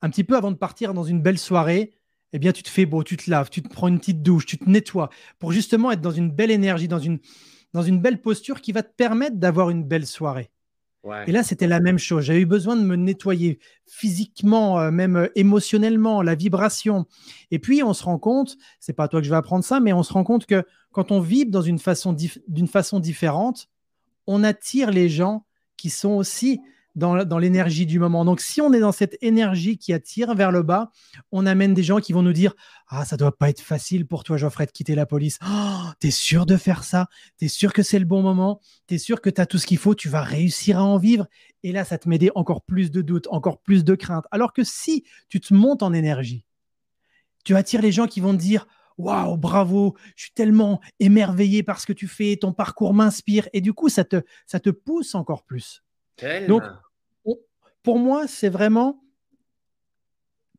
un 0.00 0.08
petit 0.08 0.24
peu 0.24 0.36
avant 0.36 0.50
de 0.50 0.56
partir 0.56 0.94
dans 0.94 1.04
une 1.04 1.20
belle 1.20 1.38
soirée, 1.38 1.92
eh 2.32 2.38
bien, 2.38 2.52
tu 2.52 2.62
te 2.62 2.70
fais 2.70 2.86
beau, 2.86 3.04
tu 3.04 3.18
te 3.18 3.30
laves, 3.30 3.50
tu 3.50 3.62
te 3.62 3.68
prends 3.68 3.88
une 3.88 3.98
petite 3.98 4.22
douche, 4.22 4.46
tu 4.46 4.56
te 4.56 4.68
nettoies 4.68 5.10
pour 5.38 5.52
justement 5.52 5.92
être 5.92 6.00
dans 6.00 6.10
une 6.10 6.30
belle 6.30 6.50
énergie, 6.50 6.88
dans 6.88 6.98
une 6.98 8.00
belle 8.00 8.22
posture 8.22 8.62
qui 8.62 8.72
va 8.72 8.82
te 8.82 8.94
permettre 8.94 9.36
d'avoir 9.36 9.68
une 9.68 9.84
belle 9.84 10.06
soirée. 10.06 10.50
Et 11.26 11.32
là, 11.32 11.42
c'était 11.42 11.66
la 11.66 11.80
même 11.80 11.98
chose. 11.98 12.24
J'avais 12.24 12.40
eu 12.40 12.46
besoin 12.46 12.76
de 12.76 12.82
me 12.82 12.96
nettoyer 12.96 13.58
physiquement, 13.86 14.80
euh, 14.80 14.90
même 14.90 15.16
euh, 15.16 15.28
émotionnellement, 15.34 16.22
la 16.22 16.34
vibration. 16.34 17.06
Et 17.50 17.58
puis, 17.58 17.82
on 17.82 17.94
se 17.94 18.04
rend 18.04 18.18
compte, 18.18 18.56
c'est 18.80 18.92
pas 18.92 19.04
à 19.04 19.08
toi 19.08 19.20
que 19.20 19.26
je 19.26 19.30
vais 19.30 19.36
apprendre 19.36 19.64
ça, 19.64 19.80
mais 19.80 19.92
on 19.92 20.02
se 20.02 20.12
rend 20.12 20.24
compte 20.24 20.46
que 20.46 20.64
quand 20.92 21.12
on 21.12 21.20
vibre 21.20 21.50
dans 21.50 21.62
une 21.62 21.78
façon, 21.78 22.16
d'une 22.48 22.68
façon 22.68 23.00
différente, 23.00 23.68
on 24.26 24.42
attire 24.42 24.90
les 24.90 25.08
gens 25.08 25.44
qui 25.76 25.90
sont 25.90 26.12
aussi 26.12 26.60
dans, 26.96 27.38
l'énergie 27.38 27.86
du 27.86 27.98
moment. 27.98 28.24
Donc, 28.24 28.40
si 28.40 28.60
on 28.60 28.72
est 28.72 28.80
dans 28.80 28.92
cette 28.92 29.16
énergie 29.20 29.76
qui 29.76 29.92
attire 29.92 30.34
vers 30.34 30.50
le 30.50 30.62
bas, 30.62 30.90
on 31.30 31.46
amène 31.46 31.74
des 31.74 31.82
gens 31.82 32.00
qui 32.00 32.12
vont 32.12 32.22
nous 32.22 32.32
dire 32.32 32.54
Ah, 32.88 33.04
ça 33.04 33.16
doit 33.16 33.36
pas 33.36 33.50
être 33.50 33.60
facile 33.60 34.06
pour 34.06 34.24
toi, 34.24 34.38
Geoffrey, 34.38 34.66
de 34.66 34.70
quitter 34.72 34.94
la 34.94 35.06
police. 35.06 35.38
Oh, 35.46 35.90
tu 36.00 36.08
es 36.08 36.10
sûr 36.10 36.46
de 36.46 36.56
faire 36.56 36.84
ça? 36.84 37.08
Tu 37.38 37.44
es 37.44 37.48
sûr 37.48 37.72
que 37.72 37.82
c'est 37.82 37.98
le 37.98 38.06
bon 38.06 38.22
moment? 38.22 38.60
Tu 38.88 38.94
es 38.94 38.98
sûr 38.98 39.20
que 39.20 39.30
tu 39.30 39.40
as 39.40 39.46
tout 39.46 39.58
ce 39.58 39.66
qu'il 39.66 39.78
faut? 39.78 39.94
Tu 39.94 40.08
vas 40.08 40.22
réussir 40.22 40.78
à 40.78 40.82
en 40.82 40.96
vivre 40.96 41.26
Et 41.62 41.72
là, 41.72 41.84
ça 41.84 41.98
te 41.98 42.08
met 42.08 42.18
encore 42.34 42.62
plus 42.62 42.90
de 42.90 43.02
doutes, 43.02 43.28
encore 43.30 43.60
plus 43.60 43.84
de 43.84 43.94
crainte. 43.94 44.24
Alors 44.30 44.54
que 44.54 44.64
si 44.64 45.04
tu 45.28 45.38
te 45.38 45.52
montes 45.52 45.82
en 45.82 45.92
énergie, 45.92 46.44
tu 47.44 47.54
attires 47.54 47.82
les 47.82 47.92
gens 47.92 48.06
qui 48.06 48.20
vont 48.20 48.32
te 48.32 48.40
dire 48.40 48.66
Waouh, 48.96 49.36
bravo, 49.36 49.94
je 50.14 50.24
suis 50.24 50.32
tellement 50.32 50.80
émerveillé 51.00 51.62
par 51.62 51.80
ce 51.80 51.86
que 51.86 51.92
tu 51.92 52.08
fais, 52.08 52.36
ton 52.36 52.54
parcours 52.54 52.94
m'inspire. 52.94 53.46
Et 53.52 53.60
du 53.60 53.74
coup, 53.74 53.90
ça 53.90 54.04
te, 54.04 54.22
ça 54.46 54.60
te 54.60 54.70
pousse 54.70 55.14
encore 55.14 55.44
plus. 55.44 55.82
Donc, 56.48 56.62
pour 57.86 58.00
moi, 58.00 58.26
c'est 58.26 58.48
vraiment 58.48 59.00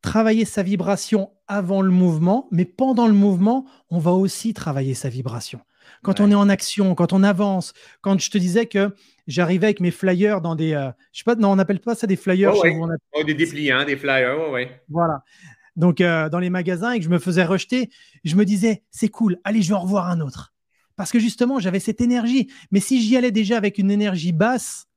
travailler 0.00 0.46
sa 0.46 0.62
vibration 0.62 1.30
avant 1.46 1.82
le 1.82 1.90
mouvement, 1.90 2.48
mais 2.50 2.64
pendant 2.64 3.06
le 3.06 3.12
mouvement, 3.12 3.66
on 3.90 3.98
va 3.98 4.12
aussi 4.12 4.54
travailler 4.54 4.94
sa 4.94 5.10
vibration. 5.10 5.60
Quand 6.02 6.20
on 6.20 6.30
est 6.30 6.34
en 6.34 6.48
action, 6.48 6.94
quand 6.94 7.12
on 7.12 7.22
avance, 7.22 7.74
quand 8.00 8.18
je 8.18 8.30
te 8.30 8.38
disais 8.38 8.64
que 8.64 8.94
j'arrivais 9.26 9.66
avec 9.66 9.80
mes 9.80 9.90
flyers 9.90 10.40
dans 10.40 10.54
des, 10.54 10.72
euh, 10.72 10.90
je 11.12 11.18
sais 11.18 11.24
pas, 11.24 11.34
non, 11.34 11.50
on 11.50 11.56
n'appelle 11.56 11.80
pas 11.80 11.94
ça 11.94 12.06
des 12.06 12.16
flyers. 12.16 12.54
Oh, 12.56 13.22
des 13.22 13.34
dépliants, 13.34 13.84
des 13.84 13.98
flyers, 13.98 14.50
ouais. 14.50 14.80
Voilà. 14.88 15.22
Donc 15.76 16.00
euh, 16.00 16.30
dans 16.30 16.38
les 16.38 16.48
magasins 16.48 16.92
et 16.92 16.98
que 16.98 17.04
je 17.04 17.10
me 17.10 17.18
faisais 17.18 17.44
rejeter, 17.44 17.90
je 18.24 18.36
me 18.36 18.46
disais 18.46 18.84
c'est 18.90 19.10
cool, 19.10 19.38
allez, 19.44 19.60
je 19.60 19.68
vais 19.68 19.74
en 19.74 19.82
revoir 19.82 20.08
un 20.08 20.20
autre. 20.20 20.54
Parce 20.96 21.12
que 21.12 21.18
justement, 21.18 21.58
j'avais 21.58 21.78
cette 21.78 22.00
énergie. 22.00 22.50
Mais 22.70 22.80
si 22.80 23.02
j'y 23.02 23.18
allais 23.18 23.32
déjà 23.32 23.58
avec 23.58 23.76
une 23.76 23.90
énergie 23.90 24.32
basse, 24.32 24.88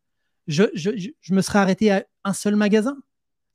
je, 0.47 1.33
me 1.33 1.41
serais 1.41 1.59
arrêté 1.59 1.91
à 1.91 2.05
un 2.23 2.33
seul 2.33 2.55
magasin. 2.55 2.97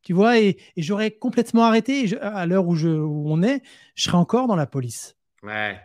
Tu 0.03 0.13
vois, 0.13 0.39
et, 0.39 0.57
j'aurais 0.77 1.11
complètement 1.11 1.65
arrêté. 1.65 2.17
à 2.21 2.47
l'heure 2.47 2.67
où, 2.67 2.77
on 2.77 3.43
est, 3.43 3.63
je 3.95 4.05
serais 4.05 4.17
encore 4.17 4.47
dans 4.47 4.57
la 4.57 4.67
police. 4.67 5.17
Ouais. 5.43 5.81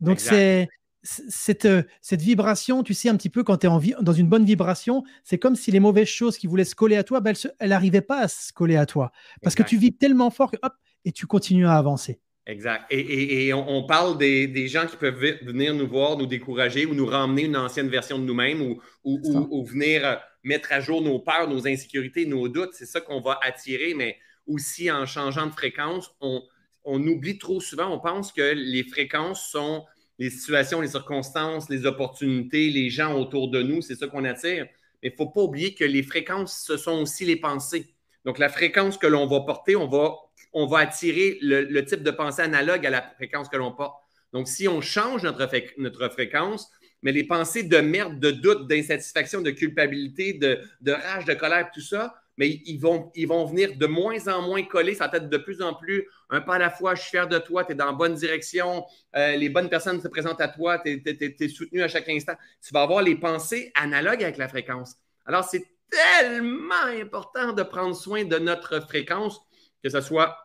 Donc, 0.00 0.20
c'est 0.20 0.68
cette, 1.02 1.68
cette 2.00 2.22
vibration, 2.22 2.82
tu 2.82 2.94
sais, 2.94 3.08
un 3.08 3.16
petit 3.16 3.28
peu 3.28 3.42
quand 3.42 3.58
tu 3.58 3.66
es 3.66 3.94
dans 4.00 4.12
une 4.12 4.28
bonne 4.28 4.44
vibration, 4.44 5.04
c'est 5.24 5.38
comme 5.38 5.56
si 5.56 5.70
les 5.70 5.80
mauvaises 5.80 6.08
choses 6.08 6.38
qui 6.38 6.46
voulaient 6.46 6.64
se 6.64 6.74
coller 6.74 6.96
à 6.96 7.04
toi, 7.04 7.20
ben, 7.20 7.34
elles 7.58 7.70
n'arrivaient 7.70 8.00
pas 8.00 8.20
à 8.20 8.28
se 8.28 8.52
coller 8.52 8.76
à 8.76 8.86
toi. 8.86 9.12
Parce 9.42 9.54
que 9.54 9.62
tu 9.62 9.76
vis 9.76 9.96
tellement 9.96 10.30
fort 10.30 10.50
que 10.50 10.56
hop, 10.62 10.74
et 11.04 11.12
tu 11.12 11.26
continues 11.26 11.66
à 11.66 11.74
avancer. 11.74 12.20
Exact. 12.46 12.86
Et, 12.90 13.52
on, 13.54 13.84
parle 13.86 14.18
des, 14.18 14.68
gens 14.68 14.86
qui 14.86 14.96
peuvent 14.96 15.20
venir 15.42 15.74
nous 15.74 15.86
voir, 15.86 16.16
nous 16.16 16.26
décourager 16.26 16.86
ou 16.86 16.94
nous 16.94 17.06
ramener 17.06 17.44
une 17.44 17.56
ancienne 17.56 17.88
version 17.88 18.18
de 18.18 18.24
nous-mêmes 18.24 18.62
ou, 18.62 18.80
ou, 19.04 19.64
venir 19.64 20.04
euh, 20.04 20.16
mettre 20.42 20.72
à 20.72 20.80
jour 20.80 21.02
nos 21.02 21.18
peurs, 21.18 21.48
nos 21.48 21.66
insécurités, 21.66 22.26
nos 22.26 22.48
doutes. 22.48 22.72
C'est 22.72 22.86
ça 22.86 23.00
qu'on 23.00 23.20
va 23.20 23.38
attirer, 23.42 23.94
mais 23.94 24.18
aussi 24.46 24.90
en 24.90 25.06
changeant 25.06 25.46
de 25.46 25.52
fréquence, 25.52 26.10
on, 26.20 26.42
oublie 26.84 27.38
trop 27.38 27.60
souvent, 27.60 27.88
on 27.94 28.00
pense 28.00 28.32
que 28.32 28.54
les 28.54 28.82
fréquences 28.82 29.48
sont 29.50 29.84
les 30.18 30.30
situations, 30.30 30.80
les 30.80 30.88
circonstances, 30.88 31.68
les 31.68 31.86
opportunités, 31.86 32.70
les 32.70 32.90
gens 32.90 33.14
autour 33.14 33.50
de 33.50 33.62
nous, 33.62 33.82
c'est 33.82 33.94
ça 33.94 34.08
qu'on 34.08 34.24
attire. 34.24 34.66
Mais 35.02 35.08
il 35.08 35.12
ne 35.12 35.16
faut 35.16 35.30
pas 35.30 35.42
oublier 35.42 35.74
que 35.74 35.84
les 35.84 36.02
fréquences, 36.02 36.64
ce 36.66 36.76
sont 36.76 37.00
aussi 37.00 37.24
les 37.24 37.36
pensées. 37.36 37.94
Donc, 38.24 38.38
la 38.38 38.48
fréquence 38.48 38.98
que 38.98 39.06
l'on 39.06 39.26
va 39.26 39.40
porter, 39.40 39.74
on 39.74 39.88
va 39.88 40.16
on 40.52 40.66
va 40.66 40.78
attirer 40.78 41.38
le, 41.40 41.80
type 41.84 42.02
de 42.02 42.10
pensée 42.10 42.42
analogue 42.42 42.86
à 42.86 42.90
la 42.90 43.02
fréquence 43.02 43.48
que 43.48 43.56
l'on 43.56 43.72
porte. 43.72 43.96
Donc, 44.32 44.48
si 44.48 44.68
on 44.68 44.80
change 44.80 45.22
notre, 45.22 45.48
notre 45.78 46.08
fréquence, 46.08 46.70
mais 47.02 47.12
les 47.12 47.24
pensées 47.24 47.64
de 47.64 47.78
merde, 47.78 48.18
de 48.18 48.30
doute, 48.30 48.68
d'insatisfaction, 48.68 49.40
de 49.40 49.50
culpabilité, 49.50 50.34
de, 50.34 50.92
rage, 50.92 51.24
de 51.24 51.34
colère, 51.34 51.70
tout 51.72 51.80
ça, 51.80 52.14
mais 52.36 52.48
ils 52.64 52.78
vont, 52.78 53.10
ils 53.14 53.28
vont 53.28 53.44
venir 53.44 53.76
de 53.76 53.86
moins 53.86 54.26
en 54.28 54.42
moins 54.42 54.62
coller. 54.62 54.94
Ça 54.94 55.08
va 55.08 55.18
être 55.18 55.28
de 55.28 55.36
plus 55.36 55.60
en 55.60 55.74
plus 55.74 56.08
un 56.30 56.40
pas 56.40 56.54
à 56.54 56.58
la 56.58 56.70
fois. 56.70 56.94
Je 56.94 57.02
suis 57.02 57.10
fier 57.10 57.28
de 57.28 57.38
toi, 57.38 57.64
tu 57.64 57.72
es 57.72 57.74
dans 57.74 57.86
la 57.86 57.92
bonne 57.92 58.14
direction, 58.14 58.84
euh, 59.16 59.36
les 59.36 59.48
bonnes 59.48 59.68
personnes 59.68 60.00
se 60.00 60.08
présentent 60.08 60.40
à 60.40 60.48
toi, 60.48 60.78
tu 60.78 61.02
es, 61.04 61.48
soutenu 61.48 61.82
à 61.82 61.88
chaque 61.88 62.08
instant. 62.08 62.34
Tu 62.64 62.72
vas 62.72 62.82
avoir 62.82 63.02
les 63.02 63.16
pensées 63.16 63.70
analogues 63.74 64.22
avec 64.22 64.38
la 64.38 64.48
fréquence. 64.48 64.96
Alors, 65.26 65.44
c'est 65.44 65.66
tellement 65.90 66.86
important 67.00 67.52
de 67.52 67.62
prendre 67.62 67.94
soin 67.94 68.24
de 68.24 68.38
notre 68.38 68.80
fréquence 68.80 69.38
que 69.82 69.90
ce 69.90 70.00
soit 70.00 70.36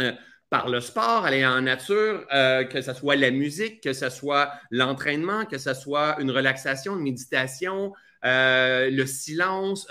euh, 0.00 0.12
par 0.54 0.68
le 0.68 0.80
sport, 0.80 1.24
aller 1.24 1.44
en 1.44 1.62
nature, 1.62 2.24
euh, 2.32 2.62
que 2.62 2.80
ce 2.80 2.92
soit 2.92 3.16
la 3.16 3.32
musique, 3.32 3.82
que 3.82 3.92
ce 3.92 4.08
soit 4.08 4.52
l'entraînement, 4.70 5.46
que 5.46 5.58
ce 5.58 5.74
soit 5.74 6.14
une 6.20 6.30
relaxation, 6.30 6.94
une 6.94 7.02
méditation, 7.02 7.92
euh, 8.24 8.88
le 8.88 9.04
silence, 9.04 9.88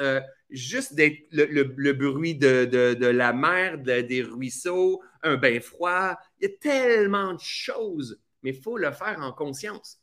juste 0.50 0.94
le, 0.96 1.92
bruit 1.92 2.36
de, 2.36 3.06
la 3.06 3.34
mer, 3.34 3.78
des 3.78 4.24
ruisseaux, 4.24 5.04
un 5.22 5.36
bain 5.36 5.60
froid. 5.60 6.16
Il 6.40 6.48
y 6.48 6.54
a 6.54 6.56
tellement 6.62 7.34
de 7.34 7.42
choses, 7.42 8.22
mais 8.42 8.52
il 8.52 8.62
faut 8.62 8.78
le 8.78 8.94
faire 8.94 9.18
en 9.20 9.34
conscience. 9.34 9.98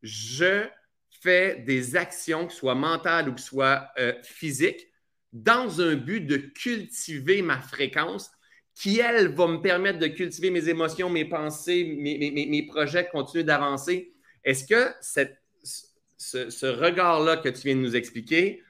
Je 0.00 0.68
fais 1.10 1.56
des 1.66 1.96
actions, 1.96 2.46
que 2.46 2.52
ce 2.52 2.60
soit 2.60 2.76
mentales 2.76 3.30
ou 3.30 3.34
que 3.34 3.40
ce 3.40 3.48
soit 3.48 3.90
physiques, 4.22 4.86
dans 5.32 5.80
un 5.80 5.96
but 5.96 6.20
de 6.20 6.36
cultiver 6.36 7.42
ma 7.42 7.58
fréquence 7.58 8.30
qui, 8.74 9.00
elle, 9.00 9.28
va 9.28 9.46
me 9.46 9.58
permettre 9.58 9.98
de 9.98 10.08
cultiver 10.08 10.50
mes 10.50 10.68
émotions, 10.68 11.08
mes 11.08 11.24
pensées, 11.24 11.84
mes, 11.84 12.66
projets, 12.66 13.08
continuer 13.10 13.44
d'avancer. 13.44 14.12
Est-ce 14.42 14.66
que 14.66 14.92
ce, 16.18 16.66
regard-là 16.66 17.36
que 17.36 17.48
tu 17.48 17.62
viens 17.62 17.76
de 17.76 17.80
nous 17.80 17.96
expliquer, 17.96 18.62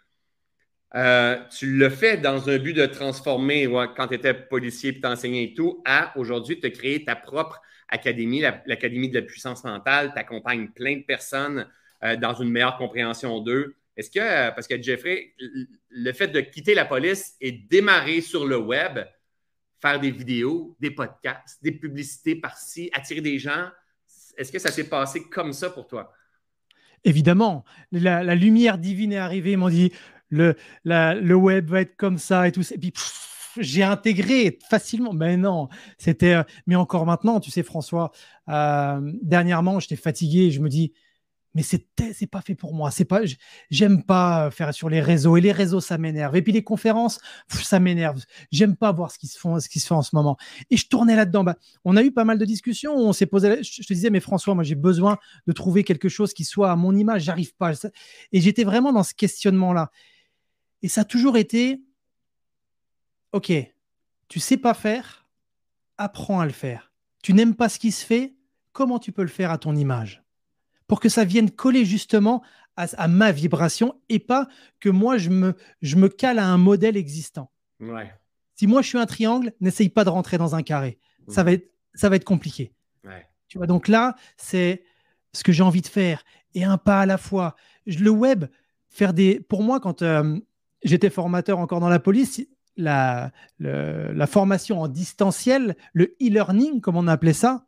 euh, 0.94 1.36
tu 1.56 1.72
le 1.72 1.88
fais 1.88 2.18
dans 2.18 2.48
un 2.48 2.58
but 2.58 2.74
de 2.74 2.86
transformer, 2.86 3.68
quand 3.96 4.08
tu 4.08 4.14
étais 4.14 4.34
policier 4.34 4.90
et 4.90 5.00
t'enseignais 5.00 5.44
et 5.44 5.54
tout, 5.54 5.82
à 5.84 6.16
aujourd'hui 6.18 6.60
te 6.60 6.66
créer 6.66 7.04
ta 7.04 7.16
propre 7.16 7.60
académie, 7.88 8.40
l'Académie 8.66 9.08
de 9.08 9.18
la 9.18 9.22
puissance 9.22 9.64
mentale, 9.64 10.12
tu 10.12 10.18
accompagnes 10.18 10.68
plein 10.68 10.96
de 10.98 11.02
personnes 11.02 11.68
euh, 12.04 12.16
dans 12.16 12.34
une 12.34 12.50
meilleure 12.50 12.76
compréhension 12.76 13.40
d'eux. 13.40 13.76
Est-ce 13.96 14.10
que, 14.10 14.20
euh, 14.20 14.50
parce 14.50 14.66
que 14.66 14.80
Jeffrey, 14.80 15.34
le 15.90 16.12
fait 16.12 16.28
de 16.28 16.40
quitter 16.40 16.74
la 16.74 16.84
police 16.84 17.34
et 17.40 17.52
démarrer 17.52 18.20
sur 18.20 18.46
le 18.46 18.58
web, 18.58 18.98
faire 19.84 20.00
des 20.00 20.10
vidéos, 20.10 20.74
des 20.80 20.90
podcasts, 20.90 21.62
des 21.62 21.72
publicités 21.72 22.36
par-ci, 22.36 22.88
attirer 22.94 23.20
des 23.20 23.38
gens. 23.38 23.68
Est-ce 24.38 24.50
que 24.50 24.58
ça 24.58 24.70
s'est 24.70 24.88
passé 24.88 25.24
comme 25.24 25.52
ça 25.52 25.68
pour 25.68 25.86
toi? 25.86 26.10
Évidemment. 27.04 27.64
La, 27.92 28.34
lumière 28.34 28.78
divine 28.78 29.12
est 29.12 29.18
arrivée. 29.18 29.52
Ils 29.52 29.58
m'ont 29.58 29.68
dit 29.68 29.92
le, 30.30 30.56
le 30.84 31.34
web 31.34 31.68
va 31.68 31.82
être 31.82 31.96
comme 31.96 32.16
ça 32.16 32.48
et 32.48 32.52
tout. 32.52 32.62
Et 32.72 32.78
puis, 32.78 32.94
j'ai 33.58 33.82
intégré 33.82 34.58
facilement. 34.70 35.12
Mais 35.12 35.36
non, 35.36 35.68
c'était. 35.98 36.34
Euh, 36.34 36.42
mais 36.66 36.76
encore 36.76 37.04
maintenant, 37.04 37.38
tu 37.38 37.50
sais, 37.50 37.62
François, 37.62 38.10
euh, 38.48 39.12
dernièrement, 39.22 39.80
j'étais 39.80 39.96
fatigué. 39.96 40.50
Je 40.50 40.60
me 40.60 40.70
dis, 40.70 40.94
mais 41.54 41.62
c'est 41.62 41.86
c'est 42.12 42.26
pas 42.26 42.40
fait 42.40 42.54
pour 42.54 42.74
moi. 42.74 42.90
C'est 42.90 43.04
pas, 43.04 43.20
j'aime 43.70 44.02
pas 44.02 44.50
faire 44.50 44.74
sur 44.74 44.88
les 44.88 45.00
réseaux 45.00 45.36
et 45.36 45.40
les 45.40 45.52
réseaux 45.52 45.80
ça 45.80 45.98
m'énerve. 45.98 46.34
Et 46.36 46.42
puis 46.42 46.52
les 46.52 46.64
conférences, 46.64 47.20
ça 47.48 47.78
m'énerve. 47.78 48.22
J'aime 48.50 48.76
pas 48.76 48.92
voir 48.92 49.10
ce 49.10 49.18
qui 49.18 49.28
se 49.28 49.38
ce 49.38 49.68
qui 49.68 49.80
se 49.80 49.86
fait 49.86 49.94
en 49.94 50.02
ce 50.02 50.14
moment. 50.16 50.36
Et 50.70 50.76
je 50.76 50.88
tournais 50.88 51.16
là-dedans. 51.16 51.44
Bah, 51.44 51.56
on 51.84 51.96
a 51.96 52.02
eu 52.02 52.10
pas 52.10 52.24
mal 52.24 52.38
de 52.38 52.44
discussions. 52.44 52.96
on 52.96 53.12
s'est 53.12 53.26
posé. 53.26 53.62
Je 53.62 53.82
te 53.82 53.92
disais, 53.92 54.10
mais 54.10 54.20
François, 54.20 54.54
moi 54.54 54.64
j'ai 54.64 54.74
besoin 54.74 55.18
de 55.46 55.52
trouver 55.52 55.84
quelque 55.84 56.08
chose 56.08 56.34
qui 56.34 56.44
soit 56.44 56.70
à 56.70 56.76
mon 56.76 56.94
image. 56.94 57.22
J'arrive 57.22 57.54
pas. 57.54 57.72
Et 58.32 58.40
j'étais 58.40 58.64
vraiment 58.64 58.92
dans 58.92 59.04
ce 59.04 59.14
questionnement-là. 59.14 59.90
Et 60.82 60.88
ça 60.88 61.02
a 61.02 61.04
toujours 61.04 61.36
été, 61.36 61.80
ok, 63.32 63.52
tu 64.28 64.40
sais 64.40 64.56
pas 64.56 64.74
faire, 64.74 65.28
apprends 65.98 66.40
à 66.40 66.46
le 66.46 66.52
faire. 66.52 66.92
Tu 67.22 67.32
n'aimes 67.32 67.54
pas 67.54 67.68
ce 67.68 67.78
qui 67.78 67.92
se 67.92 68.04
fait, 68.04 68.34
comment 68.72 68.98
tu 68.98 69.12
peux 69.12 69.22
le 69.22 69.28
faire 69.28 69.50
à 69.50 69.58
ton 69.58 69.76
image? 69.76 70.23
Pour 70.86 71.00
que 71.00 71.08
ça 71.08 71.24
vienne 71.24 71.50
coller 71.50 71.84
justement 71.84 72.42
à, 72.76 73.08
ma 73.08 73.30
vibration 73.32 74.00
et 74.08 74.18
pas 74.18 74.48
que 74.80 74.88
moi 74.88 75.16
je 75.16 75.30
me, 75.30 75.54
je 75.80 75.96
me 75.96 76.08
cale 76.08 76.38
à 76.38 76.46
un 76.46 76.58
modèle 76.58 76.96
existant. 76.96 77.50
Ouais. 77.80 78.12
Si 78.56 78.66
moi 78.66 78.82
je 78.82 78.88
suis 78.88 78.98
un 78.98 79.06
triangle, 79.06 79.52
n'essaye 79.60 79.88
pas 79.88 80.04
de 80.04 80.10
rentrer 80.10 80.38
dans 80.38 80.54
un 80.54 80.62
carré. 80.62 80.98
Ça, 81.28 81.42
va 81.42 81.52
être, 81.52 81.70
ça 81.94 82.08
va 82.08 82.16
être 82.16 82.24
compliqué. 82.24 82.72
Tu 83.48 83.58
vois, 83.58 83.66
donc 83.68 83.86
là, 83.86 84.16
c'est 84.36 84.82
ce 85.32 85.44
que 85.44 85.52
j'ai 85.52 85.62
envie 85.62 85.82
de 85.82 85.86
faire 85.86 86.24
et 86.54 86.64
un 86.64 86.76
pas 86.76 87.00
à 87.00 87.06
la 87.06 87.18
fois. 87.18 87.54
Le 87.86 88.10
web, 88.10 88.46
faire 88.88 89.12
des. 89.12 89.38
Pour 89.38 89.62
moi, 89.62 89.78
quand 89.78 90.02
euh, 90.02 90.40
j'étais 90.82 91.10
formateur 91.10 91.60
encore 91.60 91.78
dans 91.78 91.88
la 91.88 92.00
police, 92.00 92.44
la, 92.76 93.30
la 93.58 94.26
formation 94.26 94.80
en 94.80 94.88
distanciel, 94.88 95.76
le 95.92 96.16
e-learning, 96.20 96.80
comme 96.80 96.96
on 96.96 97.06
appelait 97.06 97.32
ça, 97.32 97.66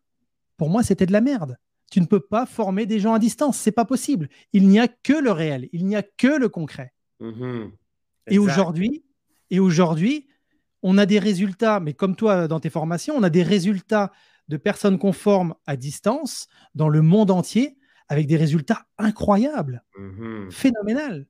pour 0.57 0.71
moi, 0.71 0.83
c'était 0.83 1.07
de 1.07 1.13
la 1.13 1.21
merde. 1.21 1.57
Tu 1.91 2.01
ne 2.01 2.07
peux 2.07 2.21
pas 2.21 2.47
former 2.47 2.87
des 2.87 2.99
gens 3.01 3.15
à 3.15 3.19
distance, 3.19 3.59
c'est 3.59 3.73
pas 3.73 3.85
possible. 3.85 4.29
Il 4.53 4.69
n'y 4.69 4.81
a 4.81 4.89
que 4.89 5.13
le 5.13 5.31
réel, 5.31 5.69
il 5.73 5.87
n'y 5.87 5.97
a 5.97 6.03
que 6.03 6.39
le 6.39 6.49
concret. 6.49 6.93
Mm-hmm. 7.21 7.71
Et 8.29 8.39
aujourd'hui, 8.39 9.05
et 9.51 9.61
aujourd'hui, 9.61 10.27
on 10.83 10.99
a 10.99 11.07
des 11.07 11.19
résultats, 11.19 11.81
mais 11.81 11.95
comme 11.95 12.17
toi 12.17 12.49
dans 12.49 12.61
tes 12.61 12.71
formations, 12.71 13.15
on 13.17 13.23
a 13.23 13.31
des 13.31 13.43
résultats 13.43 14.13
de 14.49 14.57
personnes 14.57 14.99
conformes 14.99 15.55
à 15.67 15.77
distance 15.77 16.49
dans 16.75 16.89
le 16.89 17.03
monde 17.03 17.31
entier 17.31 17.77
avec 18.09 18.27
des 18.27 18.37
résultats 18.37 18.87
incroyables, 18.99 19.85
mm-hmm. 19.99 20.51
phénoménal 20.51 21.27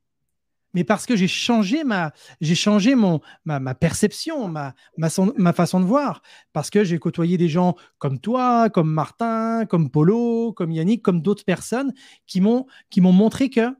mais 0.76 0.84
parce 0.84 1.06
que 1.06 1.16
j'ai 1.16 1.26
changé 1.26 1.84
ma, 1.84 2.12
j'ai 2.42 2.54
changé 2.54 2.94
mon, 2.94 3.22
ma, 3.46 3.74
perception, 3.74 4.46
ma, 4.46 4.74
ma, 4.98 5.08
façon 5.54 5.80
de 5.80 5.86
voir, 5.86 6.20
parce 6.52 6.68
que 6.68 6.84
j'ai 6.84 6.98
côtoyé 6.98 7.38
des 7.38 7.48
gens 7.48 7.76
comme 7.96 8.20
toi, 8.20 8.68
comme 8.68 8.92
Martin, 8.92 9.64
comme 9.64 9.90
Polo, 9.90 10.52
comme 10.52 10.70
Yannick, 10.70 11.02
comme 11.02 11.22
d'autres 11.22 11.46
personnes 11.46 11.94
qui 12.26 12.42
m'ont, 12.42 12.66
qui 12.90 13.00
m'ont 13.00 13.12
montré 13.12 13.48
que 13.48 13.70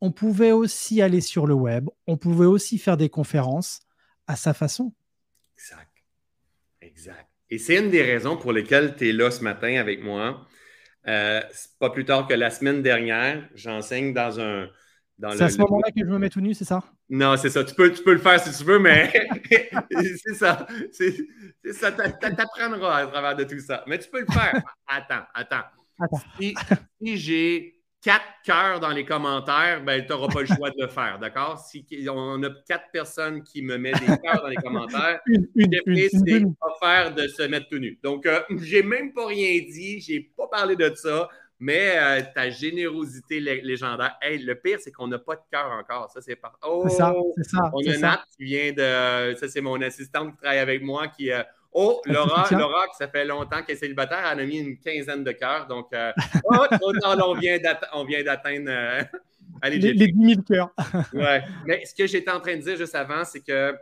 on 0.00 0.12
pouvait 0.12 0.52
aussi 0.52 1.02
aller 1.02 1.20
sur 1.20 1.46
le 1.46 1.52
web, 1.52 1.90
on 2.06 2.16
pouvait 2.16 2.46
aussi 2.46 2.78
faire 2.78 2.96
des 2.96 3.10
conférences 3.10 3.80
à 4.26 4.34
sa 4.34 4.54
façon. 4.54 4.94
Exact. 5.58 5.92
Exact. 6.80 7.28
Et 7.50 7.58
c'est 7.58 7.76
une 7.76 7.90
des 7.90 8.02
raisons 8.02 8.38
pour 8.38 8.54
lesquelles 8.54 8.96
tu 8.96 9.10
es 9.10 9.12
là 9.12 9.30
ce 9.30 9.44
matin 9.44 9.78
avec 9.78 10.02
moi. 10.02 10.46
Euh, 11.06 11.42
pas 11.78 11.90
plus 11.90 12.06
tard 12.06 12.26
que 12.26 12.32
la 12.32 12.48
semaine 12.48 12.80
dernière, 12.80 13.46
j'enseigne 13.54 14.14
dans 14.14 14.40
un, 14.40 14.70
c'est 15.32 15.42
à 15.42 15.48
ce 15.48 15.58
moment-là 15.58 15.90
que 15.90 16.00
je 16.00 16.10
me 16.10 16.18
mets 16.18 16.30
tout 16.30 16.40
nu, 16.40 16.54
c'est 16.54 16.64
ça? 16.64 16.82
Non, 17.08 17.36
c'est 17.36 17.50
ça. 17.50 17.64
Tu 17.64 17.74
peux, 17.74 17.92
tu 17.92 18.02
peux 18.02 18.12
le 18.12 18.18
faire 18.18 18.40
si 18.40 18.56
tu 18.56 18.64
veux, 18.64 18.78
mais 18.78 19.12
c'est 19.90 20.34
ça. 20.34 20.66
C'est 20.92 21.72
ça. 21.72 21.92
T'apprendras 21.92 22.96
à 22.96 23.06
travers 23.06 23.36
de 23.36 23.44
tout 23.44 23.60
ça. 23.60 23.84
Mais 23.86 23.98
tu 23.98 24.08
peux 24.08 24.20
le 24.20 24.32
faire. 24.32 24.62
Attends, 24.86 25.24
attends. 25.34 25.64
Si, 26.38 26.54
j'ai 27.02 27.80
quatre 28.02 28.24
cœurs 28.44 28.80
dans 28.80 28.90
les 28.90 29.04
commentaires, 29.04 29.84
ben, 29.84 30.02
tu 30.02 30.08
n'auras 30.10 30.32
pas 30.32 30.40
le 30.40 30.46
choix 30.56 30.70
de 30.70 30.76
le 30.78 30.88
faire, 30.88 31.18
d'accord? 31.18 31.58
Si 31.58 31.84
on 32.08 32.42
a 32.42 32.50
quatre 32.66 32.90
personnes 32.92 33.42
qui 33.42 33.62
me 33.62 33.76
mettent 33.76 34.00
des 34.00 34.18
cœurs 34.18 34.42
dans 34.42 34.48
les 34.48 34.56
commentaires, 34.56 35.20
c'est 35.26 36.44
offert 36.60 37.14
de 37.14 37.28
se 37.28 37.42
mettre 37.42 37.68
tout 37.68 37.78
nu. 37.78 37.98
Donc, 38.02 38.22
je 38.24 38.30
euh, 38.30 38.58
j'ai 38.58 38.82
même 38.82 39.12
pas 39.12 39.26
rien 39.26 39.58
dit, 39.70 40.00
j'ai 40.00 40.20
pas 40.36 40.46
parlé 40.48 40.76
de 40.76 40.92
ça. 40.94 41.28
Mais 41.62 41.92
euh, 41.98 42.22
ta 42.34 42.48
générosité 42.48 43.38
légendaire. 43.38 44.16
Hey, 44.22 44.38
le 44.38 44.54
pire, 44.54 44.78
c'est 44.80 44.90
qu'on 44.90 45.08
n'a 45.08 45.18
pas 45.18 45.36
de 45.36 45.42
cœur 45.50 45.70
encore. 45.70 46.10
Ça, 46.10 46.22
c'est 46.22 46.36
pas. 46.36 46.54
Oh! 46.66 46.84
C'est 46.88 46.96
ça, 46.96 47.14
ça. 47.42 47.70
On 47.74 47.86
a 47.86 47.96
Nat 47.98 48.24
qui 48.34 48.44
vient 48.44 48.72
de. 48.72 49.34
Ça, 49.34 49.46
c'est 49.46 49.60
mon 49.60 49.80
assistante 49.82 50.32
qui 50.32 50.36
travaille 50.38 50.58
avec 50.58 50.82
moi 50.82 51.08
qui. 51.08 51.30
Euh, 51.30 51.42
oh, 51.72 52.00
Laura, 52.06 52.48
Laura, 52.50 52.86
qui 52.88 52.96
ça 52.96 53.08
fait 53.08 53.26
longtemps 53.26 53.62
qu'elle 53.62 53.76
est 53.76 53.78
célibataire, 53.78 54.26
elle 54.32 54.40
a 54.40 54.46
mis 54.46 54.58
une 54.58 54.78
quinzaine 54.78 55.22
de 55.22 55.32
cœurs. 55.32 55.66
Donc, 55.66 55.92
euh, 55.92 56.12
oh, 56.44 56.64
on 57.12 57.34
vient 57.34 57.58
d'atteindre. 57.58 58.70
allez, 59.60 59.78
les, 59.78 59.92
les 59.92 60.08
10 60.08 60.34
000 60.34 60.42
cœurs. 60.42 60.70
ouais. 61.12 61.42
Mais 61.66 61.84
ce 61.84 61.94
que 61.94 62.06
j'étais 62.06 62.30
en 62.30 62.40
train 62.40 62.56
de 62.56 62.62
dire 62.62 62.76
juste 62.78 62.94
avant, 62.94 63.22
c'est 63.26 63.40
que 63.40 63.76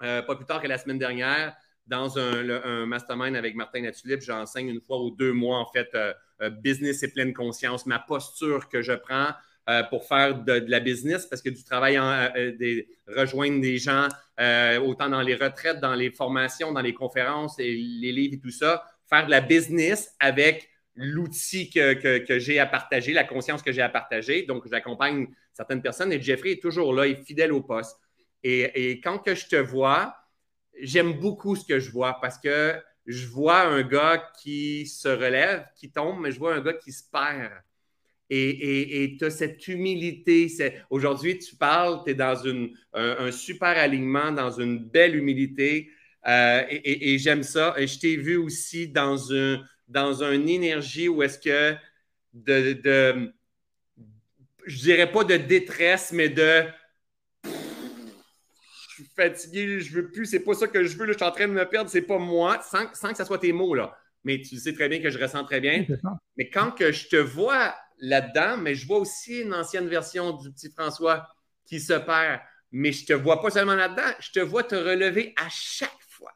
pas 0.00 0.34
plus 0.34 0.44
tard 0.44 0.60
que 0.60 0.66
la 0.66 0.76
semaine 0.76 0.98
dernière, 0.98 1.54
dans 1.86 2.18
un, 2.18 2.86
mastermind 2.86 3.36
avec 3.36 3.54
Martin 3.54 3.82
Latulip, 3.82 4.20
j'enseigne 4.20 4.68
une 4.68 4.80
fois 4.80 5.00
ou 5.02 5.10
deux 5.10 5.32
mois, 5.32 5.58
en 5.58 5.66
fait, 5.66 5.88
euh, 5.94 6.50
business 6.50 7.02
et 7.02 7.12
pleine 7.12 7.32
conscience, 7.32 7.86
ma 7.86 7.98
posture 7.98 8.68
que 8.68 8.82
je 8.82 8.92
prends 8.92 9.28
euh, 9.68 9.82
pour 9.84 10.06
faire 10.06 10.42
de, 10.42 10.64
la 10.68 10.80
business, 10.80 11.26
parce 11.26 11.42
que 11.42 11.50
du 11.50 11.64
travail, 11.64 11.98
en, 11.98 12.10
euh, 12.10 12.82
rejoindre 13.08 13.60
des 13.60 13.78
gens, 13.78 14.08
autant 14.82 15.08
dans 15.08 15.22
les 15.22 15.34
retraites, 15.34 15.80
dans 15.80 15.94
les 15.94 16.10
formations, 16.10 16.72
dans 16.72 16.80
les 16.80 16.94
conférences, 16.94 17.58
et 17.58 17.72
les 17.72 18.12
livres 18.12 18.34
et 18.34 18.40
tout 18.40 18.50
ça, 18.50 18.84
faire 19.08 19.26
de 19.26 19.30
la 19.30 19.40
business 19.40 20.14
avec 20.18 20.68
l'outil 20.96 21.70
que, 21.70 22.38
j'ai 22.38 22.58
à 22.58 22.66
partager, 22.66 23.12
la 23.12 23.24
conscience 23.24 23.62
que 23.62 23.70
j'ai 23.70 23.82
à 23.82 23.88
partager. 23.88 24.42
Donc, 24.42 24.64
j'accompagne 24.68 25.28
certaines 25.52 25.82
personnes 25.82 26.12
et 26.12 26.20
Jeffrey 26.20 26.52
est 26.52 26.62
toujours 26.62 26.92
là, 26.92 27.06
il 27.06 27.12
est 27.12 27.24
fidèle 27.24 27.52
au 27.52 27.60
poste. 27.60 27.98
Et, 28.42 28.90
et 28.90 29.00
quand 29.00 29.18
que 29.18 29.34
je 29.34 29.46
te 29.46 29.56
vois, 29.56 30.16
j'aime 30.80 31.14
beaucoup 31.14 31.56
ce 31.56 31.64
que 31.64 31.78
je 31.78 31.90
vois 31.90 32.18
parce 32.20 32.38
que 32.38 32.74
je 33.06 33.26
vois 33.26 33.62
un 33.62 33.82
gars 33.82 34.30
qui 34.42 34.86
se 34.86 35.08
relève, 35.08 35.64
qui 35.76 35.90
tombe, 35.90 36.20
mais 36.20 36.32
je 36.32 36.38
vois 36.38 36.54
un 36.54 36.60
gars 36.60 36.74
qui 36.74 36.92
se 36.92 37.04
perd. 37.10 37.52
Et 38.28 39.16
tu 39.18 39.24
as 39.24 39.30
cette 39.30 39.68
humilité. 39.68 40.52
Aujourd'hui, 40.90 41.38
tu 41.38 41.54
parles, 41.54 42.02
tu 42.04 42.10
es 42.10 42.14
dans 42.14 42.42
un, 42.94 43.30
super 43.30 43.68
alignement, 43.68 44.32
dans 44.32 44.50
une 44.50 44.78
belle 44.78 45.14
humilité. 45.14 45.90
Euh, 46.26 46.64
et, 46.68 47.18
j'aime 47.18 47.44
ça. 47.44 47.74
Et 47.78 47.86
je 47.86 48.00
t'ai 48.00 48.16
vu 48.16 48.36
aussi 48.36 48.88
dans, 48.88 49.32
un, 49.32 49.62
dans 49.86 50.24
une 50.24 50.48
énergie 50.48 51.08
où 51.08 51.22
est-ce 51.22 51.38
que 51.38 51.76
de, 52.32 52.72
de, 52.72 53.32
je 54.66 54.78
dirais 54.78 55.10
pas 55.10 55.22
de 55.22 55.36
détresse, 55.36 56.10
mais 56.12 56.28
de 56.28 56.64
fatigué, 59.16 59.80
je 59.80 59.94
veux 59.94 60.10
plus, 60.10 60.26
c'est 60.26 60.40
pas 60.40 60.54
ça 60.54 60.68
que 60.68 60.84
je 60.84 60.96
veux, 60.96 61.06
je 61.06 61.12
suis 61.12 61.24
en 61.24 61.30
train 61.30 61.48
de 61.48 61.52
me 61.52 61.64
perdre, 61.64 61.90
c'est 61.90 62.02
pas 62.02 62.18
moi, 62.18 62.60
sans, 62.62 62.92
sans, 62.94 63.10
que 63.10 63.16
ce 63.16 63.24
soit 63.24 63.38
tes 63.38 63.52
mots, 63.52 63.74
là. 63.74 63.96
Mais 64.24 64.40
tu 64.40 64.56
sais 64.56 64.72
très 64.72 64.88
bien 64.88 65.00
que 65.00 65.10
je 65.10 65.18
ressens 65.18 65.44
très 65.44 65.60
bien. 65.60 65.86
mais 66.36 66.50
quand 66.50 66.72
que 66.72 66.92
je 66.92 67.08
te 67.08 67.16
vois 67.16 67.74
là-dedans, 67.98 68.56
mais 68.58 68.74
je 68.74 68.86
vois 68.86 68.98
aussi 68.98 69.40
une 69.40 69.54
ancienne 69.54 69.88
version 69.88 70.32
du 70.32 70.52
petit 70.52 70.70
François 70.70 71.28
qui 71.64 71.80
se 71.80 71.94
perd. 71.94 72.40
Mais 72.72 72.92
je 72.92 73.06
te 73.06 73.12
vois 73.12 73.40
pas 73.40 73.50
seulement 73.50 73.74
là-dedans, 73.74 74.12
je 74.18 74.32
te 74.32 74.40
vois 74.40 74.64
te 74.64 74.74
relever 74.74 75.32
à 75.36 75.48
chaque 75.48 75.90
fois. 76.08 76.32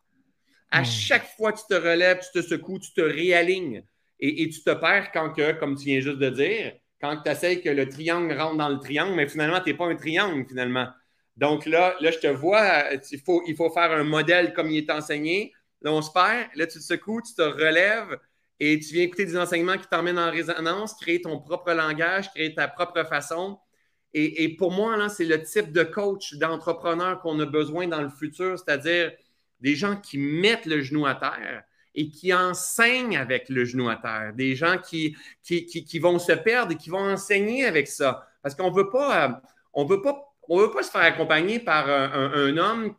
À 0.70 0.82
hmm. 0.82 0.84
chaque 0.86 1.26
fois 1.36 1.52
que 1.52 1.58
tu 1.58 1.66
te 1.68 1.74
relèves, 1.74 2.20
tu 2.20 2.40
te 2.40 2.46
secoues, 2.46 2.78
tu 2.78 2.92
te 2.92 3.00
réalignes. 3.00 3.84
Et, 4.20 4.42
et 4.42 4.48
tu 4.48 4.62
te 4.62 4.70
perds 4.70 5.10
quand 5.12 5.32
que, 5.32 5.52
comme 5.52 5.76
tu 5.76 5.86
viens 5.86 6.00
juste 6.00 6.18
de 6.18 6.30
dire, 6.30 6.74
quand 7.00 7.22
tu 7.22 7.30
essaies 7.30 7.60
que 7.60 7.70
le 7.70 7.88
triangle 7.88 8.32
rentre 8.38 8.56
dans 8.56 8.68
le 8.68 8.78
triangle, 8.78 9.14
mais 9.16 9.26
finalement, 9.26 9.60
tu 9.60 9.70
n'es 9.70 9.76
pas 9.76 9.86
un 9.86 9.96
triangle, 9.96 10.46
finalement. 10.46 10.88
Donc 11.36 11.66
là, 11.66 11.96
là, 12.00 12.10
je 12.10 12.18
te 12.18 12.26
vois, 12.26 12.84
il 13.10 13.20
faut, 13.20 13.42
il 13.46 13.56
faut 13.56 13.70
faire 13.70 13.92
un 13.92 14.04
modèle 14.04 14.52
comme 14.52 14.70
il 14.70 14.78
est 14.78 14.90
enseigné. 14.90 15.52
Là, 15.82 15.92
on 15.92 16.02
se 16.02 16.10
perd. 16.10 16.48
Là, 16.54 16.66
tu 16.66 16.78
te 16.78 16.84
secoues, 16.84 17.22
tu 17.22 17.34
te 17.34 17.42
relèves 17.42 18.18
et 18.60 18.78
tu 18.78 18.92
viens 18.92 19.04
écouter 19.04 19.24
des 19.24 19.38
enseignements 19.38 19.78
qui 19.78 19.86
t'emmènent 19.88 20.18
en 20.18 20.30
résonance, 20.30 20.94
créer 20.94 21.22
ton 21.22 21.40
propre 21.40 21.72
langage, 21.72 22.30
créer 22.30 22.54
ta 22.54 22.68
propre 22.68 23.04
façon. 23.04 23.58
Et, 24.12 24.56
pour 24.56 24.72
moi, 24.72 24.96
là, 24.96 25.08
c'est 25.08 25.24
le 25.24 25.40
type 25.40 25.70
de 25.72 25.84
coach, 25.84 26.34
d'entrepreneur 26.34 27.20
qu'on 27.20 27.38
a 27.38 27.46
besoin 27.46 27.86
dans 27.86 28.02
le 28.02 28.08
futur, 28.08 28.58
c'est-à-dire 28.58 29.12
des 29.60 29.76
gens 29.76 29.96
qui 29.96 30.18
mettent 30.18 30.66
le 30.66 30.80
genou 30.80 31.06
à 31.06 31.14
terre 31.14 31.62
et 31.94 32.10
qui 32.10 32.34
enseignent 32.34 33.16
avec 33.16 33.48
le 33.48 33.64
genou 33.64 33.88
à 33.88 33.96
terre, 33.96 34.32
des 34.34 34.56
gens 34.56 34.78
qui, 34.78 35.16
qui, 35.44 35.64
qui, 35.64 35.98
vont 36.00 36.18
se 36.18 36.32
perdre 36.32 36.72
et 36.72 36.76
qui 36.76 36.90
vont 36.90 36.98
enseigner 36.98 37.64
avec 37.64 37.86
ça. 37.86 38.26
Parce 38.42 38.56
qu'on 38.56 38.70
ne 38.70 38.76
veut 38.76 38.90
pas, 38.90 39.28
euh, 39.28 39.84
on 40.50 40.58
ne 40.58 40.64
veut 40.64 40.72
pas 40.72 40.82
se 40.82 40.90
faire 40.90 41.02
accompagner 41.02 41.60
par 41.60 41.88
un, 41.88 42.56
homme 42.56 42.96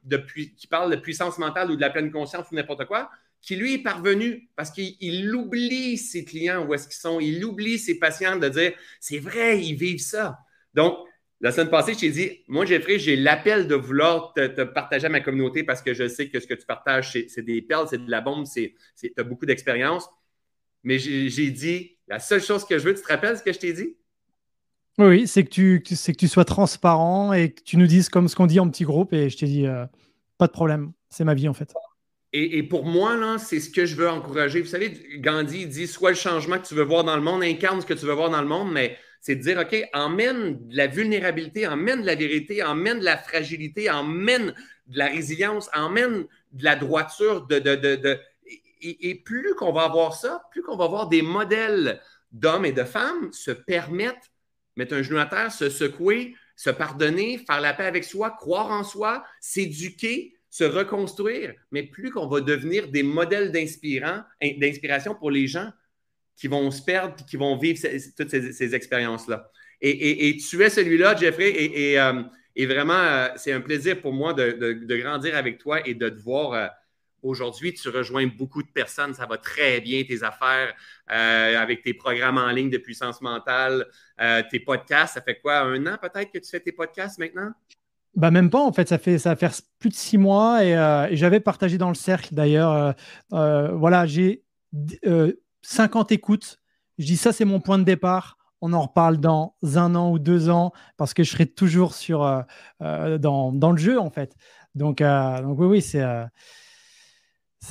qui 0.57 0.67
parle 0.67 0.89
de 0.89 0.95
puissance 0.95 1.37
mentale 1.37 1.69
ou 1.69 1.75
de 1.75 1.81
la 1.81 1.89
pleine 1.89 2.09
conscience 2.09 2.47
ou 2.49 2.55
n'importe 2.55 2.85
quoi, 2.85 3.11
qui 3.41 3.57
lui 3.57 3.73
est 3.73 3.83
parvenu 3.83 4.49
parce 4.55 4.71
qu'il 4.71 5.35
oublie 5.35 5.97
ses 5.97 6.23
clients 6.23 6.65
où 6.65 6.73
est-ce 6.73 6.87
qu'ils 6.87 7.01
sont, 7.01 7.19
il 7.19 7.43
oublie 7.43 7.77
ses 7.77 7.99
patients 7.99 8.37
de 8.37 8.47
dire 8.47 8.71
c'est 9.01 9.19
vrai, 9.19 9.61
ils 9.61 9.75
vivent 9.75 9.99
ça. 9.99 10.39
Donc, 10.73 10.97
la 11.41 11.51
semaine 11.51 11.69
passée, 11.69 11.93
je 11.93 11.99
t'ai 11.99 12.09
dit, 12.11 12.39
moi, 12.47 12.65
Jeffrey, 12.65 12.99
j'ai 12.99 13.17
l'appel 13.17 13.67
de 13.67 13.75
vouloir 13.75 14.31
te, 14.33 14.63
partager 14.63 15.07
à 15.07 15.09
ma 15.09 15.19
communauté 15.19 15.65
parce 15.65 15.81
que 15.81 15.93
je 15.93 16.07
sais 16.07 16.29
que 16.29 16.39
ce 16.39 16.47
que 16.47 16.53
tu 16.53 16.65
partages, 16.65 17.11
c'est 17.11 17.41
des 17.41 17.61
perles, 17.61 17.87
c'est 17.89 18.05
de 18.05 18.09
la 18.09 18.21
bombe, 18.21 18.45
tu 18.47 18.73
as 19.17 19.23
beaucoup 19.23 19.45
d'expérience. 19.45 20.07
Mais 20.83 20.99
j'ai 20.99 21.51
dit, 21.51 21.97
la 22.07 22.19
seule 22.19 22.41
chose 22.41 22.63
que 22.63 22.77
je 22.77 22.85
veux, 22.85 22.93
tu 22.93 23.01
te 23.01 23.07
rappelles 23.07 23.37
ce 23.37 23.43
que 23.43 23.51
je 23.51 23.59
t'ai 23.59 23.73
dit? 23.73 23.97
Oui, 25.07 25.27
c'est 25.27 25.43
que, 25.43 25.49
tu, 25.49 25.81
que 25.81 26.11
tu 26.11 26.27
sois 26.27 26.45
transparent 26.45 27.33
et 27.33 27.51
que 27.51 27.61
tu 27.63 27.77
nous 27.77 27.87
dises 27.87 28.09
comme 28.09 28.27
ce 28.27 28.35
qu'on 28.35 28.45
dit 28.45 28.59
en 28.59 28.69
petit 28.69 28.83
groupe. 28.83 29.13
Et 29.13 29.29
je 29.29 29.37
t'ai 29.37 29.47
dit, 29.47 29.65
euh, 29.65 29.85
pas 30.37 30.47
de 30.47 30.51
problème, 30.51 30.91
c'est 31.09 31.23
ma 31.23 31.33
vie 31.33 31.47
en 31.47 31.53
fait. 31.53 31.73
Et, 32.33 32.63
pour 32.63 32.85
moi, 32.85 33.17
là, 33.17 33.37
c'est 33.37 33.59
ce 33.59 33.69
que 33.69 33.85
je 33.85 33.95
veux 33.95 34.09
encourager. 34.09 34.61
Vous 34.61 34.67
savez, 34.67 34.93
Gandhi 35.17 35.65
dit 35.65 35.85
soit 35.85 36.11
le 36.11 36.15
changement 36.15 36.59
que 36.59 36.65
tu 36.65 36.75
veux 36.75 36.83
voir 36.83 37.03
dans 37.03 37.17
le 37.17 37.21
monde, 37.21 37.43
incarne 37.43 37.81
ce 37.81 37.85
que 37.85 37.93
tu 37.93 38.05
veux 38.05 38.13
voir 38.13 38.29
dans 38.29 38.41
le 38.41 38.47
monde, 38.47 38.71
mais 38.71 38.97
c'est 39.19 39.35
de 39.35 39.41
dire, 39.41 39.59
OK, 39.59 39.75
emmène 39.93 40.67
de 40.69 40.77
la 40.77 40.87
vulnérabilité, 40.87 41.67
emmène 41.67 42.01
de 42.01 42.05
la 42.05 42.15
vérité, 42.15 42.63
emmène 42.63 42.99
de 42.99 43.03
la 43.03 43.17
fragilité, 43.17 43.89
emmène 43.89 44.53
de 44.87 44.97
la 44.97 45.07
résilience, 45.07 45.69
emmène 45.75 46.25
de 46.53 46.63
la 46.63 46.77
droiture. 46.77 47.47
De, 47.47 47.59
de, 47.59 48.19
et, 48.81 49.09
et 49.09 49.15
plus 49.15 49.53
qu'on 49.55 49.73
va 49.73 49.83
avoir 49.83 50.15
ça, 50.15 50.43
plus 50.51 50.61
qu'on 50.61 50.77
va 50.77 50.85
avoir 50.85 51.09
des 51.09 51.21
modèles 51.21 51.99
d'hommes 52.31 52.65
et 52.65 52.71
de 52.71 52.85
femmes 52.85 53.33
se 53.33 53.51
permettre 53.51 54.30
mettre 54.81 54.95
un 54.95 55.03
genou 55.03 55.19
à 55.19 55.27
terre, 55.27 55.51
se 55.51 55.69
secouer, 55.69 56.35
se 56.55 56.71
pardonner, 56.71 57.37
faire 57.37 57.61
la 57.61 57.73
paix 57.73 57.85
avec 57.85 58.03
soi, 58.03 58.31
croire 58.31 58.71
en 58.71 58.83
soi, 58.83 59.23
s'éduquer, 59.39 60.33
se 60.49 60.63
reconstruire, 60.63 61.53
mais 61.71 61.83
plus 61.83 62.09
qu'on 62.09 62.27
va 62.27 62.41
devenir 62.41 62.87
des 62.87 63.03
modèles 63.03 63.51
d'inspiration 63.51 65.15
pour 65.15 65.29
les 65.29 65.47
gens 65.47 65.69
qui 66.35 66.47
vont 66.47 66.71
se 66.71 66.81
perdre 66.81 67.15
et 67.19 67.29
qui 67.29 67.37
vont 67.37 67.55
vivre 67.57 67.79
toutes 68.17 68.29
ces, 68.29 68.75
expériences-là. 68.75 69.51
Et, 69.81 70.35
tu 70.37 70.63
es 70.63 70.69
celui-là, 70.69 71.15
Jeffrey, 71.15 71.51
et, 71.51 71.99
euh, 71.99 72.23
vraiment, 72.57 72.93
euh, 72.93 73.27
c'est 73.35 73.53
un 73.53 73.61
plaisir 73.61 74.01
pour 74.01 74.13
moi 74.13 74.33
de, 74.33 74.97
grandir 74.97 75.37
avec 75.37 75.59
toi 75.59 75.87
et 75.87 75.93
de 75.93 76.09
te 76.09 76.19
voir. 76.19 76.71
Euh, 77.23 77.27
aujourd'hui, 77.27 77.73
tu 77.73 77.89
rejoins 77.89 78.27
beaucoup 78.27 78.63
de 78.63 78.71
personnes, 78.71 79.13
ça 79.13 79.25
va 79.25 79.37
très 79.37 79.81
bien, 79.81 80.03
tes 80.03 80.23
affaires 80.23 80.73
avec 81.07 81.83
tes 81.83 81.93
programmes 81.93 82.37
en 82.37 82.49
ligne 82.51 82.69
de 82.69 82.77
puissance 82.77 83.21
mentale, 83.21 83.85
tes 84.49 84.59
podcasts. 84.59 85.15
Ça 85.15 85.21
fait 85.21 85.39
quoi, 85.39 85.59
un 85.59 85.85
an 85.87 85.97
peut-être 86.01 86.31
que 86.31 86.37
tu 86.39 86.49
fais 86.49 86.59
tes 86.59 86.71
podcasts 86.71 87.19
maintenant? 87.19 87.51
Bah 88.15 88.29
même 88.29 88.49
pas 88.49 88.59
en 88.61 88.73
fait, 88.73 88.89
ça 88.89 88.97
fait 88.97 89.17
ça 89.19 89.29
va 89.29 89.35
faire 89.37 89.53
plus 89.79 89.89
de 89.89 89.95
six 89.95 90.17
mois 90.17 90.65
et, 90.65 90.75
euh, 90.77 91.07
j'avais 91.13 91.39
partagé 91.39 91.77
dans 91.77 91.87
le 91.87 91.95
cercle 91.95 92.35
d'ailleurs. 92.35 92.71
Euh, 92.71 92.91
euh, 93.33 93.71
voilà, 93.71 94.05
j'ai 94.05 94.43
50 95.61 96.11
écoutes. 96.11 96.59
Je 96.97 97.05
dis 97.05 97.15
ça 97.15 97.31
c'est 97.31 97.45
mon 97.45 97.61
point 97.61 97.79
de 97.79 97.83
départ. 97.83 98.37
On 98.59 98.73
en 98.73 98.81
reparle 98.81 99.17
dans 99.17 99.55
un 99.63 99.95
an 99.95 100.11
ou 100.11 100.19
deux 100.19 100.49
ans 100.49 100.73
parce 100.97 101.13
que 101.13 101.23
je 101.23 101.31
serai 101.31 101.45
toujours 101.45 101.93
sur 101.95 102.19
dans, 102.79 103.51
dans, 103.53 103.71
le 103.71 103.77
jeu 103.77 103.97
en 103.97 104.09
fait. 104.11 104.35
Donc 104.75 104.99
donc 104.99 105.59
oui 105.59 105.67
oui 105.67 105.81
c'est 105.81 106.05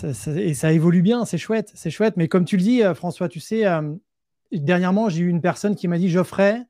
et 0.03 0.55
ça 0.55 0.73
évolue 0.73 1.03
bien, 1.03 1.25
c'est 1.25 1.39
chouette, 1.39 1.73
c'est 1.75 1.91
chouette. 1.91 2.17
Mais 2.17 2.29
comme 2.29 2.45
tu 2.45 2.57
le 2.57 2.63
dis 2.63 2.83
François, 2.95 3.29
tu 3.29 3.41
sais 3.41 3.65
dernièrement 4.53 5.09
j'ai 5.09 5.21
eu 5.21 5.29
une 5.29 5.41
personne 5.41 5.77
qui 5.77 5.87
m'a 5.89 5.99
dit 5.99 6.11
Geoffrey 6.11 6.65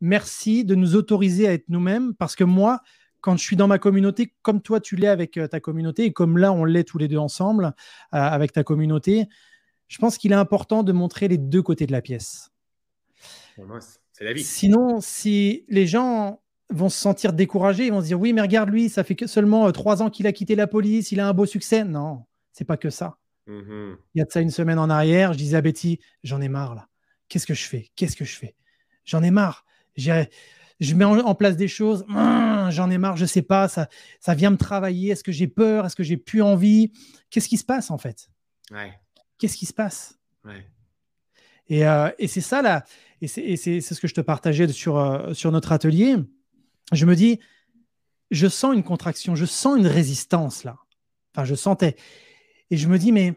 merci 0.00 0.64
de 0.64 0.74
nous 0.74 0.96
autoriser 0.96 1.48
à 1.48 1.52
être 1.52 1.68
nous-mêmes 1.68 2.14
parce 2.14 2.36
que 2.36 2.44
moi, 2.44 2.80
quand 3.20 3.36
je 3.36 3.42
suis 3.42 3.56
dans 3.56 3.66
ma 3.66 3.78
communauté, 3.78 4.34
comme 4.42 4.62
toi 4.62 4.80
tu 4.80 4.96
l'es 4.96 5.08
avec 5.08 5.36
euh, 5.36 5.48
ta 5.48 5.60
communauté, 5.60 6.04
et 6.04 6.12
comme 6.12 6.38
là 6.38 6.52
on 6.52 6.64
l'est 6.64 6.84
tous 6.84 6.98
les 6.98 7.08
deux 7.08 7.18
ensemble 7.18 7.64
euh, 7.66 7.70
avec 8.10 8.52
ta 8.52 8.62
communauté, 8.62 9.26
je 9.88 9.98
pense 9.98 10.18
qu'il 10.18 10.32
est 10.32 10.36
important 10.36 10.82
de 10.82 10.92
montrer 10.92 11.28
les 11.28 11.38
deux 11.38 11.62
côtés 11.62 11.86
de 11.86 11.92
la 11.92 12.02
pièce. 12.02 12.50
C'est 14.12 14.24
la 14.24 14.32
vie. 14.32 14.44
Sinon, 14.44 15.00
si 15.00 15.64
les 15.68 15.86
gens 15.86 16.40
vont 16.70 16.88
se 16.88 16.98
sentir 16.98 17.32
découragés, 17.32 17.86
ils 17.86 17.92
vont 17.92 18.00
se 18.00 18.06
dire 18.06 18.20
oui, 18.20 18.32
mais 18.32 18.42
regarde 18.42 18.68
lui, 18.68 18.88
ça 18.88 19.02
fait 19.02 19.16
que 19.16 19.26
seulement 19.26 19.66
euh, 19.66 19.72
trois 19.72 20.02
ans 20.02 20.10
qu'il 20.10 20.26
a 20.26 20.32
quitté 20.32 20.54
la 20.54 20.66
police, 20.66 21.10
il 21.10 21.18
a 21.18 21.26
un 21.26 21.32
beau 21.32 21.46
succès. 21.46 21.84
Non, 21.84 22.24
c'est 22.58 22.64
pas 22.64 22.76
que 22.76 22.90
ça. 22.90 23.18
Mm-hmm. 23.46 23.96
Il 24.14 24.18
y 24.18 24.20
a 24.20 24.24
de 24.24 24.32
ça 24.32 24.40
une 24.40 24.50
semaine 24.50 24.78
en 24.78 24.90
arrière, 24.90 25.32
je 25.32 25.38
disais 25.38 25.56
à 25.56 25.60
Betty, 25.60 26.00
j'en 26.24 26.40
ai 26.40 26.48
marre 26.48 26.74
là. 26.74 26.88
Qu'est-ce 27.28 27.46
que 27.46 27.54
je 27.54 27.64
fais? 27.64 27.90
Qu'est-ce 27.94 28.16
que 28.16 28.24
je 28.24 28.36
fais? 28.36 28.56
J'en 29.04 29.22
ai 29.22 29.30
marre 29.30 29.64
je 29.96 30.94
mets 30.94 31.04
en, 31.04 31.34
place 31.34 31.56
des 31.56 31.68
choses, 31.68 32.04
hum, 32.08 32.68
j'en 32.70 32.90
ai 32.90 32.98
marre, 32.98 33.16
je 33.16 33.26
sais 33.26 33.42
pas, 33.42 33.68
ça, 33.68 33.88
ça 34.20 34.34
vient 34.34 34.50
me 34.50 34.56
travailler, 34.56 35.10
est-ce 35.10 35.24
que 35.24 35.32
j'ai 35.32 35.48
peur, 35.48 35.86
est-ce 35.86 35.96
que 35.96 36.04
j'ai 36.04 36.16
plus 36.16 36.42
envie? 36.42 36.92
Qu'est-ce 37.30 37.48
qui 37.48 37.56
se 37.56 37.64
passe 37.64 37.90
en 37.90 37.98
fait? 37.98 38.30
Qu'est-ce 39.38 39.56
qui 39.56 39.66
se 39.66 39.72
passe? 39.72 40.18
Et, 41.68 41.86
euh, 41.86 42.10
et 42.18 42.28
c'est 42.28 42.40
ça 42.40 42.62
là, 42.62 42.84
et 43.20 43.26
c'est 43.26 43.80
ce 43.80 44.00
que 44.00 44.08
je 44.08 44.14
te 44.14 44.20
partageais 44.20 44.68
sur, 44.68 44.98
euh, 44.98 45.34
sur 45.34 45.52
notre 45.52 45.72
atelier. 45.72 46.16
Je 46.92 47.04
me 47.04 47.14
dis, 47.14 47.40
je 48.30 48.46
sens 48.46 48.74
une 48.74 48.84
contraction, 48.84 49.34
je 49.34 49.44
sens 49.44 49.76
une 49.78 49.86
résistance 49.86 50.64
là. 50.64 50.78
Enfin, 51.34 51.44
je 51.44 51.54
sentais. 51.54 51.96
Et 52.70 52.76
je 52.76 52.88
me 52.88 52.98
dis, 52.98 53.12
mais 53.12 53.34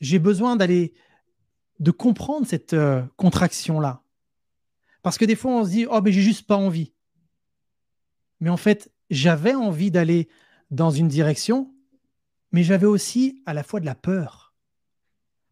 j'ai 0.00 0.18
besoin 0.18 0.56
d'aller, 0.56 0.92
de 1.78 1.90
comprendre 1.90 2.46
cette 2.46 2.72
euh, 2.72 3.02
contraction 3.16 3.80
là. 3.80 4.02
Parce 5.02 5.16
que 5.16 5.24
des 5.24 5.36
fois, 5.36 5.52
on 5.52 5.64
se 5.64 5.70
dit, 5.70 5.86
oh, 5.90 6.00
mais 6.02 6.12
j'ai 6.12 6.20
juste 6.20 6.46
pas 6.46 6.56
envie. 6.56 6.92
Mais 8.40 8.50
en 8.50 8.56
fait, 8.56 8.90
j'avais 9.08 9.54
envie 9.54 9.90
d'aller 9.90 10.28
dans 10.70 10.90
une 10.90 11.08
direction, 11.08 11.72
mais 12.52 12.62
j'avais 12.62 12.86
aussi 12.86 13.42
à 13.46 13.54
la 13.54 13.62
fois 13.62 13.80
de 13.80 13.86
la 13.86 13.94
peur. 13.94 14.54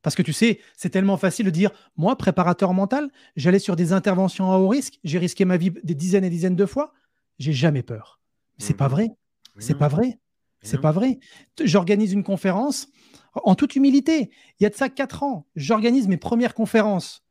Parce 0.02 0.14
que 0.14 0.22
tu 0.22 0.32
sais, 0.32 0.60
c'est 0.76 0.90
tellement 0.90 1.16
facile 1.16 1.46
de 1.46 1.50
dire, 1.50 1.70
moi, 1.96 2.16
préparateur 2.16 2.72
mental, 2.72 3.10
j'allais 3.36 3.58
sur 3.58 3.76
des 3.76 3.92
interventions 3.92 4.52
à 4.52 4.58
haut 4.58 4.68
risque, 4.68 5.00
j'ai 5.04 5.18
risqué 5.18 5.44
ma 5.44 5.56
vie 5.56 5.72
des 5.82 5.94
dizaines 5.94 6.24
et 6.24 6.30
dizaines 6.30 6.56
de 6.56 6.66
fois, 6.66 6.92
j'ai 7.38 7.52
jamais 7.52 7.82
peur. 7.82 8.20
C'est 8.58 8.74
pas 8.74 8.88
mhm. 8.88 8.92
vrai. 8.92 9.10
C'est 9.58 9.76
pas 9.76 9.88
vrai. 9.88 10.18
C'est 10.62 10.80
pas 10.80 10.92
vrai. 10.92 11.18
J'organise 11.62 12.12
une 12.12 12.24
conférence 12.24 12.88
en 13.34 13.54
toute 13.54 13.76
humilité. 13.76 14.30
Il 14.58 14.64
y 14.64 14.66
a 14.66 14.70
de 14.70 14.74
ça 14.74 14.88
quatre 14.88 15.22
ans. 15.22 15.46
J'organise 15.54 16.08
mes 16.08 16.16
premières 16.16 16.54
conférences. 16.54 17.24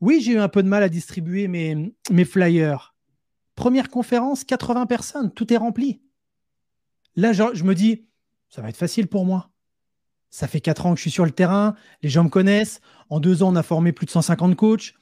Oui, 0.00 0.20
j'ai 0.20 0.32
eu 0.32 0.38
un 0.38 0.48
peu 0.48 0.62
de 0.62 0.68
mal 0.68 0.82
à 0.82 0.88
distribuer 0.88 1.48
mes, 1.48 1.94
mes 2.10 2.24
flyers. 2.24 2.94
Première 3.54 3.88
conférence, 3.88 4.44
80 4.44 4.86
personnes, 4.86 5.32
tout 5.32 5.52
est 5.52 5.56
rempli. 5.56 6.02
Là, 7.14 7.32
je, 7.32 7.64
me 7.64 7.74
dis, 7.74 8.06
ça 8.50 8.60
va 8.60 8.68
être 8.68 8.76
facile 8.76 9.08
pour 9.08 9.24
moi. 9.24 9.50
Ça 10.28 10.46
fait 10.46 10.60
4 10.60 10.86
ans 10.86 10.90
que 10.92 10.98
je 10.98 11.02
suis 11.02 11.10
sur 11.10 11.24
le 11.24 11.30
terrain, 11.30 11.74
les 12.02 12.10
gens 12.10 12.24
me 12.24 12.28
connaissent. 12.28 12.80
En 13.08 13.20
deux 13.20 13.42
ans, 13.42 13.52
on 13.52 13.56
a 13.56 13.62
formé 13.62 13.92
plus 13.92 14.04
de 14.04 14.10
150 14.10 14.54
coachs. 14.54 14.94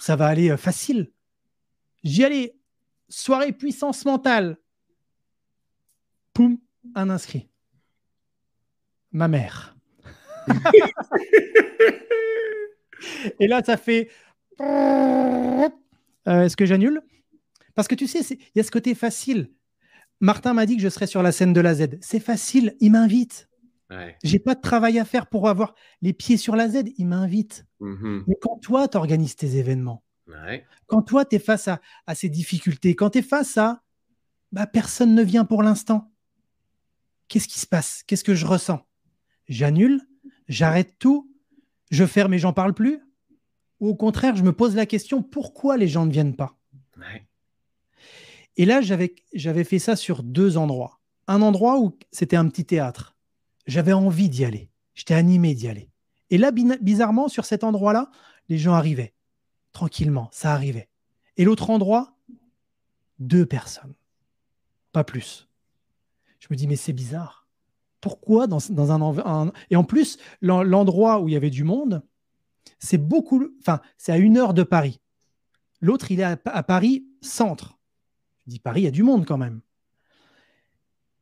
ça 0.00 0.16
va 0.16 0.26
aller 0.26 0.50
euh, 0.50 0.56
facile. 0.56 1.12
J'y 2.02 2.24
allais. 2.24 2.56
Soirée 3.10 3.52
puissance 3.52 4.06
mentale. 4.06 4.56
Poum, 6.32 6.58
un 6.94 7.10
inscrit. 7.10 7.48
Ma 9.12 9.28
mère. 9.28 9.76
Et 13.40 13.46
là, 13.46 13.62
ça 13.62 13.76
fait. 13.76 14.10
Euh, 14.60 15.68
est-ce 16.26 16.56
que 16.56 16.66
j'annule? 16.66 17.02
Parce 17.74 17.88
que 17.88 17.94
tu 17.94 18.06
sais, 18.06 18.20
il 18.20 18.56
y 18.56 18.60
a 18.60 18.62
ce 18.62 18.70
côté 18.70 18.94
facile. 18.94 19.50
Martin 20.20 20.54
m'a 20.54 20.66
dit 20.66 20.76
que 20.76 20.82
je 20.82 20.88
serais 20.88 21.06
sur 21.06 21.22
la 21.22 21.32
scène 21.32 21.52
de 21.52 21.60
la 21.60 21.74
Z. 21.74 21.98
C'est 22.00 22.20
facile, 22.20 22.76
il 22.80 22.92
m'invite. 22.92 23.48
Ouais. 23.90 24.16
J'ai 24.22 24.38
pas 24.38 24.54
de 24.54 24.60
travail 24.60 24.98
à 24.98 25.04
faire 25.04 25.26
pour 25.26 25.48
avoir 25.48 25.74
les 26.00 26.12
pieds 26.12 26.36
sur 26.36 26.56
la 26.56 26.68
Z, 26.68 26.84
il 26.96 27.06
m'invite. 27.06 27.66
Mm-hmm. 27.80 28.24
Mais 28.26 28.36
quand 28.40 28.58
toi, 28.58 28.88
tu 28.88 28.96
organises 28.96 29.36
tes 29.36 29.56
événements, 29.56 30.02
quand 30.86 31.02
toi, 31.02 31.24
tu 31.24 31.36
es 31.36 31.38
face 31.38 31.68
à, 31.68 31.80
ces 32.14 32.28
difficultés, 32.28 32.94
quand 32.94 33.10
tu 33.10 33.18
es 33.18 33.22
face 33.22 33.58
à 33.58 33.82
bah, 34.52 34.66
personne 34.66 35.14
ne 35.14 35.22
vient 35.22 35.44
pour 35.44 35.62
l'instant, 35.62 36.12
qu'est-ce 37.28 37.48
qui 37.48 37.58
se 37.58 37.66
passe? 37.66 38.02
Qu'est-ce 38.06 38.24
que 38.24 38.34
je 38.34 38.46
ressens? 38.46 38.86
J'annule, 39.48 40.00
j'arrête 40.48 40.98
tout, 40.98 41.30
je 41.90 42.06
ferme 42.06 42.34
et 42.34 42.38
j'en 42.38 42.52
parle 42.52 42.74
plus? 42.74 43.00
Ou 43.80 43.88
au 43.88 43.94
contraire, 43.94 44.36
je 44.36 44.42
me 44.42 44.52
pose 44.52 44.74
la 44.74 44.86
question 44.86 45.22
pourquoi 45.22 45.76
les 45.76 45.88
gens 45.88 46.06
ne 46.06 46.12
viennent 46.12 46.36
pas? 46.36 46.58
Et 48.56 48.64
là, 48.64 48.80
j'avais 48.80 49.64
fait 49.64 49.78
ça 49.78 49.96
sur 49.96 50.22
deux 50.22 50.56
endroits. 50.56 51.00
Un 51.26 51.42
endroit 51.42 51.80
où 51.80 51.98
c'était 52.12 52.36
un 52.36 52.48
petit 52.48 52.64
théâtre. 52.64 53.16
J'avais 53.66 53.92
envie 53.92 54.28
d'y 54.28 54.44
aller. 54.44 54.70
J'étais 54.94 55.14
animé 55.14 55.54
d'y 55.54 55.68
aller. 55.68 55.90
Et 56.30 56.38
là, 56.38 56.52
bizarrement, 56.52 57.28
sur 57.28 57.44
cet 57.44 57.64
endroit-là, 57.64 58.10
les 58.48 58.58
gens 58.58 58.74
arrivaient. 58.74 59.14
Tranquillement, 59.72 60.28
ça 60.32 60.52
arrivait. 60.52 60.88
Et 61.36 61.44
l'autre 61.44 61.70
endroit, 61.70 62.16
deux 63.18 63.44
personnes. 63.44 63.94
Pas 64.92 65.02
plus. 65.02 65.48
Je 66.44 66.48
me 66.50 66.56
dis, 66.56 66.66
mais 66.66 66.76
c'est 66.76 66.92
bizarre 66.92 67.44
pourquoi 68.04 68.46
dans, 68.46 68.92
un, 68.92 69.52
Et 69.70 69.76
en 69.76 69.84
plus, 69.84 70.18
l'endroit 70.42 71.20
où 71.22 71.28
il 71.30 71.32
y 71.32 71.36
avait 71.36 71.48
du 71.48 71.64
monde, 71.64 72.02
c'est 72.78 72.98
beaucoup. 72.98 73.48
Enfin, 73.60 73.80
c'est 73.96 74.12
à 74.12 74.18
une 74.18 74.36
heure 74.36 74.52
de 74.52 74.62
Paris. 74.62 75.00
L'autre, 75.80 76.10
il 76.10 76.20
est 76.20 76.24
à, 76.44 76.62
Paris 76.62 77.06
centre. 77.22 77.78
Je 78.44 78.50
dis 78.50 78.58
Paris, 78.58 78.82
il 78.82 78.84
y 78.84 78.88
a 78.88 78.90
du 78.90 79.02
monde 79.02 79.24
quand 79.24 79.38
même. 79.38 79.62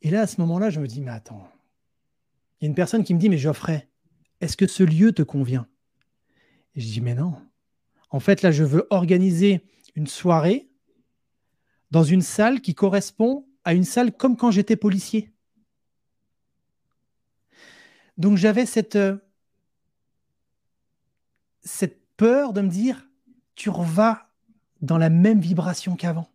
Et 0.01 0.11
là, 0.11 0.23
à 0.23 0.27
ce 0.27 0.41
moment-là, 0.41 0.71
je 0.71 0.81
me 0.81 0.89
dis, 0.89 1.01
mais 1.01 1.13
attends. 1.13 1.49
Il 2.61 2.65
y 2.65 2.67
a 2.67 2.69
une 2.71 2.75
personne 2.75 3.05
qui 3.05 3.15
me 3.15 3.21
dit, 3.21 3.29
mais 3.29 3.39
Geoffrey, 3.39 3.89
est-ce 4.41 4.57
que 4.57 4.67
ce 4.67 4.83
lieu 4.83 5.13
te 5.13 5.23
convient? 5.23 5.69
Je 6.75 6.85
dis, 6.85 7.01
mais 7.01 7.15
non. 7.15 7.37
En 8.11 8.19
fait, 8.19 8.43
là, 8.43 8.51
je 8.51 8.65
veux 8.65 8.89
organiser 8.91 9.65
une 9.95 10.09
soirée 10.09 10.69
dans 11.93 12.03
une 12.03 12.23
salle 12.23 12.61
qui 12.61 12.75
correspond 12.75 13.47
à 13.65 13.75
une 13.75 13.85
salle 13.85 14.13
comme 14.13 14.37
quand 14.37 14.51
j'étais 14.51 14.77
policier. 14.77 15.33
Donc 18.19 18.37
j'avais 18.37 18.67
cette, 18.67 18.97
euh, 18.97 19.17
cette 21.63 22.01
peur 22.17 22.53
de 22.53 22.61
me 22.61 22.69
dire, 22.69 23.09
tu 23.55 23.71
revas 23.71 24.29
dans 24.81 24.99
la 24.99 25.11
même 25.11 25.41
vibration 25.41 25.97
qu'avant. 25.97 26.29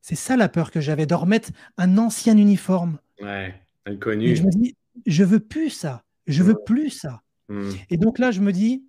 C'est 0.00 0.14
ça 0.14 0.36
la 0.36 0.48
peur 0.48 0.70
que 0.70 0.80
j'avais, 0.80 1.06
de 1.06 1.14
remettre 1.14 1.50
un 1.76 1.98
ancien 1.98 2.36
uniforme. 2.36 2.98
Ouais, 3.20 3.54
inconnu. 3.84 4.28
Et 4.28 4.36
je 4.36 4.42
me 4.42 4.50
dis, 4.50 4.76
je 5.06 5.24
veux 5.24 5.40
plus 5.40 5.70
ça. 5.70 6.04
Je 6.26 6.42
veux 6.42 6.56
plus 6.64 6.90
ça. 6.90 7.22
Hmm. 7.48 7.70
Et 7.90 7.96
donc 7.96 8.18
là, 8.18 8.30
je 8.30 8.40
me 8.40 8.52
dis, 8.52 8.84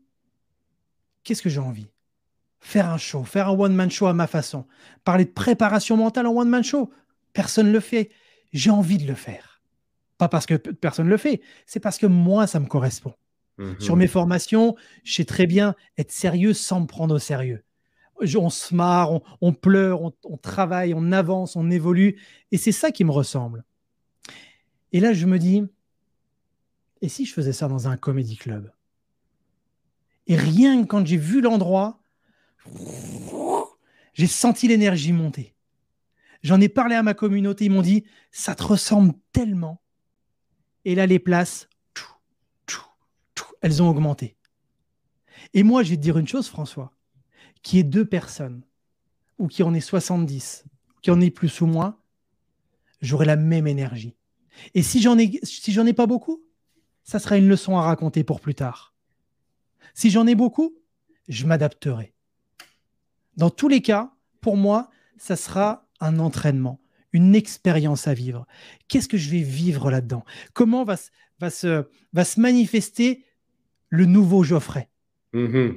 qu'est-ce 1.23 1.41
que 1.41 1.49
j'ai 1.49 1.59
envie? 1.59 1.87
Faire 2.59 2.89
un 2.89 2.97
show, 2.97 3.23
faire 3.23 3.49
un 3.49 3.57
one-man 3.57 3.89
show 3.89 4.07
à 4.07 4.13
ma 4.13 4.27
façon. 4.27 4.65
Parler 5.03 5.25
de 5.25 5.29
préparation 5.29 5.95
mentale 5.95 6.27
en 6.27 6.35
one-man 6.35 6.63
show. 6.63 6.91
Personne 7.33 7.67
ne 7.67 7.71
le 7.71 7.79
fait. 7.79 8.09
J'ai 8.51 8.71
envie 8.71 8.97
de 8.97 9.05
le 9.05 9.13
faire. 9.13 9.61
Pas 10.17 10.27
parce 10.27 10.45
que 10.45 10.55
personne 10.55 11.05
ne 11.05 11.11
le 11.11 11.17
fait, 11.17 11.41
c'est 11.65 11.79
parce 11.79 11.97
que 11.97 12.07
moi, 12.07 12.47
ça 12.47 12.59
me 12.59 12.65
correspond. 12.65 13.13
Mhm. 13.57 13.79
Sur 13.79 13.95
mes 13.95 14.07
formations, 14.07 14.75
je 15.03 15.13
sais 15.13 15.25
très 15.25 15.47
bien 15.47 15.75
être 15.97 16.11
sérieux 16.11 16.53
sans 16.53 16.81
me 16.81 16.87
prendre 16.87 17.15
au 17.15 17.19
sérieux. 17.19 17.63
On 18.35 18.49
se 18.49 18.73
marre, 18.73 19.21
on, 19.41 19.53
pleure, 19.53 20.01
on, 20.01 20.37
travaille, 20.37 20.95
on 20.95 21.11
avance, 21.11 21.55
on 21.55 21.69
évolue. 21.69 22.19
Et 22.51 22.57
c'est 22.57 22.71
ça 22.71 22.91
qui 22.91 23.03
me 23.03 23.11
ressemble. 23.11 23.63
Et 24.91 24.99
là, 24.99 25.13
je 25.13 25.27
me 25.27 25.37
dis, 25.37 25.63
et 27.01 27.09
si 27.09 27.25
je 27.25 27.33
faisais 27.33 27.53
ça 27.53 27.67
dans 27.67 27.87
un 27.87 27.95
comédie 27.95 28.37
club? 28.37 28.71
Et 30.25 30.35
rien 30.35 30.81
que 30.81 30.87
quand 30.87 31.05
j'ai 31.05 31.17
vu 31.17 31.41
l'endroit, 31.41 32.01
j'ai 34.13 34.27
senti 34.27 34.67
l'énergie 34.67 35.13
monter. 35.13 35.55
J'en 36.43 36.61
ai 36.61 36.69
parlé 36.69 36.95
à 36.95 37.03
ma 37.03 37.13
communauté, 37.13 37.65
ils 37.65 37.71
m'ont 37.71 37.81
dit, 37.81 38.05
ça 38.31 38.55
te 38.55 38.63
ressemble 38.63 39.13
tellement. 39.31 39.81
Et 40.85 40.95
là, 40.95 41.05
les 41.05 41.19
places, 41.19 41.67
elles 43.61 43.81
ont 43.81 43.89
augmenté. 43.89 44.37
Et 45.53 45.63
moi, 45.63 45.83
je 45.83 45.91
vais 45.91 45.97
te 45.97 46.01
dire 46.01 46.17
une 46.17 46.27
chose, 46.27 46.47
François, 46.47 46.93
qui 47.63 47.79
est 47.79 47.83
deux 47.83 48.05
personnes, 48.05 48.63
ou 49.37 49.47
qui 49.47 49.63
en 49.63 49.73
est 49.73 49.81
70, 49.81 50.65
qui 51.01 51.11
en 51.11 51.21
est 51.21 51.31
plus 51.31 51.61
ou 51.61 51.65
moins, 51.65 51.99
j'aurai 53.01 53.25
la 53.25 53.35
même 53.35 53.67
énergie. 53.67 54.15
Et 54.73 54.81
si 54.81 55.01
j'en 55.01 55.17
ai, 55.17 55.39
si 55.43 55.71
j'en 55.71 55.85
ai 55.85 55.93
pas 55.93 56.07
beaucoup, 56.07 56.43
ça 57.03 57.19
sera 57.19 57.37
une 57.37 57.47
leçon 57.47 57.77
à 57.77 57.81
raconter 57.81 58.23
pour 58.23 58.41
plus 58.41 58.55
tard. 58.55 58.95
Si 59.93 60.09
j'en 60.09 60.27
ai 60.27 60.35
beaucoup, 60.35 60.75
je 61.27 61.45
m'adapterai. 61.45 62.13
Dans 63.37 63.49
tous 63.49 63.67
les 63.67 63.81
cas, 63.81 64.11
pour 64.41 64.57
moi, 64.57 64.89
ça 65.17 65.35
sera 65.35 65.87
un 65.99 66.19
entraînement, 66.19 66.79
une 67.13 67.35
expérience 67.35 68.07
à 68.07 68.13
vivre. 68.13 68.45
Qu'est-ce 68.87 69.07
que 69.07 69.17
je 69.17 69.29
vais 69.29 69.41
vivre 69.41 69.89
là-dedans? 69.89 70.25
Comment 70.53 70.83
va, 70.83 70.95
va, 71.39 71.49
se, 71.49 71.85
va 72.13 72.25
se 72.25 72.39
manifester 72.39 73.23
le 73.89 74.05
nouveau 74.05 74.43
Geoffrey? 74.43 74.89
Mm-hmm. 75.33 75.75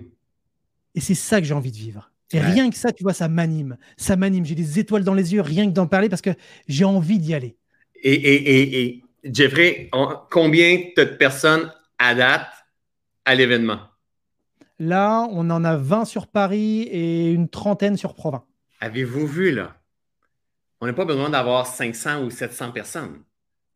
Et 0.94 1.00
c'est 1.00 1.14
ça 1.14 1.40
que 1.40 1.46
j'ai 1.46 1.54
envie 1.54 1.72
de 1.72 1.76
vivre. 1.76 2.11
Et 2.32 2.40
rien 2.40 2.70
que 2.70 2.76
ça, 2.76 2.92
tu 2.92 3.02
vois, 3.02 3.12
ça 3.12 3.28
m'anime. 3.28 3.76
Ça 3.96 4.14
m'anime. 4.16 4.44
J'ai 4.44 4.54
des 4.54 4.78
étoiles 4.78 5.02
dans 5.02 5.14
les 5.14 5.34
yeux, 5.34 5.40
rien 5.40 5.66
que 5.66 5.72
d'en 5.72 5.88
parler, 5.88 6.08
parce 6.08 6.22
que 6.22 6.30
j'ai 6.68 6.84
envie 6.84 7.18
d'y 7.18 7.34
aller. 7.34 7.56
Et, 8.02 8.12
et, 8.12 8.82
et, 8.82 9.04
Jeffrey, 9.24 9.90
combien 10.30 10.80
de 10.96 11.04
personnes 11.04 11.72
à 11.98 12.14
date 12.14 12.48
à 13.24 13.34
l'événement? 13.34 13.89
Là, 14.81 15.28
on 15.31 15.51
en 15.51 15.62
a 15.62 15.76
20 15.76 16.07
sur 16.07 16.26
Paris 16.26 16.85
et 16.85 17.33
une 17.33 17.51
trentaine 17.51 17.99
sur 17.99 18.14
Provins. 18.14 18.47
Avez-vous 18.81 19.26
vu, 19.26 19.53
là? 19.53 19.76
On 20.81 20.87
n'a 20.87 20.95
pas 20.95 21.05
besoin 21.05 21.28
d'avoir 21.28 21.66
500 21.66 22.24
ou 22.24 22.31
700 22.31 22.72
personnes. 22.72 23.22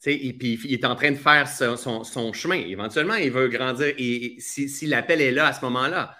et 0.06 0.32
puis, 0.32 0.58
il 0.64 0.72
est 0.72 0.86
en 0.86 0.96
train 0.96 1.10
de 1.10 1.16
faire 1.16 1.46
son, 1.46 2.32
chemin. 2.32 2.56
Éventuellement, 2.56 3.16
il 3.16 3.30
veut 3.30 3.48
grandir. 3.48 3.92
Et, 3.98 4.36
si 4.38 4.86
l'appel 4.86 5.20
est 5.20 5.30
là 5.30 5.48
à 5.48 5.52
ce 5.52 5.62
moment-là, 5.66 6.16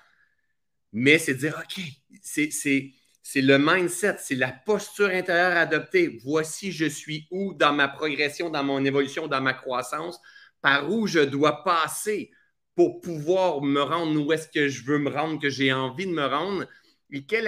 mais 0.93 1.18
c'est 1.18 1.35
dire, 1.35 1.59
OK, 1.59 1.82
c'est 2.20 3.41
le 3.41 3.57
mindset, 3.57 4.16
c'est 4.18 4.35
la 4.35 4.53
posture 4.53 5.09
intérieure 5.09 5.57
adoptée. 5.57 6.20
Voici, 6.26 6.72
je 6.72 6.85
suis 6.85 7.26
où 7.30 7.55
dans 7.55 7.72
ma 7.72 7.89
progression, 7.89 8.51
dans 8.51 8.62
mon 8.62 8.85
évolution, 8.85 9.28
dans 9.28 9.41
ma 9.41 9.55
croissance, 9.55 10.20
par 10.61 10.91
où 10.91 11.07
je 11.07 11.20
dois 11.20 11.64
passer? 11.64 12.30
Pour 12.74 13.00
pouvoir 13.00 13.62
me 13.62 13.80
rendre 13.80 14.20
où 14.24 14.32
est-ce 14.32 14.48
que 14.48 14.68
je 14.68 14.84
veux 14.84 14.98
me 14.98 15.10
rendre, 15.10 15.40
que 15.40 15.50
j'ai 15.50 15.72
envie 15.72 16.06
de 16.06 16.12
me 16.12 16.26
rendre, 16.26 16.66
et 17.10 17.24
quelle 17.24 17.46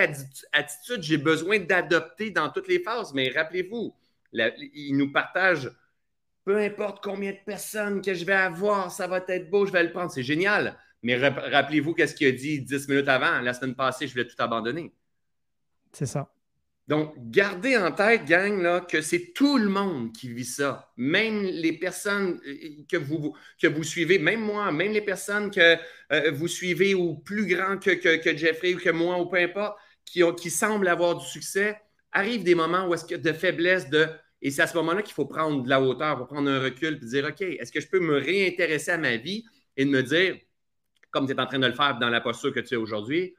attitude 0.53 1.03
j'ai 1.03 1.19
besoin 1.19 1.59
d'adopter 1.59 2.31
dans 2.31 2.49
toutes 2.51 2.69
les 2.69 2.81
phases? 2.81 3.13
Mais 3.13 3.31
rappelez-vous, 3.31 3.95
il 4.33 4.97
nous 4.97 5.11
partage 5.13 5.71
peu 6.45 6.59
importe 6.59 7.03
combien 7.03 7.33
de 7.33 7.39
personnes 7.45 8.01
que 8.01 8.15
je 8.15 8.25
vais 8.25 8.33
avoir, 8.33 8.93
ça 8.93 9.09
va 9.09 9.21
être 9.27 9.51
beau, 9.51 9.67
je 9.67 9.73
vais 9.73 9.83
le 9.83 9.91
prendre. 9.91 10.13
C'est 10.13 10.23
génial. 10.23 10.79
Mais 11.03 11.17
rappelez-vous 11.17 11.93
qu'est-ce 11.93 12.15
qu'il 12.15 12.29
a 12.29 12.33
dit 12.33 12.61
dix 12.61 12.89
minutes 12.89 13.09
avant. 13.09 13.41
La 13.41 13.53
semaine 13.53 13.75
passée, 13.75 14.07
je 14.07 14.13
voulais 14.13 14.29
tout 14.29 14.41
abandonner. 14.41 14.95
C'est 15.93 16.07
ça. 16.07 16.31
Donc, 16.89 17.15
gardez 17.19 17.77
en 17.77 17.91
tête, 17.91 18.27
gang, 18.27 18.63
là, 18.63 18.81
que 18.81 19.01
c'est 19.01 19.33
tout 19.35 19.59
le 19.59 19.69
monde 19.69 20.13
qui 20.13 20.33
vit 20.33 20.45
ça. 20.45 20.93
Même 20.97 21.43
les 21.43 21.73
personnes 21.73 22.41
euh, 22.47 22.85
que 22.89 22.97
vous, 22.97 23.83
suivez, 23.83 24.21
même 24.21 24.41
moi, 24.41 24.71
même 24.71 24.93
les 24.93 25.01
personnes 25.01 25.51
que 25.51 25.77
euh, 26.13 26.31
vous 26.31 26.47
suivez 26.47 26.95
ou 26.95 27.17
plus 27.17 27.47
grands 27.47 27.77
que, 27.79 28.37
Jeffrey 28.37 28.75
ou 28.75 28.79
que 28.79 28.91
moi 28.91 29.21
ou 29.21 29.27
peu 29.27 29.39
importe, 29.39 29.77
qui, 30.05 30.23
ont, 30.23 30.37
semblent 30.37 30.87
avoir 30.87 31.17
du 31.17 31.27
succès, 31.27 31.77
arrivent 32.13 32.45
des 32.45 32.55
moments 32.55 32.87
où 32.87 32.95
est-ce 32.95 33.05
que 33.05 33.17
de 33.17 33.33
faiblesse, 33.33 33.91
de 33.91 34.07
et 34.43 34.51
c'est 34.51 34.63
à 34.63 34.67
ce 34.67 34.77
moment-là 34.77 35.03
qu'il 35.03 35.15
faut 35.15 35.25
prendre 35.25 35.63
de 35.63 35.69
la 35.69 35.81
hauteur, 35.81 36.19
faut 36.19 36.27
prendre 36.27 36.49
un 36.49 36.61
recul 36.61 37.01
et 37.03 37.07
dire 37.07 37.25
OK, 37.25 37.41
est-ce 37.41 37.73
que 37.73 37.81
je 37.81 37.89
peux 37.89 37.99
me 37.99 38.19
réintéresser 38.19 38.93
à 38.93 38.99
ma 38.99 39.17
vie 39.17 39.45
et 39.77 39.85
me 39.85 40.03
dire 40.03 40.37
comme 41.11 41.27
tu 41.27 41.33
es 41.33 41.41
en 41.41 41.47
train 41.47 41.59
de 41.59 41.67
le 41.67 41.73
faire 41.73 41.99
dans 41.99 42.11
la 42.11 42.21
posture 42.21 42.53
que 42.53 42.61
tu 42.61 42.75
es 42.75 42.77
aujourd'hui, 42.77 43.35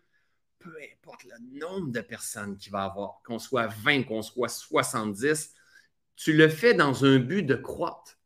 peu 0.60 0.74
importe 0.93 1.24
le 1.26 1.60
nombre 1.60 1.91
de 1.91 2.01
personnes 2.01 2.58
qu'il 2.58 2.72
va 2.72 2.84
avoir, 2.84 3.22
qu'on 3.26 3.39
soit 3.39 3.68
20, 3.68 4.03
qu'on 4.03 4.22
soit 4.22 4.49
70, 4.49 5.53
tu 6.16 6.34
le 6.34 6.49
fais 6.49 6.74
dans 6.74 7.05
un 7.05 7.20
but 7.20 7.43
de 7.43 7.55
croître. 7.55 8.18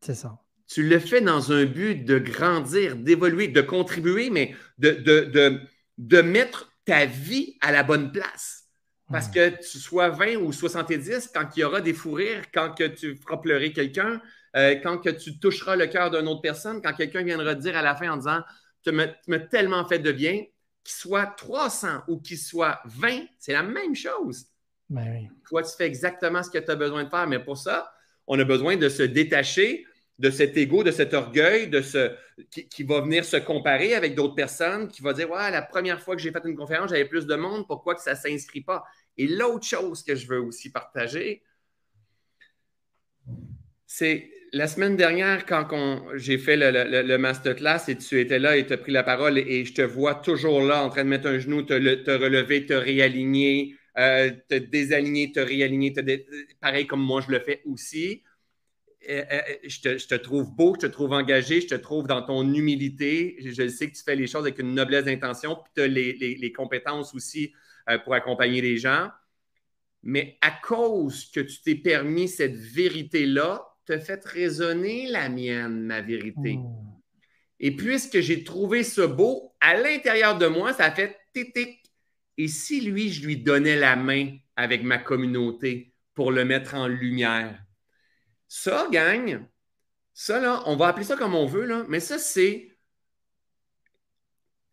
C'est 0.00 0.14
ça. 0.14 0.38
Tu 0.66 0.86
le 0.86 0.98
fais 0.98 1.20
dans 1.20 1.52
un 1.52 1.64
but 1.64 2.04
de 2.04 2.18
grandir, 2.18 2.96
d'évoluer, 2.96 3.48
de 3.48 3.62
contribuer, 3.62 4.30
mais 4.30 4.54
de, 4.78 4.90
de, 4.90 5.60
de, 5.96 6.20
mettre 6.20 6.70
ta 6.84 7.06
vie 7.06 7.56
à 7.60 7.72
la 7.72 7.82
bonne 7.82 8.12
place. 8.12 8.64
Parce 9.10 9.28
que 9.28 9.48
tu 9.48 9.78
sois 9.78 10.10
20 10.10 10.36
ou 10.36 10.52
70, 10.52 11.30
quand 11.34 11.48
il 11.56 11.60
y 11.60 11.64
aura 11.64 11.80
des 11.80 11.94
fous 11.94 12.12
rires, 12.12 12.42
quand 12.52 12.74
que 12.74 12.84
tu 12.84 13.16
feras 13.16 13.38
pleurer 13.38 13.72
quelqu'un, 13.72 14.20
euh, 14.54 14.74
quand 14.82 14.98
que 14.98 15.08
tu 15.08 15.38
toucheras 15.38 15.76
le 15.76 15.86
cœur 15.86 16.10
d'une 16.10 16.28
autre 16.28 16.42
personne, 16.42 16.82
quand 16.82 16.92
quelqu'un 16.92 17.22
viendra 17.22 17.54
te 17.54 17.60
dire 17.60 17.74
à 17.74 17.80
la 17.80 17.96
fin 17.96 18.10
en 18.10 18.16
disant 18.18 18.42
Tu 18.84 18.92
m'as 18.92 19.38
tellement 19.38 19.86
fait 19.86 19.98
de 19.98 20.12
bien, 20.12 20.44
qu'il 20.88 20.96
soit 20.96 21.26
300 21.26 22.04
ou 22.08 22.18
qu'il 22.18 22.38
soit 22.38 22.80
20, 22.86 23.26
c'est 23.38 23.52
la 23.52 23.62
même 23.62 23.94
chose. 23.94 24.46
Ben 24.88 25.28
Toi, 25.46 25.62
tu 25.62 25.76
fais 25.76 25.86
exactement 25.86 26.42
ce 26.42 26.48
que 26.48 26.56
tu 26.56 26.70
as 26.70 26.76
besoin 26.76 27.04
de 27.04 27.10
faire, 27.10 27.26
mais 27.26 27.38
pour 27.38 27.58
ça, 27.58 27.92
on 28.26 28.38
a 28.38 28.44
besoin 28.44 28.78
de 28.78 28.88
se 28.88 29.02
détacher 29.02 29.84
de 30.18 30.30
cet 30.30 30.56
ego, 30.56 30.82
de 30.82 30.90
cet 30.90 31.12
orgueil, 31.12 31.68
de 31.68 31.82
ce, 31.82 32.16
qui, 32.50 32.82
va 32.84 33.02
venir 33.02 33.22
se 33.26 33.36
comparer 33.36 33.94
avec 33.94 34.14
d'autres 34.14 34.34
personnes, 34.34 34.88
qui 34.88 35.02
va 35.02 35.12
dire 35.12 35.30
Ouais, 35.30 35.50
la 35.50 35.60
première 35.60 36.00
fois 36.00 36.16
que 36.16 36.22
j'ai 36.22 36.32
fait 36.32 36.40
une 36.46 36.56
conférence, 36.56 36.88
j'avais 36.88 37.04
plus 37.04 37.26
de 37.26 37.36
monde, 37.36 37.66
pourquoi 37.66 37.94
que 37.94 38.00
ça 38.00 38.14
ne 38.14 38.16
s'inscrit 38.16 38.62
pas? 38.62 38.82
Et 39.18 39.26
l'autre 39.26 39.66
chose 39.66 40.02
que 40.02 40.14
je 40.14 40.26
veux 40.26 40.40
aussi 40.40 40.72
partager, 40.72 41.42
c'est 43.86 44.30
la 44.52 44.66
semaine 44.66 44.96
dernière, 44.96 45.46
quand 45.46 46.02
j'ai 46.14 46.38
fait 46.38 46.56
le, 46.56 47.16
masterclass 47.16 47.88
et 47.88 47.96
tu 47.96 48.20
étais 48.20 48.38
là 48.38 48.56
et 48.56 48.66
tu 48.66 48.72
as 48.72 48.78
pris 48.78 48.92
la 48.92 49.02
parole 49.02 49.38
et 49.38 49.64
je 49.64 49.74
te 49.74 49.82
vois 49.82 50.14
toujours 50.14 50.62
là 50.62 50.84
en 50.84 50.90
train 50.90 51.04
de 51.04 51.08
mettre 51.08 51.28
un 51.28 51.38
genou, 51.38 51.62
te, 51.62 51.74
relever, 51.74 52.66
te 52.66 52.72
réaligner, 52.72 53.76
euh, 53.98 54.30
te 54.48 54.54
désaligner, 54.54 55.32
te 55.32 55.40
réaligner, 55.40 55.92
pareil 56.60 56.86
comme 56.86 57.02
moi 57.02 57.20
je 57.26 57.32
le 57.32 57.40
fais 57.40 57.62
aussi. 57.66 58.22
Euh, 59.08 59.24
euh, 59.30 59.40
je, 59.64 60.06
te, 60.06 60.14
trouve 60.16 60.54
beau, 60.54 60.74
je 60.74 60.86
te 60.86 60.92
trouve 60.92 61.12
engagé, 61.12 61.60
je 61.60 61.68
te 61.68 61.74
trouve 61.74 62.06
dans 62.06 62.22
ton 62.22 62.52
humilité. 62.52 63.36
Je, 63.40 63.68
sais 63.68 63.90
que 63.90 63.96
tu 63.96 64.02
fais 64.02 64.16
les 64.16 64.26
choses 64.26 64.42
avec 64.42 64.58
une 64.58 64.74
noblesse 64.74 65.04
d'intention, 65.04 65.56
puis 65.56 65.72
tu 65.74 65.82
as 65.82 65.86
les, 65.86 66.52
compétences 66.52 67.14
aussi 67.14 67.52
pour 68.04 68.14
accompagner 68.14 68.60
les 68.60 68.76
gens. 68.76 69.08
Mais 70.02 70.38
à 70.40 70.50
cause 70.50 71.30
que 71.30 71.40
tu 71.40 71.60
t'es 71.62 71.74
permis 71.74 72.28
cette 72.28 72.54
vérité-là, 72.54 73.68
te 73.88 73.98
fait 73.98 74.22
résonner 74.26 75.06
la 75.06 75.30
mienne, 75.30 75.80
ma 75.80 76.02
vérité. 76.02 76.58
Oh. 76.58 77.02
Et 77.58 77.74
puisque 77.74 78.20
j'ai 78.20 78.44
trouvé 78.44 78.84
ce 78.84 79.00
beau, 79.00 79.54
à 79.60 79.74
l'intérieur 79.74 80.36
de 80.36 80.46
moi, 80.46 80.74
ça 80.74 80.90
fait 80.90 81.16
tic 81.32 81.56
Et 82.36 82.48
si 82.48 82.82
lui, 82.82 83.10
je 83.10 83.24
lui 83.24 83.38
donnais 83.38 83.76
la 83.76 83.96
main 83.96 84.36
avec 84.56 84.82
ma 84.82 84.98
communauté 84.98 85.94
pour 86.14 86.32
le 86.32 86.44
mettre 86.44 86.74
en 86.74 86.86
lumière? 86.86 87.64
Ça, 88.46 88.88
gang, 88.92 89.46
ça, 90.12 90.38
là, 90.38 90.62
on 90.66 90.76
va 90.76 90.88
appeler 90.88 91.06
ça 91.06 91.16
comme 91.16 91.34
on 91.34 91.46
veut, 91.46 91.64
là, 91.64 91.86
mais 91.88 92.00
ça, 92.00 92.18
c'est. 92.18 92.76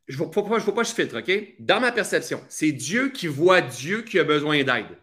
Je 0.08 0.22
ne 0.22 0.26
veux 0.26 0.32
pas, 0.32 0.60
je, 0.60 0.72
pas 0.72 0.84
je 0.84 0.94
filtre, 0.94 1.20
OK? 1.20 1.56
Dans 1.60 1.80
ma 1.80 1.94
perception, 1.94 2.44
c'est 2.50 2.74
Dieu 2.74 3.10
qui 3.10 3.28
voit 3.28 3.62
Dieu 3.62 4.02
qui 4.02 4.20
a 4.20 4.24
besoin 4.26 4.64
d'aide 4.64 4.98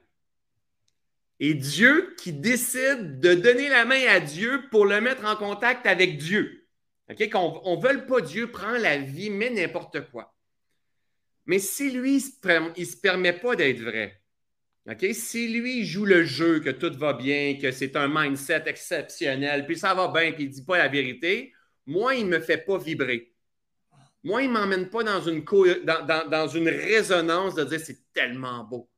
et 1.45 1.55
Dieu 1.55 2.14
qui 2.18 2.32
décide 2.32 3.18
de 3.18 3.34
donner 3.34 3.68
la 3.68 3.84
main 3.84 4.01
à 4.07 4.20
Dieu 4.20 4.62
pour 4.70 4.86
le 4.86 5.01
mettre 5.01 5.24
en 5.24 5.34
contact 5.34 5.86
avec 5.86 6.16
Dieu. 6.16 6.68
OK? 7.11 7.30
Qu'on 7.30 7.76
ne 7.76 7.82
veut 7.82 8.07
pas 8.07 8.20
Dieu 8.20 8.53
prend 8.53 8.70
la 8.70 8.99
vie, 8.99 9.28
mais 9.28 9.51
n'importe 9.51 10.09
quoi. 10.12 10.32
Mais 11.47 11.59
si 11.59 11.90
lui, 11.90 12.18
il 12.18 12.80
ne 12.80 12.84
se 12.84 12.97
permet 12.97 13.32
pas 13.32 13.57
d'être 13.57 13.80
vrai, 13.80 14.22
OK? 14.88 15.05
Si 15.14 15.49
lui 15.49 15.84
joue 15.84 16.05
le 16.05 16.22
jeu, 16.22 16.61
que 16.61 16.70
tout 16.70 16.97
va 16.97 17.12
bien, 17.12 17.59
que 17.61 17.72
c'est 17.72 17.97
un 17.97 18.07
mindset 18.07 18.62
exceptionnel, 18.66 19.66
puis 19.66 19.76
ça 19.76 19.95
va 19.95 20.12
bien, 20.12 20.30
puis 20.30 20.45
il 20.45 20.51
ne 20.51 20.55
dit 20.55 20.64
pas 20.64 20.78
la 20.78 20.86
vérité, 20.86 21.53
moi, 21.86 22.14
il 22.14 22.26
ne 22.28 22.36
me 22.36 22.40
fait 22.40 22.59
pas 22.59 22.78
vibrer. 22.78 23.34
Moi, 24.22 24.45
il 24.45 24.49
ne 24.49 24.53
m'emmène 24.53 24.88
pas 24.90 25.03
dans 25.03 25.20
une, 25.20 25.43
dans 25.43 26.47
une 26.47 26.68
résonance 26.68 27.57
de 27.57 27.64
dire 27.64 27.80
c'est 27.80 28.12
tellement 28.12 28.62
beau 28.62 28.91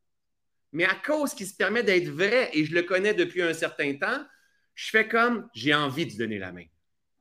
mais 0.75 0.85
à 0.85 0.95
cause 0.95 1.35
qu'il 1.35 1.47
se 1.47 1.55
permet 1.55 1.85
d'être 1.85 2.09
vrai 2.09 2.51
et 2.53 2.65
je 2.65 2.75
le 2.75 2.83
connais 2.83 3.15
depuis 3.15 3.41
un 3.41 3.55
certain 3.55 3.95
temps, 3.95 4.25
je 4.75 4.91
fais 4.91 5.07
comme 5.07 5.49
j'ai 5.55 5.73
envie 5.73 6.05
de 6.05 6.19
donner 6.19 6.39
la 6.39 6.53
main. 6.53 6.65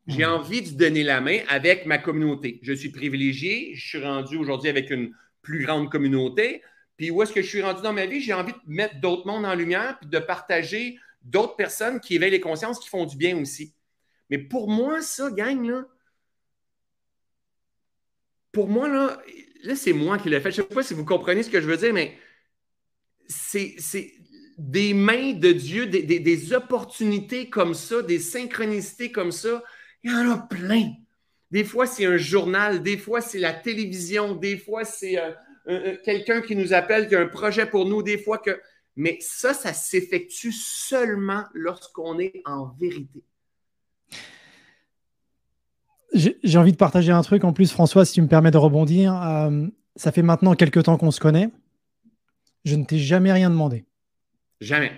J'ai 0.07 0.25
hmm. 0.25 0.31
envie 0.31 0.61
de 0.63 0.75
donner 0.75 1.03
la 1.03 1.21
main 1.21 1.39
avec 1.47 1.85
ma 1.85 1.99
communauté. 1.99 2.59
Je 2.63 2.73
suis 2.73 2.89
privilégié, 2.89 3.75
je 3.75 3.87
suis 3.87 4.03
rendu 4.03 4.37
aujourd'hui 4.37 4.69
avec 4.69 4.89
une 4.89 5.13
plus 5.43 5.63
grande 5.63 5.91
communauté. 5.91 6.63
Puis 6.97 7.11
où 7.11 7.21
est-ce 7.21 7.31
que 7.31 7.43
je 7.43 7.47
suis 7.47 7.61
rendu 7.61 7.83
dans 7.83 7.93
ma 7.93 8.07
vie? 8.07 8.21
J'ai 8.21 8.33
envie 8.33 8.53
de 8.53 8.59
mettre 8.65 8.99
d'autres 8.99 9.27
mondes 9.27 9.45
en 9.45 9.53
lumière, 9.53 9.97
puis 9.99 10.09
de 10.09 10.19
partager 10.19 10.97
d'autres 11.21 11.55
personnes 11.55 11.99
qui 11.99 12.15
éveillent 12.15 12.31
les 12.31 12.39
consciences, 12.39 12.79
qui 12.79 12.89
font 12.89 13.05
du 13.05 13.15
bien 13.15 13.37
aussi. 13.37 13.73
Mais 14.31 14.39
pour 14.39 14.67
moi, 14.67 15.01
ça, 15.01 15.29
gang, 15.29 15.63
là, 15.63 15.85
pour 18.51 18.67
moi, 18.67 18.89
là, 18.89 19.21
là 19.63 19.75
c'est 19.75 19.93
moi 19.93 20.17
qui 20.17 20.29
l'ai 20.29 20.41
fait. 20.41 20.51
Je 20.51 20.61
ne 20.61 20.67
sais 20.67 20.73
pas 20.73 20.83
si 20.83 20.95
vous 20.95 21.05
comprenez 21.05 21.43
ce 21.43 21.51
que 21.51 21.61
je 21.61 21.67
veux 21.67 21.77
dire, 21.77 21.93
mais 21.93 22.17
c'est 23.27 24.11
des 24.57 24.93
mains 24.93 25.33
de 25.33 25.51
Dieu, 25.51 25.87
des, 25.87 26.03
des, 26.03 26.53
opportunités 26.53 27.49
comme 27.49 27.73
ça, 27.73 28.01
des 28.01 28.19
synchronicités 28.19 29.11
comme 29.11 29.31
ça. 29.31 29.63
Il 30.03 30.11
y 30.11 30.13
en 30.13 30.31
a 30.31 30.37
plein. 30.37 30.91
Des 31.51 31.63
fois, 31.63 31.85
c'est 31.85 32.05
un 32.05 32.17
journal, 32.17 32.81
des 32.81 32.97
fois, 32.97 33.21
c'est 33.21 33.39
la 33.39 33.53
télévision, 33.53 34.35
des 34.35 34.57
fois, 34.57 34.85
c'est 34.85 35.17
quelqu'un 36.03 36.41
qui 36.41 36.55
nous 36.55 36.73
appelle, 36.73 37.07
qui 37.07 37.15
a 37.15 37.21
un 37.21 37.27
projet 37.27 37.65
pour 37.65 37.85
nous, 37.85 38.03
des 38.03 38.17
fois 38.17 38.37
que. 38.37 38.59
Mais 38.95 39.17
ça, 39.21 39.53
ça 39.53 39.73
s'effectue 39.73 40.51
seulement 40.51 41.45
lorsqu'on 41.53 42.19
est 42.19 42.41
en 42.45 42.67
vérité. 42.79 43.23
J'ai 46.13 46.57
envie 46.57 46.71
de 46.71 46.77
partager 46.77 47.11
un 47.11 47.23
truc 47.23 47.43
en 47.43 47.53
plus, 47.53 47.71
François, 47.71 48.05
si 48.05 48.13
tu 48.13 48.21
me 48.21 48.27
permets 48.27 48.51
de 48.51 48.57
rebondir. 48.57 49.19
Euh, 49.23 49.67
ça 49.95 50.11
fait 50.11 50.21
maintenant 50.21 50.53
quelques 50.53 50.83
temps 50.83 50.97
qu'on 50.97 51.11
se 51.11 51.19
connaît. 51.19 51.49
Je 52.65 52.75
ne 52.75 52.85
t'ai 52.85 52.97
jamais 52.97 53.31
rien 53.31 53.49
demandé. 53.49 53.85
Jamais. 54.61 54.91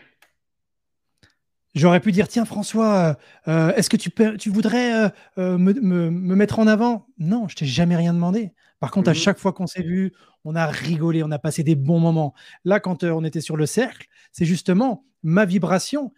J'aurais 1.73 1.99
pu 1.99 2.11
dire, 2.11 2.27
tiens 2.27 2.45
François, 2.45 3.17
euh, 3.47 3.51
euh, 3.51 3.75
est-ce 3.75 3.89
que 3.89 3.97
tu, 3.97 4.09
tu 4.37 4.49
voudrais 4.49 5.11
me, 5.37 6.09
mettre 6.09 6.59
en 6.59 6.67
avant? 6.67 7.07
Non, 7.17 7.47
je 7.47 7.55
t'ai 7.55 7.65
jamais 7.65 7.95
rien 7.95 8.13
demandé. 8.13 8.53
Par 8.79 8.91
contre, 8.91 9.09
à 9.09 9.13
mhm. 9.13 9.17
chaque 9.17 9.39
fois 9.39 9.51
qu'on 9.51 9.67
s'est 9.67 9.83
vu, 9.83 10.13
on 10.45 10.55
a 10.55 10.67
rigolé, 10.67 11.23
on 11.23 11.31
a 11.31 11.39
passé 11.39 11.63
des 11.63 11.75
bons 11.75 11.99
moments. 11.99 12.33
Là, 12.63 12.79
quand 12.79 13.03
on 13.03 13.23
était 13.25 13.41
sur 13.41 13.57
le 13.57 13.65
cercle, 13.65 14.07
c'est 14.31 14.45
justement 14.45 15.05
ma 15.23 15.43
vibration 15.43 16.13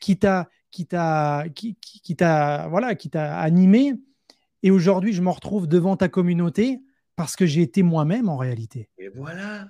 qui 0.00 0.18
t'a 0.18 0.48
qui 0.70 0.86
t'a 0.86 1.46
qui, 1.54 1.76
qui 1.80 2.14
t'a 2.14 2.68
voilà 2.68 2.94
qui 2.94 3.10
t'a 3.10 3.38
animé 3.38 3.94
et 4.62 4.70
aujourd'hui, 4.70 5.12
je 5.12 5.22
me 5.22 5.30
retrouve 5.30 5.66
devant 5.66 5.96
ta 5.96 6.08
communauté 6.08 6.80
parce 7.16 7.36
que 7.36 7.46
j'ai 7.46 7.62
été 7.62 7.82
moi-même 7.82 8.28
en 8.28 8.36
réalité. 8.36 8.88
Et 8.98 9.08
voilà. 9.08 9.68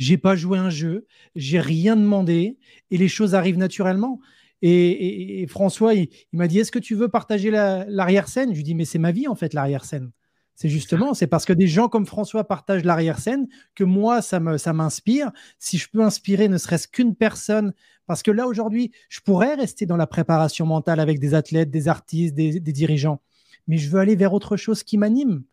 J'ai 0.00 0.18
pas 0.18 0.34
joué 0.34 0.58
un 0.58 0.70
jeu, 0.70 1.06
j'ai 1.36 1.60
rien 1.60 1.96
demandé 1.96 2.58
et 2.90 2.96
les 2.96 3.08
choses 3.08 3.34
arrivent 3.34 3.58
naturellement. 3.58 4.20
Et, 4.62 5.46
François, 5.48 5.94
il, 5.94 6.08
m'a 6.32 6.48
dit 6.48 6.58
Est-ce 6.58 6.72
que 6.72 6.78
tu 6.78 6.94
veux 6.94 7.08
partager 7.08 7.50
l'arrière-scène? 7.50 8.50
Je 8.50 8.56
lui 8.56 8.64
dis 8.64 8.74
Mais 8.74 8.84
c'est 8.84 8.98
ma 8.98 9.12
vie 9.12 9.28
en 9.28 9.34
fait, 9.34 9.54
l'arrière-scène. 9.54 10.10
C'est 10.54 10.68
justement, 10.68 11.14
c'est 11.14 11.26
parce 11.26 11.46
que 11.46 11.54
des 11.54 11.66
gens 11.66 11.88
comme 11.88 12.04
François 12.04 12.44
partagent 12.44 12.84
l'arrière-scène 12.84 13.46
que 13.74 13.84
moi, 13.84 14.20
ça 14.20 14.40
m'inspire. 14.40 15.26
Ça 15.26 15.32
si 15.58 15.78
je 15.78 15.88
peux 15.88 16.02
inspirer 16.02 16.48
ne 16.48 16.58
serait-ce 16.58 16.86
qu'une 16.88 17.14
personne, 17.14 17.72
parce 18.06 18.22
que 18.22 18.30
là, 18.30 18.46
aujourd'hui, 18.46 18.92
je 19.08 19.20
pourrais 19.20 19.54
rester 19.54 19.86
dans 19.86 19.96
la 19.96 20.06
préparation 20.06 20.66
mentale 20.66 21.00
avec 21.00 21.18
des 21.18 21.32
athlètes, 21.32 21.70
des 21.70 21.88
artistes, 21.88 22.34
des 22.34 22.60
dirigeants 22.60 23.22
mais 23.70 23.78
je 23.78 23.88
veux 23.88 24.00
aller 24.00 24.16
vers 24.16 24.34
autre 24.34 24.56
chose 24.56 24.82
qui 24.82 24.98
m'anime. 24.98 25.44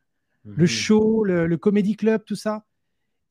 Le 0.43 0.63
mhm. 0.63 0.67
show, 0.67 1.23
le, 1.23 1.55
comedy 1.57 1.95
club, 1.95 2.23
tout 2.25 2.35
ça. 2.35 2.65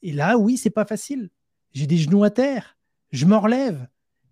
Et 0.07 0.13
là, 0.13 0.39
oui, 0.39 0.57
c'est 0.57 0.71
pas 0.71 0.85
facile. 0.85 1.31
J'ai 1.73 1.89
des 1.89 1.97
genoux 1.97 2.23
à 2.23 2.31
terre. 2.31 2.79
Je 3.11 3.27
me 3.27 3.35
relève. 3.35 3.89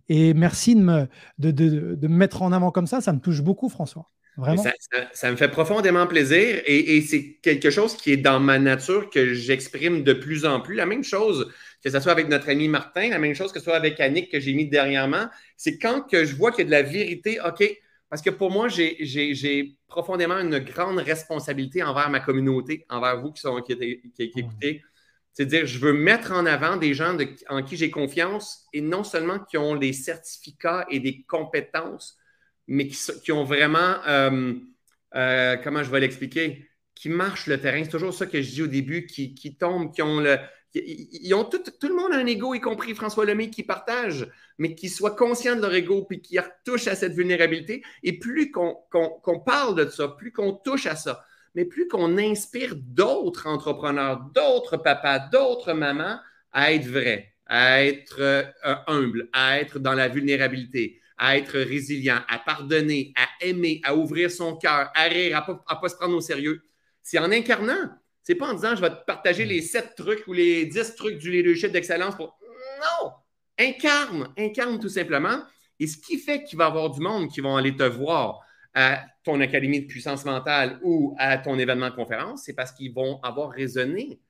Et 0.09 0.33
merci 0.33 0.77
de 0.77 0.81
me, 0.81 1.09
de, 1.39 1.51
de, 1.51 1.97
de 1.97 2.09
me 2.09 2.14
mettre 2.14 2.43
en 2.43 2.53
avant 2.53 2.70
comme 2.70 2.87
ça. 2.87 3.01
Ça 3.01 3.12
me 3.12 3.18
touche 3.18 3.43
beaucoup, 3.43 3.68
François. 3.68 4.09
Vraiment. 4.37 4.62
Ça, 4.62 4.72
ça, 5.12 5.31
me 5.33 5.37
fait 5.37 5.49
profondément 5.49 6.07
plaisir 6.07 6.61
et, 6.64 6.97
et 6.97 7.03
c'est 7.03 7.39
quelque 7.43 7.70
chose 7.70 7.97
qui 7.97 8.12
est 8.12 8.16
dans 8.16 8.39
ma 8.39 8.59
nature 8.59 9.11
que 9.11 9.33
j'exprime 9.35 10.05
de 10.05 10.12
plus 10.12 10.45
en 10.45 10.61
plus. 10.61 10.77
La 10.77 10.87
même 10.87 11.03
chose 11.03 11.53
que 11.83 11.91
ce 11.91 11.99
soit 11.99 12.12
avec 12.12 12.29
notre 12.29 12.49
ami 12.49 12.68
Martin, 12.68 13.11
la 13.11 13.18
même 13.18 13.35
chose 13.35 13.53
que 13.53 13.59
ce 13.59 13.64
soit 13.64 13.77
avec 13.77 13.99
Annick 13.99 14.31
que 14.31 14.39
j'ai 14.39 14.55
mis 14.55 14.68
dernièrement, 14.68 15.27
c'est 15.57 15.79
quand 15.79 16.03
que 16.03 16.25
je 16.25 16.37
vois 16.37 16.51
qu'il 16.53 16.61
y 16.61 16.62
a 16.62 16.66
de 16.66 16.70
la 16.70 16.83
vérité, 16.83 17.39
OK, 17.45 17.64
parce 18.11 18.22
que 18.22 18.31
pour 18.31 18.51
moi, 18.51 18.68
j'ai 18.68 19.77
profondément 19.89 20.39
une 20.39 20.59
grande 20.59 20.99
responsabilité 20.99 21.83
envers 21.83 22.11
ma 22.11 22.20
communauté, 22.20 22.87
envers 22.89 23.20
vous 23.20 23.33
qui, 23.33 23.41
sont, 23.41 23.61
qui, 23.61 23.77
qui, 23.77 24.22
écoutez. 24.37 24.83
C'est 25.35 25.43
à 25.43 25.47
dire, 25.47 25.66
je 25.66 25.80
veux 25.80 25.93
mettre 25.93 26.30
en 26.32 26.47
avant 26.47 26.76
des 26.76 26.95
gens 26.95 27.16
en 27.49 27.62
qui 27.64 27.76
j'ai 27.76 27.91
confiance 27.91 28.66
et 28.72 28.80
non 28.80 29.03
seulement 29.03 29.41
qui 29.41 29.59
ont 29.59 29.74
des 29.74 29.93
certificats 29.93 30.87
et 30.91 31.01
des 31.01 31.24
compétences, 31.24 32.16
mais 32.68 32.87
qui, 32.87 33.32
ont 33.32 33.43
vraiment, 33.43 33.97
euh, 34.07 34.55
euh, 35.16 35.57
comment 35.57 35.82
je 35.82 35.91
vais 35.91 36.01
l'expliquer, 36.01 36.70
qui 36.95 37.09
marchent 37.09 37.49
le 37.49 37.61
terrain. 37.61 37.82
C'est 37.82 37.91
toujours 37.91 38.14
ça 38.14 38.26
que 38.26 38.41
je 38.41 38.49
dis 38.49 38.62
au 38.62 38.68
début, 38.68 39.07
qui, 39.07 39.57
tombent, 39.59 39.93
qui 39.93 40.03
ont 40.03 40.20
le, 40.20 40.39
ils 40.72 41.35
ont 41.35 41.45
tout, 41.45 41.62
le 41.82 41.95
monde 41.95 42.12
a 42.12 42.16
un 42.18 42.26
ego, 42.26 42.55
y 42.55 42.61
compris 42.61 42.95
François 42.95 43.24
Lemay, 43.24 43.51
qui 43.51 43.64
partage, 43.64 44.28
mais 44.59 44.76
qui 44.76 44.89
soit 44.89 45.16
conscient 45.16 45.57
de 45.57 45.62
leur 45.62 45.74
ego 45.74 46.05
puis 46.05 46.20
qui 46.20 46.39
touche 46.64 46.87
à 46.87 46.95
cette 46.95 47.12
vulnérabilité. 47.12 47.82
Et 48.05 48.18
plus 48.18 48.53
qu'on 48.53 49.41
parle 49.45 49.74
de 49.74 49.89
ça, 49.91 50.09
plus 50.09 50.30
qu'on 50.32 50.53
touche 50.53 50.87
à 50.87 50.95
ça, 50.95 51.24
mais 51.55 51.65
plus 51.65 51.89
qu'on 51.89 52.19
inspire 52.19 52.75
d'autres 52.77 53.47
entrepreneurs, 53.47 54.21
d'autres 54.35 54.77
papas, 54.77 55.19
d'autres 55.19 55.73
mamans 55.73 56.19
à 56.53 56.73
être 56.73 56.87
vrais, 56.87 57.33
à 57.47 57.85
être 57.85 58.21
euh, 58.21 58.45
humble, 58.87 59.29
à 59.33 59.61
être 59.61 59.79
dans 59.79 59.93
la 59.93 60.09
vulnérabilité, 60.09 61.01
à 61.17 61.37
être 61.37 61.59
résilient, 61.59 62.21
à 62.29 62.39
pardonner, 62.39 63.13
à 63.17 63.45
aimer, 63.45 63.81
à 63.85 63.95
ouvrir 63.95 64.31
son 64.31 64.57
cœur, 64.57 64.91
à 64.95 65.05
rire, 65.05 65.37
à 65.37 65.47
ne 65.49 65.81
pas, 65.81 65.89
se 65.89 65.97
prendre 65.97 66.17
au 66.17 66.21
sérieux. 66.21 66.63
C'est 67.03 67.19
en 67.19 67.31
incarnant 67.31 67.91
c'est 68.25 68.35
pas 68.35 68.49
en 68.49 68.55
disant 68.55 68.75
je 68.75 68.81
vais 68.81 68.91
te 68.91 69.05
partager 69.07 69.45
les 69.45 69.61
sept 69.61 69.95
trucs 69.97 70.27
ou 70.27 70.33
les 70.33 70.65
dix 70.65 70.95
trucs 70.97 71.19
du 71.19 71.31
leadership 71.31 71.71
d'excellence 71.71 72.17
pour. 72.17 72.37
Non! 72.81 73.13
Incarne, 73.59 74.33
incarne 74.37 74.81
tout 74.81 74.89
simplement. 74.89 75.43
Et 75.79 75.87
ce 75.87 75.99
qui 75.99 76.19
fait 76.19 76.43
qu'il 76.43 76.59
va 76.59 76.65
y 76.65 76.69
avoir 76.69 76.91
du 76.91 77.01
monde 77.01 77.29
qui 77.29 77.41
vont 77.41 77.57
aller 77.57 77.77
te 77.77 77.83
voir 77.83 78.41
à 78.73 79.05
ton 79.25 79.41
académie 79.41 79.81
de 79.81 79.87
puissance 79.87 80.25
mentale 80.25 80.79
ou 80.83 81.16
à 81.18 81.39
ton 81.39 81.59
événement 81.59 81.91
de 81.91 81.95
conférence, 81.95 82.43
c'est 82.45 82.55
parce 82.55 82.72
qu'ils 82.72 82.93
vont 82.93 83.20
avoir 83.22 83.51
raisonné 83.51 84.20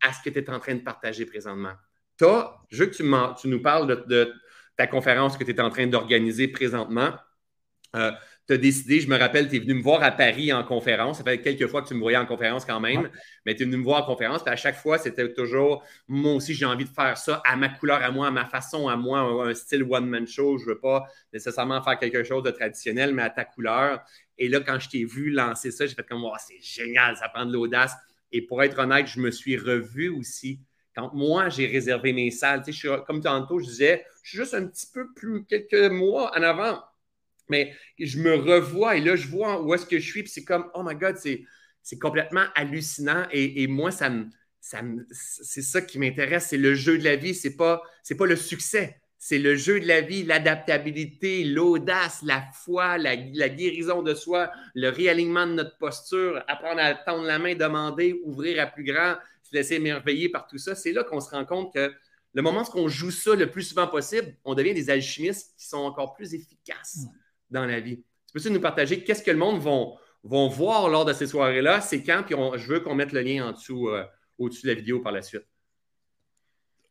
à 0.00 0.12
ce 0.12 0.22
que 0.22 0.30
tu 0.30 0.40
es 0.40 0.50
en 0.50 0.58
train 0.58 0.74
de 0.74 0.80
partager 0.80 1.24
présentement. 1.24 1.72
Toi, 2.18 2.64
je 2.68 2.82
veux 2.82 2.90
que 2.90 2.96
tu, 2.96 3.04
tu 3.40 3.48
nous 3.48 3.62
parles 3.62 4.04
de, 4.06 4.32
ta 4.76 4.86
conférence 4.86 5.36
que 5.36 5.44
tu 5.44 5.50
es 5.50 5.60
en 5.60 5.70
train 5.70 5.86
d'organiser 5.86 6.48
présentement. 6.48 7.12
Euh, 7.94 8.10
tu 8.46 8.54
as 8.54 8.56
décidé, 8.56 9.00
je 9.00 9.08
me 9.08 9.16
rappelle, 9.16 9.48
tu 9.48 9.56
es 9.56 9.58
venu 9.60 9.74
me 9.74 9.82
voir 9.82 10.02
à 10.02 10.10
Paris 10.10 10.52
en 10.52 10.64
conférence. 10.64 11.18
Ça 11.18 11.24
fait 11.24 11.40
quelques 11.40 11.68
fois 11.68 11.82
que 11.82 11.88
tu 11.88 11.94
me 11.94 12.00
voyais 12.00 12.18
en 12.18 12.26
conférence 12.26 12.64
quand 12.64 12.80
même, 12.80 13.08
mais 13.46 13.54
tu 13.54 13.62
es 13.62 13.66
venu 13.66 13.76
me 13.76 13.84
voir 13.84 14.02
en 14.02 14.06
conférence. 14.06 14.42
Puis 14.42 14.52
à 14.52 14.56
chaque 14.56 14.76
fois, 14.76 14.98
c'était 14.98 15.32
toujours, 15.32 15.84
moi 16.08 16.34
aussi, 16.34 16.52
j'ai 16.52 16.64
envie 16.64 16.84
de 16.84 16.90
faire 16.90 17.16
ça 17.16 17.40
à 17.44 17.54
ma 17.56 17.68
couleur, 17.68 18.02
à 18.02 18.10
moi, 18.10 18.26
à 18.26 18.30
ma 18.30 18.44
façon, 18.44 18.88
à 18.88 18.96
moi, 18.96 19.20
un, 19.20 19.54
style 19.54 19.84
one-man 19.84 20.26
show. 20.26 20.58
Je 20.58 20.64
ne 20.64 20.70
veux 20.70 20.80
pas 20.80 21.04
nécessairement 21.32 21.80
faire 21.82 21.98
quelque 21.98 22.24
chose 22.24 22.42
de 22.42 22.50
traditionnel, 22.50 23.14
mais 23.14 23.22
à 23.22 23.30
ta 23.30 23.44
couleur. 23.44 24.00
Et 24.38 24.48
là, 24.48 24.60
quand 24.60 24.78
je 24.80 24.88
t'ai 24.88 25.04
vu 25.04 25.30
lancer 25.30 25.70
ça, 25.70 25.86
j'ai 25.86 25.94
fait 25.94 26.06
comme, 26.06 26.24
oh, 26.24 26.34
c'est 26.38 26.60
génial, 26.60 27.16
ça 27.16 27.28
prend 27.28 27.46
de 27.46 27.52
l'audace. 27.52 27.94
Et 28.32 28.42
pour 28.42 28.62
être 28.62 28.78
honnête, 28.78 29.06
je 29.06 29.20
me 29.20 29.30
suis 29.30 29.56
revu 29.56 30.08
aussi 30.08 30.58
quand 30.94 31.14
moi, 31.14 31.48
j'ai 31.48 31.66
réservé 31.66 32.12
mes 32.12 32.30
salles. 32.30 32.60
Tu 32.60 32.66
sais, 32.66 32.72
je 32.72 32.78
suis, 32.78 33.04
comme 33.06 33.22
tantôt, 33.22 33.60
je 33.60 33.66
disais, 33.66 34.04
je 34.22 34.30
suis 34.30 34.38
juste 34.38 34.54
un 34.54 34.66
petit 34.66 34.88
peu 34.92 35.12
plus, 35.14 35.44
quelques 35.44 35.90
mois 35.90 36.36
en 36.36 36.42
avant 36.42 36.82
mais 37.52 37.74
je 37.98 38.18
me 38.18 38.34
revois 38.34 38.96
et 38.96 39.00
là, 39.00 39.14
je 39.14 39.28
vois 39.28 39.60
où 39.62 39.74
est-ce 39.74 39.84
que 39.84 39.98
je 39.98 40.10
suis, 40.10 40.22
puis 40.22 40.32
c'est 40.32 40.44
comme, 40.44 40.70
oh 40.72 40.82
my 40.82 40.94
God, 40.94 41.16
c'est 41.18 41.98
complètement 42.00 42.46
hallucinant. 42.54 43.26
Et, 43.30 43.66
moi, 43.66 43.90
ça 43.90 44.10
c'est 44.60 45.62
ça 45.62 45.82
qui 45.82 45.98
m'intéresse, 45.98 46.46
c'est 46.50 46.56
le 46.56 46.74
jeu 46.74 46.96
de 46.96 47.04
la 47.04 47.16
vie, 47.16 47.34
c'est 47.34 47.56
pas, 47.56 47.82
pas 48.18 48.26
le 48.26 48.36
succès. 48.36 48.98
C'est 49.18 49.38
le 49.38 49.54
jeu 49.54 49.80
de 49.80 49.86
la 49.86 50.00
vie, 50.00 50.24
l'adaptabilité, 50.24 51.44
l'audace, 51.44 52.22
la 52.24 52.42
foi, 52.64 52.96
la, 52.98 53.16
guérison 53.16 54.02
de 54.02 54.14
soi, 54.14 54.50
le 54.74 54.88
réalignement 54.88 55.46
de 55.46 55.52
notre 55.52 55.76
posture, 55.78 56.42
apprendre 56.48 56.80
à 56.80 56.94
tendre 56.94 57.24
la 57.24 57.38
main, 57.38 57.54
demander, 57.54 58.20
ouvrir 58.24 58.60
à 58.60 58.66
plus 58.66 58.82
grand, 58.82 59.16
se 59.42 59.54
laisser 59.54 59.74
émerveiller 59.74 60.28
par 60.28 60.48
tout 60.48 60.58
ça. 60.58 60.74
C'est 60.74 60.92
là 60.92 61.04
qu'on 61.04 61.20
se 61.20 61.30
rend 61.30 61.44
compte 61.44 61.72
que 61.74 61.92
le 62.34 62.42
moment 62.42 62.62
où 62.62 62.78
on 62.78 62.88
joue 62.88 63.10
ça 63.10 63.34
le 63.34 63.50
plus 63.50 63.62
souvent 63.62 63.86
possible, 63.86 64.34
on 64.44 64.54
devient 64.54 64.74
des 64.74 64.90
alchimistes 64.90 65.54
qui 65.58 65.66
sont 65.66 65.78
encore 65.78 66.14
plus 66.14 66.34
efficaces 66.34 67.06
dans 67.52 67.66
la 67.66 67.80
vie. 67.80 68.02
Tu 68.26 68.32
peux-tu 68.32 68.50
nous 68.50 68.60
partager 68.60 69.04
qu'est-ce 69.04 69.22
que 69.22 69.30
le 69.30 69.36
monde 69.36 69.60
vont, 69.60 69.94
vont 70.24 70.48
voir 70.48 70.88
lors 70.88 71.04
de 71.04 71.12
ces 71.12 71.26
soirées-là? 71.26 71.80
C'est 71.80 72.02
quand? 72.02 72.22
Puis 72.26 72.34
je 72.56 72.66
veux 72.66 72.80
qu'on 72.80 72.94
mette 72.94 73.12
le 73.12 73.20
lien 73.20 73.48
en 73.48 73.52
dessous, 73.52 73.88
euh, 73.88 74.04
au-dessus 74.38 74.62
de 74.62 74.68
la 74.68 74.74
vidéo 74.74 75.00
par 75.00 75.12
la 75.12 75.22
suite. 75.22 75.46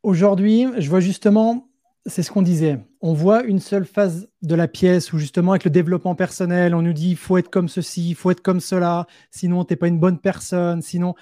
Aujourd'hui, 0.02 0.66
je 0.78 0.88
vois 0.88 1.00
justement, 1.00 1.68
c'est 2.06 2.22
ce 2.22 2.30
qu'on 2.30 2.42
disait, 2.42 2.80
on 3.00 3.12
voit 3.12 3.44
une 3.44 3.60
seule 3.60 3.84
phase 3.84 4.28
de 4.42 4.54
la 4.54 4.66
pièce 4.68 5.12
où 5.12 5.18
justement 5.18 5.52
avec 5.52 5.64
le 5.64 5.70
développement 5.70 6.14
personnel, 6.14 6.74
on 6.74 6.82
nous 6.82 6.92
dit 6.92 7.10
il 7.10 7.16
faut 7.16 7.38
être 7.38 7.50
comme 7.50 7.68
ceci, 7.68 8.10
il 8.10 8.14
faut 8.14 8.30
être 8.30 8.40
comme 8.40 8.60
cela, 8.60 9.06
sinon 9.30 9.64
tu 9.64 9.72
n'es 9.72 9.76
pas 9.76 9.88
une 9.88 10.00
bonne 10.00 10.18
personne, 10.18 10.82
sinon... 10.82 11.14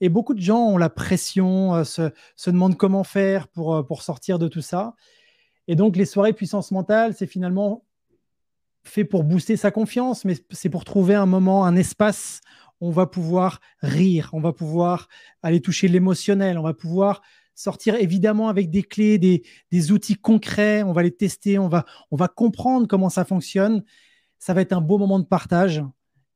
Et 0.00 0.08
beaucoup 0.08 0.34
de 0.34 0.40
gens 0.40 0.58
ont 0.58 0.76
la 0.76 0.90
pression, 0.90 1.76
euh, 1.76 1.84
se, 1.84 2.10
se, 2.34 2.50
demandent 2.50 2.76
comment 2.76 3.04
faire 3.04 3.46
pour, 3.48 3.76
euh, 3.76 3.82
pour 3.84 4.02
sortir 4.02 4.38
de 4.38 4.48
tout 4.48 4.60
ça. 4.60 4.94
Et 5.68 5.76
donc 5.76 5.96
les 5.96 6.04
soirées 6.04 6.32
puissance 6.32 6.72
mentale, 6.72 7.14
c'est 7.14 7.28
finalement 7.28 7.84
fait 8.84 9.04
pour 9.04 9.24
booster 9.24 9.56
sa 9.56 9.70
confiance, 9.70 10.24
mais 10.24 10.36
c'est 10.50 10.68
pour 10.68 10.84
trouver 10.84 11.14
un 11.14 11.26
moment, 11.26 11.64
un 11.64 11.76
espace 11.76 12.40
où 12.80 12.88
on 12.88 12.90
va 12.90 13.06
pouvoir 13.06 13.60
rire, 13.80 14.30
on 14.32 14.40
va 14.40 14.52
pouvoir 14.52 15.08
aller 15.42 15.60
toucher 15.60 15.88
l'émotionnel, 15.88 16.58
on 16.58 16.62
va 16.62 16.74
pouvoir 16.74 17.22
sortir 17.54 17.94
évidemment 17.94 18.48
avec 18.48 18.70
des 18.70 18.82
clés, 18.82 19.18
des, 19.18 19.92
outils 19.92 20.16
concrets. 20.16 20.82
On 20.82 20.92
va 20.92 21.02
les 21.02 21.14
tester, 21.14 21.58
on 21.58 21.68
va, 21.68 21.84
on 22.10 22.16
va 22.16 22.28
comprendre 22.28 22.86
comment 22.86 23.08
ça 23.08 23.24
fonctionne. 23.24 23.84
Ça 24.38 24.54
va 24.54 24.60
être 24.60 24.72
un 24.72 24.80
beau 24.80 24.98
moment 24.98 25.18
de 25.18 25.24
partage. 25.24 25.82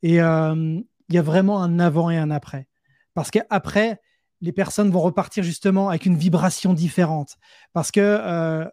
Et 0.03 0.21
euh, 0.21 0.81
il 1.09 1.15
y 1.15 1.19
a 1.19 1.23
vraiment 1.23 1.63
un 1.63 1.79
avant 1.79 2.11
et 2.11 2.17
un 2.17 2.31
après. 2.31 2.69
Parce 3.15 3.31
qu'après, 3.31 4.01
les 4.41 4.53
personnes 4.53 4.91
vont 4.91 5.01
repartir 5.01 5.43
justement 5.43 5.89
avec 5.89 6.07
une 6.07 6.17
vibration 6.17 6.73
différente. 6.73 7.37
Parce 7.73 7.91
que 7.91 8.01
euh, 8.01 8.65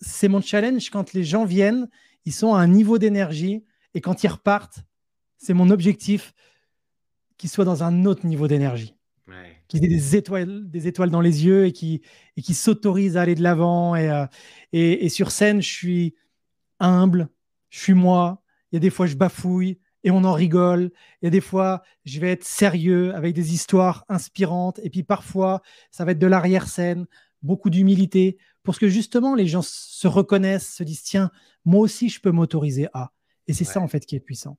c'est 0.00 0.28
mon 0.28 0.40
challenge 0.40 0.90
quand 0.90 1.12
les 1.12 1.24
gens 1.24 1.44
viennent, 1.44 1.88
ils 2.24 2.32
sont 2.32 2.54
à 2.54 2.60
un 2.60 2.68
niveau 2.68 2.98
d'énergie 2.98 3.64
et 3.94 4.00
quand 4.00 4.24
ils 4.24 4.28
repartent, 4.28 4.84
c'est 5.36 5.54
mon 5.54 5.70
objectif 5.70 6.32
qu'ils 7.36 7.50
soient 7.50 7.64
dans 7.64 7.82
un 7.82 8.04
autre 8.04 8.26
niveau 8.26 8.48
d'énergie. 8.48 8.94
Qu'ils 9.68 9.84
aient 9.84 9.88
des 9.88 10.16
étoiles, 10.16 10.70
des 10.70 10.86
étoiles 10.88 11.10
dans 11.10 11.22
les 11.22 11.46
yeux 11.46 11.64
et 11.66 11.72
qui, 11.72 12.02
et 12.36 12.42
qui 12.42 12.54
s'autorisent 12.54 13.16
à 13.16 13.22
aller 13.22 13.34
de 13.34 13.42
l'avant. 13.42 13.94
Euh, 13.94 14.26
et, 14.72 15.06
et, 15.06 15.08
sur 15.08 15.30
scène, 15.30 15.62
je 15.62 15.70
suis 15.70 16.14
humble, 16.80 17.28
je 17.70 17.80
suis 17.80 17.94
moi. 17.94 18.42
Il 18.70 18.76
y 18.76 18.78
a 18.78 18.80
des 18.80 18.90
fois, 18.90 19.06
je 19.06 19.16
bafouille 19.16 19.78
et 20.04 20.10
on 20.10 20.24
en 20.24 20.34
rigole. 20.34 20.90
Il 21.22 21.26
y 21.26 21.28
a 21.28 21.30
des 21.30 21.40
fois, 21.40 21.82
je 22.04 22.20
vais 22.20 22.30
être 22.30 22.44
sérieux 22.44 23.14
avec 23.14 23.34
des 23.34 23.54
histoires 23.54 24.04
inspirantes. 24.08 24.78
Et 24.82 24.90
puis 24.90 25.02
parfois, 25.02 25.62
ça 25.90 26.04
va 26.04 26.12
être 26.12 26.18
de 26.18 26.26
l'arrière-scène, 26.26 27.06
beaucoup 27.42 27.70
d'humilité, 27.70 28.36
pour 28.62 28.78
que 28.78 28.88
justement 28.88 29.34
les 29.34 29.46
gens 29.46 29.62
se 29.62 30.06
reconnaissent, 30.06 30.74
se 30.74 30.84
disent 30.84 31.02
tiens, 31.02 31.30
moi 31.64 31.80
aussi, 31.80 32.08
je 32.08 32.20
peux 32.20 32.30
m'autoriser 32.30 32.88
à. 32.92 33.12
Et 33.46 33.52
c'est 33.52 33.64
ça, 33.64 33.80
en 33.80 33.88
fait, 33.88 34.06
qui 34.06 34.16
est 34.16 34.20
puissant. 34.20 34.58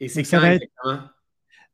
Et 0.00 0.08
c'est 0.08 0.24
ça 0.24 0.40
va 0.40 0.54
être... 0.54 0.66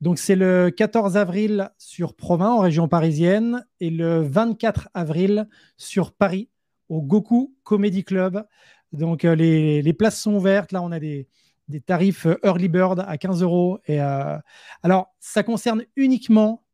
Donc, 0.00 0.18
c'est 0.18 0.36
le 0.36 0.70
14 0.70 1.16
avril 1.16 1.70
sur 1.76 2.14
Provins, 2.14 2.50
en 2.50 2.60
région 2.60 2.86
parisienne, 2.86 3.66
et 3.80 3.90
le 3.90 4.20
24 4.20 4.90
avril 4.94 5.48
sur 5.76 6.12
Paris, 6.12 6.50
au 6.88 7.02
Goku 7.02 7.54
Comedy 7.64 8.04
Club. 8.04 8.46
Donc, 8.92 9.24
euh, 9.24 9.34
les, 9.34 9.82
les, 9.82 9.92
places 9.92 10.20
sont 10.20 10.34
ouvertes. 10.34 10.70
Là, 10.70 10.82
on 10.82 10.92
a 10.92 11.00
des, 11.00 11.28
des 11.68 11.80
tarifs 11.80 12.26
euh, 12.26 12.38
early 12.42 12.68
bird 12.68 13.04
à 13.06 13.18
15 13.18 13.42
euros. 13.42 13.78
Et 13.86 14.00
euh, 14.00 14.38
alors, 14.82 15.14
ça 15.20 15.42
concerne 15.42 15.84
uniquement, 15.96 16.64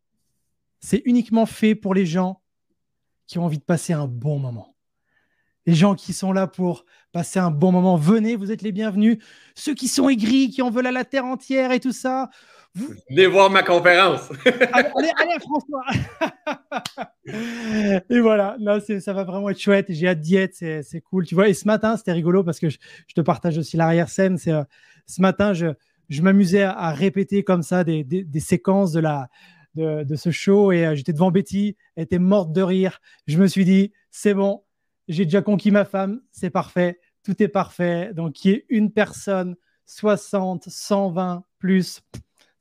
c'est 0.81 1.03
uniquement 1.05 1.47
fait 1.47 1.75
pour 1.75 1.95
les 1.95 2.07
gens 2.07 2.41
qui 3.27 3.39
ont 3.39 3.45
envie 3.45 3.59
de 3.59 3.65
passer 3.65 3.93
un 3.93 4.07
bon 4.07 4.39
moment. 4.39 4.74
Les 5.67 5.75
gens 5.75 5.95
qui 5.95 6.13
sont 6.13 6.33
là 6.33 6.47
pour 6.47 6.85
passer 7.13 7.39
un 7.39 7.51
bon 7.51 7.73
moment, 7.73 7.97
venez, 7.97 8.37
vous 8.37 8.53
êtes 8.53 8.63
les 8.63 8.73
bienvenus. 8.73 9.19
Ceux 9.55 9.75
qui 9.75 9.89
sont 9.89 10.09
aigris, 10.09 10.51
qui 10.51 10.63
en 10.63 10.71
veulent 10.71 10.87
à 10.87 10.93
la 10.93 11.05
terre 11.05 11.25
entière 11.25 11.73
et 11.73 11.81
tout 11.81 11.93
ça, 11.93 12.31
Venez 13.11 13.27
voir 13.27 13.51
ma 13.51 13.63
conférence. 13.63 14.31
allez, 14.45 15.13
allez, 15.17 15.39
François. 15.41 15.85
et 18.11 18.21
voilà, 18.21 18.57
là, 18.59 18.81
ça 18.81 19.13
va 19.13 19.23
vraiment 19.23 19.51
être 19.51 19.61
chouette. 19.61 19.87
J'ai 19.91 20.09
hâte 20.09 20.21
d'y 20.21 20.37
être, 20.37 20.55
c'est 20.55 21.01
cool. 21.03 21.25
Tu 21.25 21.37
vois, 21.37 21.49
et 21.49 21.55
ce 21.55 21.67
matin, 21.67 21.97
c'était 21.97 22.13
rigolo 22.13 22.43
parce 22.43 22.59
que 22.59 22.69
je, 22.69 22.79
te 23.15 23.21
partage 23.21 23.59
aussi 23.59 23.77
l'arrière-scène. 23.77 24.39
C'est 24.39 24.53
euh, 24.53 24.65
ce 25.07 25.21
matin, 25.21 25.53
je, 25.53 25.69
je 26.09 26.23
m'amusais 26.23 26.65
à, 26.65 26.91
répéter 26.91 27.45
comme 27.45 27.63
ça 27.63 27.85
des, 27.85 28.03
des, 28.03 28.41
séquences 28.41 28.91
de, 28.91 29.01
la, 29.01 29.29
de, 29.77 30.03
de 30.03 30.17
ce 30.17 30.33
show 30.33 30.73
et 30.73 30.85
euh, 30.85 30.95
j'étais 30.97 31.13
devant 31.13 31.31
Betty, 31.31 31.77
elle 31.95 32.05
était 32.05 32.19
morte 32.19 32.53
de 32.53 32.63
rire. 32.63 33.01
Je 33.29 33.39
me 33.39 33.47
suis 33.47 33.65
dit, 33.65 33.93
c'est 34.11 34.35
bon, 34.35 34.64
j'ai 35.09 35.25
déjà 35.25 35.43
conquis 35.43 35.71
ma 35.71 35.85
femme, 35.85 36.21
c'est 36.31 36.51
parfait, 36.51 37.01
tout 37.23 37.43
est 37.43 37.49
parfait. 37.49 38.13
Donc, 38.15 38.35
qui 38.35 38.51
est 38.51 38.67
une 38.69 38.93
personne, 38.93 39.57
60, 39.87 40.65
120 40.69 41.45
plus 41.59 42.03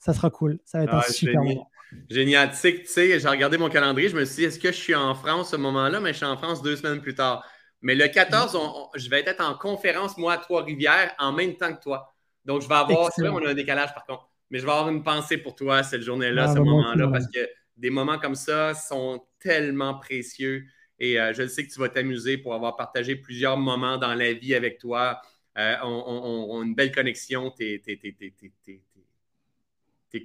ça 0.04 0.14
sera 0.14 0.30
cool. 0.30 0.60
Ça 0.66 0.80
va 0.80 0.84
être 0.84 0.94
un 0.94 0.98
ah, 0.98 1.12
super 1.12 1.42
moment. 1.42 1.72
Génial. 2.10 2.50
Tu 2.50 2.58
sais, 2.58 2.74
tu 2.80 2.88
sais 2.88 3.20
j'ai 3.20 3.28
regardé 3.30 3.58
mon 3.58 3.70
calendrier, 3.70 4.10
je 4.10 4.18
me 4.18 4.26
suis 4.26 4.36
dit, 4.36 4.44
est-ce 4.44 4.60
que 4.60 4.70
je 4.70 4.78
suis 4.78 4.96
en 4.96 5.16
France 5.16 5.52
ce 5.52 5.56
moment-là? 5.56 6.02
Mais 6.02 6.12
je 6.12 6.18
suis 6.18 6.26
en 6.26 6.36
France 6.36 6.62
deux 6.62 6.76
semaines 6.76 7.02
plus 7.02 7.16
tard. 7.16 7.48
Mais 7.82 7.96
le 7.96 8.08
14, 8.10 8.58
je 8.96 9.10
vais 9.10 9.22
être 9.22 9.42
en 9.42 9.54
conférence, 9.54 10.18
moi, 10.18 10.34
à 10.34 10.38
Trois-Rivières, 10.38 11.14
en 11.20 11.32
même 11.32 11.56
temps 11.56 11.74
que 11.74 11.82
toi. 11.82 12.14
Donc, 12.44 12.62
je 12.62 12.68
vais 12.68 12.76
avoir, 12.76 13.14
c'est 13.14 13.22
vrai, 13.22 13.30
on 13.30 13.46
a 13.46 13.52
un 13.52 13.54
décalage 13.54 13.94
par 13.94 14.06
contre, 14.06 14.30
mais 14.50 14.60
je 14.60 14.66
vais 14.66 14.72
avoir 14.72 14.90
une 14.90 15.04
pensée 15.04 15.38
pour 15.38 15.56
toi 15.56 15.84
cette 15.84 16.02
journée-là, 16.02 16.48
ah, 16.50 16.54
ce 16.54 16.60
moment-là, 16.60 17.08
parce 17.08 17.28
que 17.28 17.48
des 17.78 17.90
moments 17.90 18.20
comme 18.20 18.36
ça 18.36 18.74
sont 18.74 19.26
tellement 19.40 19.98
précieux. 20.00 20.66
Et 21.00 21.20
euh, 21.20 21.34
je 21.34 21.48
sais 21.48 21.66
que 21.66 21.72
tu 21.72 21.80
vas 21.80 21.90
t'amuser 21.90 22.38
pour 22.38 22.54
avoir 22.54 22.76
partagé 22.76 23.16
plusieurs 23.16 23.58
moments 23.58 23.98
dans 23.98 24.14
la 24.14 24.34
vie 24.34 24.56
avec 24.56 24.78
toi. 24.78 25.22
Euh, 25.58 25.76
on, 25.84 26.62
a 26.62 26.64
une 26.64 26.76
belle 26.76 26.92
connexion. 26.92 27.52
T'es 27.52 27.82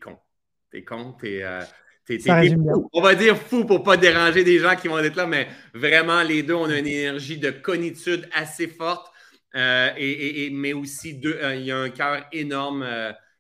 con. 0.01 0.19
T'es 0.71 0.85
con, 0.85 1.13
t'es. 1.13 1.43
Euh, 1.43 1.61
fou. 2.07 2.89
On 2.93 3.01
va 3.03 3.15
dire 3.15 3.37
fou 3.37 3.65
pour 3.65 3.83
pas 3.83 3.97
déranger 3.97 4.45
des 4.45 4.59
gens 4.59 4.77
qui 4.77 4.89
vont 4.89 4.99
être 4.99 5.17
là, 5.17 5.27
mais 5.27 5.49
vraiment, 5.75 6.23
les 6.23 6.43
deux, 6.43 6.55
on 6.55 6.65
a 6.65 6.79
une 6.79 6.87
énergie 6.87 7.39
de 7.39 7.51
conitude 7.51 8.29
assez 8.33 8.67
forte, 8.67 9.13
et, 9.55 10.51
mais 10.53 10.73
aussi, 10.73 11.15
deux, 11.15 11.39
il 11.55 11.63
y 11.63 11.73
a 11.73 11.79
un 11.79 11.91
cœur 11.91 12.27
énorme. 12.33 12.87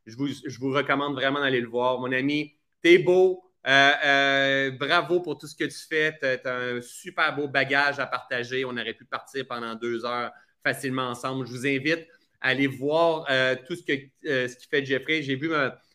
Je 0.07 0.16
vous, 0.16 0.29
je, 0.29 0.59
vous, 0.59 0.70
recommande 0.70 1.14
vraiment 1.14 1.41
d'aller 1.41 1.61
le 1.61 1.68
voir. 1.68 1.99
Mon 2.01 2.12
ami, 2.12 2.55
t'es 2.83 2.99
beau. 2.99 3.48
Bravo 3.65 5.21
pour 5.21 5.39
tout 5.39 5.47
ce 5.47 5.57
que 5.57 5.65
tu 5.65 5.79
fais. 5.89 6.17
Tu 6.21 6.49
as, 6.49 6.55
un 6.55 6.81
super 6.81 7.35
beau 7.35 7.49
bagage 7.49 7.99
à 7.99 8.07
partager. 8.07 8.65
On 8.65 8.71
aurait 8.71 8.95
pu 8.95 9.05
partir 9.05 9.47
pendant 9.49 9.75
deux 9.75 10.05
heures 10.05 10.33
facilement 10.65 11.09
ensemble. 11.09 11.47
Je 11.47 11.53
vous 11.53 11.67
invite 11.67 12.07
à 12.41 12.49
aller 12.49 12.67
voir 12.67 13.27
tout 13.67 13.77
ce, 13.77 13.83
que, 13.83 13.93
qui 13.93 14.69
fait 14.71 14.85
Jeffrey. 14.85 15.23
J'ai 15.23 15.37
vu 15.37 15.51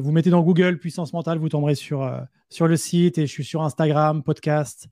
vous 0.00 0.12
mettez 0.12 0.30
dans 0.30 0.42
Google 0.42 0.78
Puissance 0.78 1.12
Mentale, 1.12 1.38
vous 1.38 1.48
tomberez 1.48 1.74
sur, 1.74 2.10
sur 2.50 2.66
le 2.66 2.76
site 2.76 3.18
et 3.18 3.26
je 3.26 3.32
suis 3.32 3.44
sur 3.44 3.62
Instagram, 3.62 4.22
podcast, 4.22 4.88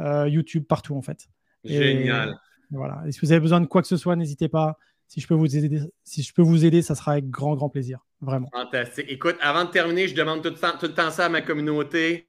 YouTube, 0.00 0.64
partout 0.68 0.96
en 0.96 1.02
fait. 1.02 1.28
Génial. 1.64 2.38
voilà. 2.70 3.02
Et 3.06 3.12
si 3.12 3.20
vous 3.20 3.32
avez 3.32 3.40
besoin 3.40 3.60
de 3.60 3.66
quoi 3.66 3.82
que 3.82 3.88
ce 3.88 3.96
soit, 3.96 4.16
n'hésitez 4.16 4.48
pas. 4.48 4.78
Si 5.08 5.20
je 5.20 5.26
peux 5.28 5.34
vous 5.34 5.56
aider, 5.56 5.80
si 6.02 6.22
je 6.22 6.32
peux 6.32 6.42
vous 6.42 6.64
aider, 6.64 6.82
ça 6.82 6.94
sera 6.94 7.12
avec 7.12 7.30
grand, 7.30 7.54
grand 7.54 7.68
plaisir. 7.68 8.04
Vraiment. 8.20 8.48
Fantastique. 8.52 9.06
Écoute, 9.08 9.36
avant 9.40 9.64
de 9.64 9.70
terminer, 9.70 10.08
je 10.08 10.14
demande 10.14 10.42
tout 10.42 10.48
le 10.48 10.56
temps, 10.56 10.76
tout 10.78 10.86
le 10.86 10.94
temps 10.94 11.10
ça 11.10 11.26
à 11.26 11.28
ma 11.28 11.42
communauté. 11.42 12.28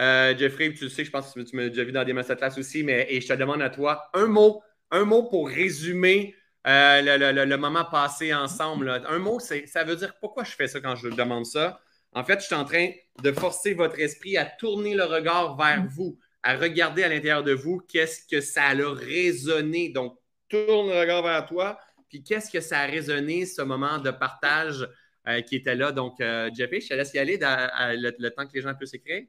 Euh, 0.00 0.36
Jeffrey, 0.36 0.72
tu 0.72 0.88
sais, 0.88 1.04
je 1.04 1.10
pense 1.10 1.32
que 1.32 1.40
tu 1.40 1.56
m'as 1.56 1.68
déjà 1.68 1.84
vu 1.84 1.92
dans 1.92 2.04
des 2.04 2.12
masterclass 2.12 2.58
aussi, 2.58 2.82
mais 2.82 3.06
et 3.10 3.20
je 3.20 3.28
te 3.28 3.32
demande 3.32 3.62
à 3.62 3.70
toi 3.70 4.10
un 4.14 4.26
mot, 4.26 4.62
un 4.90 5.04
mot 5.04 5.24
pour 5.24 5.48
résumer 5.48 6.34
euh, 6.66 7.44
le, 7.46 7.56
moment 7.56 7.84
passé 7.84 8.34
ensemble. 8.34 9.02
Un 9.08 9.18
mot, 9.18 9.38
ça 9.38 9.84
veut 9.84 9.96
dire 9.96 10.14
pourquoi 10.20 10.44
je 10.44 10.52
fais 10.52 10.66
ça 10.66 10.80
quand 10.80 10.96
je 10.96 11.08
demande 11.08 11.46
ça? 11.46 11.80
En 12.12 12.24
fait, 12.24 12.40
je 12.40 12.46
suis 12.46 12.54
en 12.54 12.64
train 12.64 12.90
de 13.22 13.32
forcer 13.32 13.74
votre 13.74 13.98
esprit 14.00 14.36
à 14.36 14.44
tourner 14.44 14.94
le 14.94 15.04
regard 15.04 15.56
vers 15.56 15.84
vous, 15.86 16.18
à 16.42 16.56
regarder 16.56 17.04
à 17.04 17.08
l'intérieur 17.08 17.44
de 17.44 17.52
vous 17.52 17.80
qu'est-ce 17.88 18.26
que 18.26 18.40
ça 18.40 18.64
a 18.64 18.92
résonné. 18.92 19.90
Donc, 19.90 20.18
tourne 20.48 20.88
le 20.88 21.00
regard 21.00 21.22
vers 21.22 21.46
toi, 21.46 21.78
puis 22.08 22.22
qu'est-ce 22.22 22.50
que 22.50 22.60
ça 22.60 22.80
a 22.80 22.86
résonné, 22.86 23.46
ce 23.46 23.62
moment 23.62 23.98
de 23.98 24.10
partage 24.10 24.88
euh, 25.28 25.40
qui 25.42 25.56
était 25.56 25.74
là? 25.74 25.92
Donc, 25.92 26.20
euh, 26.20 26.50
Jeffy, 26.54 26.80
je 26.80 26.88
te 26.88 26.94
laisse 26.94 27.12
y 27.14 27.18
aller 27.18 27.38
le, 27.38 28.28
temps 28.30 28.46
que 28.46 28.54
les 28.54 28.62
gens 28.62 28.74
puissent 28.74 28.94
écrire. 28.94 29.24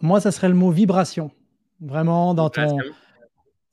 Moi, 0.00 0.20
ça 0.20 0.32
serait 0.32 0.48
le 0.48 0.54
mot 0.54 0.70
vibration. 0.70 1.30
Vraiment 1.80 2.34
dans 2.34 2.50
ton, 2.50 2.78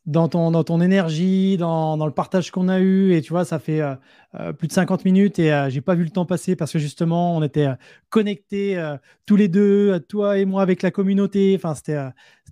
dans 0.08 0.28
ton, 0.28 0.52
dans 0.52 0.64
ton 0.64 0.82
énergie, 0.82 1.58
dans, 1.58 2.04
le 2.04 2.12
partage 2.12 2.50
qu'on 2.50 2.70
a 2.70 2.80
eu. 2.80 3.14
Et 3.14 3.22
tu 3.22 3.30
vois, 3.30 3.46
ça 3.46 3.60
fait 3.60 3.82
euh, 3.82 4.54
plus 4.54 4.68
de 4.68 4.74
50 4.74 5.06
minutes 5.06 5.38
et 5.38 5.68
j'ai 5.70 5.82
pas 5.82 5.94
vu 5.96 6.04
le 6.04 6.10
temps 6.10 6.26
passer 6.26 6.56
parce 6.56 6.72
que 6.74 6.80
justement, 6.80 7.38
on 7.38 7.44
était 7.44 7.68
connectés 8.10 8.82
tous 9.26 9.36
les 9.36 9.48
deux, 9.48 10.00
toi 10.00 10.40
et 10.40 10.46
moi, 10.46 10.62
avec 10.62 10.82
la 10.82 10.92
communauté. 10.92 11.54
Enfin, 11.56 11.76
c'était 11.76 12.00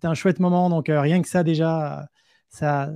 un 0.03 0.13
chouette 0.13 0.39
moment. 0.39 0.69
Donc, 0.69 0.85
rien 0.89 1.21
que 1.21 1.27
ça, 1.27 1.43
déjà, 1.43 2.07
ça, 2.49 2.91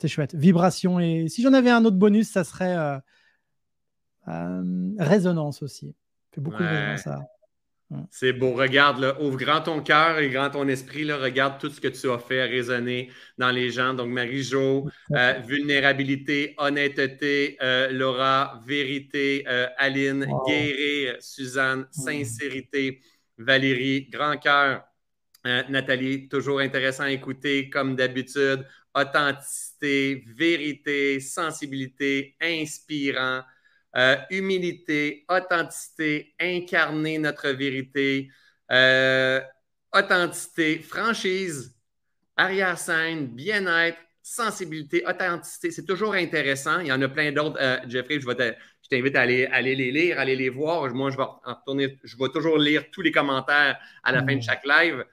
c'est 0.00 0.08
chouette. 0.08 0.34
Vibration. 0.34 0.98
Et 0.98 1.28
si 1.28 1.42
j'en 1.42 1.52
avais 1.52 1.70
un 1.70 1.84
autre 1.84 1.96
bonus, 1.96 2.30
ça 2.30 2.42
serait 2.42 3.00
euh, 4.28 4.94
résonance 4.98 5.62
aussi. 5.62 5.94
Fait 6.32 6.40
beaucoup 6.40 6.62
de 6.62 6.68
résonance 6.68 7.20
C'est 8.10 8.32
beau. 8.32 8.52
Regarde, 8.54 9.00
là, 9.00 9.20
ouvre 9.20 9.36
grand 9.36 9.60
ton 9.60 9.82
cœur 9.82 10.18
et 10.18 10.30
grand 10.30 10.50
ton 10.50 10.68
esprit. 10.68 11.04
Là, 11.04 11.16
regarde 11.16 11.60
tout 11.60 11.70
ce 11.70 11.80
que 11.80 11.88
tu 11.88 12.08
as 12.08 12.18
fait 12.18 12.44
résonner 12.44 13.10
dans 13.36 13.50
les 13.50 13.70
gens. 13.70 13.94
Donc, 13.94 14.10
Marie-Jo, 14.10 14.88
euh, 15.12 15.32
vulnérabilité, 15.44 16.54
honnêteté, 16.58 17.56
euh, 17.62 17.90
Laura, 17.90 18.62
vérité, 18.64 19.44
Aline, 19.76 20.26
guérir, 20.46 21.16
Suzanne, 21.20 21.86
sincérité, 21.90 23.00
Valérie, 23.38 24.08
grand 24.08 24.36
cœur, 24.36 24.84
Nathalie, 25.44 26.28
toujours 26.28 26.60
intéressant 26.60 27.04
à 27.04 27.10
écouter 27.10 27.70
comme 27.70 27.96
d'habitude, 27.96 28.66
authenticité, 28.94 30.24
vérité, 30.26 31.20
sensibilité, 31.20 32.36
inspirant. 32.40 33.42
Euh, 33.96 34.16
humilité, 34.30 35.24
authenticité, 35.28 36.32
incarner 36.40 37.18
notre 37.18 37.48
vérité. 37.50 38.30
Euh, 38.70 39.40
authenticité, 39.92 40.78
franchise, 40.78 41.76
arrière-scène, 42.36 43.26
bien-être, 43.26 43.98
sensibilité, 44.22 45.02
authenticité. 45.08 45.72
C'est 45.72 45.84
toujours 45.84 46.14
intéressant. 46.14 46.78
Il 46.78 46.86
y 46.86 46.92
en 46.92 47.02
a 47.02 47.08
plein 47.08 47.32
d'autres. 47.32 47.58
Euh, 47.60 47.78
Jeffrey, 47.88 48.20
je, 48.20 48.28
je 48.28 48.88
t'invite 48.88 49.16
à 49.16 49.22
aller, 49.22 49.46
aller, 49.46 49.74
les 49.74 49.90
lire, 49.90 50.18
à 50.18 50.22
aller 50.22 50.36
les 50.36 50.50
voir. 50.50 50.88
Moi, 50.94 51.10
je 51.10 51.16
vais 51.16 51.24
en 51.24 51.54
retourner. 51.54 51.98
Je 52.04 52.16
vais 52.16 52.28
toujours 52.28 52.58
lire 52.58 52.84
tous 52.92 53.02
les 53.02 53.10
commentaires 53.10 53.76
à 54.04 54.12
la 54.12 54.20
fin 54.20 54.34
de 54.34 54.38
mm. 54.38 54.42
chaque 54.42 54.64
live. 54.64 55.04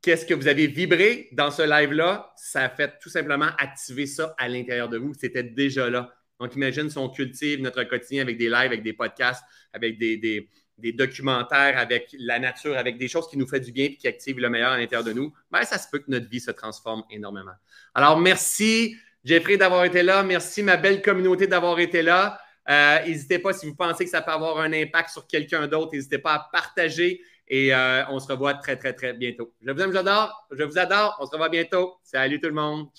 Qu'est-ce 0.00 0.24
que 0.24 0.34
vous 0.34 0.46
avez 0.46 0.68
vibré 0.68 1.28
dans 1.32 1.50
ce 1.50 1.62
live-là? 1.62 2.32
Ça 2.36 2.62
a 2.62 2.68
fait 2.68 3.00
tout 3.00 3.08
simplement 3.08 3.48
activer 3.58 4.06
ça 4.06 4.32
à 4.38 4.46
l'intérieur 4.46 4.88
de 4.88 4.98
vous. 4.98 5.12
C'était 5.12 5.42
déjà 5.42 5.90
là. 5.90 6.15
Donc, 6.40 6.54
imagine 6.54 6.90
si 6.90 6.98
on 6.98 7.08
cultive 7.08 7.60
notre 7.60 7.82
quotidien 7.84 8.22
avec 8.22 8.36
des 8.36 8.48
lives, 8.48 8.66
avec 8.66 8.82
des 8.82 8.92
podcasts, 8.92 9.42
avec 9.72 9.98
des 9.98 10.48
documentaires 10.92 11.78
avec 11.78 12.14
la 12.18 12.38
nature, 12.38 12.76
avec 12.76 12.98
des 12.98 13.08
choses 13.08 13.28
qui 13.28 13.38
nous 13.38 13.46
font 13.46 13.58
du 13.58 13.72
bien 13.72 13.86
et 13.86 13.96
qui 13.96 14.06
activent 14.06 14.38
le 14.38 14.50
meilleur 14.50 14.72
à 14.72 14.78
l'intérieur 14.78 15.04
de 15.04 15.12
nous, 15.12 15.32
ben, 15.50 15.62
ça 15.62 15.78
se 15.78 15.88
peut 15.90 15.98
que 15.98 16.10
notre 16.10 16.28
vie 16.28 16.40
se 16.40 16.50
transforme 16.50 17.02
énormément. 17.10 17.54
Alors, 17.94 18.18
merci 18.18 18.96
Jeffrey 19.24 19.56
d'avoir 19.56 19.84
été 19.84 20.02
là. 20.02 20.22
Merci 20.22 20.62
ma 20.62 20.76
belle 20.76 21.02
communauté 21.02 21.46
d'avoir 21.46 21.80
été 21.80 22.02
là. 22.02 22.38
Euh, 22.68 23.04
n'hésitez 23.04 23.38
pas 23.38 23.52
si 23.52 23.66
vous 23.66 23.74
pensez 23.74 24.04
que 24.04 24.10
ça 24.10 24.22
peut 24.22 24.32
avoir 24.32 24.58
un 24.58 24.72
impact 24.72 25.10
sur 25.10 25.26
quelqu'un 25.26 25.66
d'autre, 25.66 25.92
n'hésitez 25.94 26.18
pas 26.18 26.34
à 26.34 26.48
partager 26.52 27.20
et 27.48 27.72
euh, 27.72 28.04
on 28.08 28.18
se 28.18 28.26
revoit 28.26 28.54
très, 28.54 28.76
très, 28.76 28.92
très 28.92 29.12
bientôt. 29.14 29.52
Je 29.62 29.70
vous 29.70 29.80
aime, 29.80 29.92
j'adore. 29.92 30.46
Je 30.50 30.64
vous 30.64 30.78
adore. 30.78 31.16
On 31.20 31.26
se 31.26 31.30
revoit 31.30 31.48
bientôt. 31.48 31.94
Salut 32.02 32.40
tout 32.40 32.48
le 32.48 32.54
monde. 32.54 32.88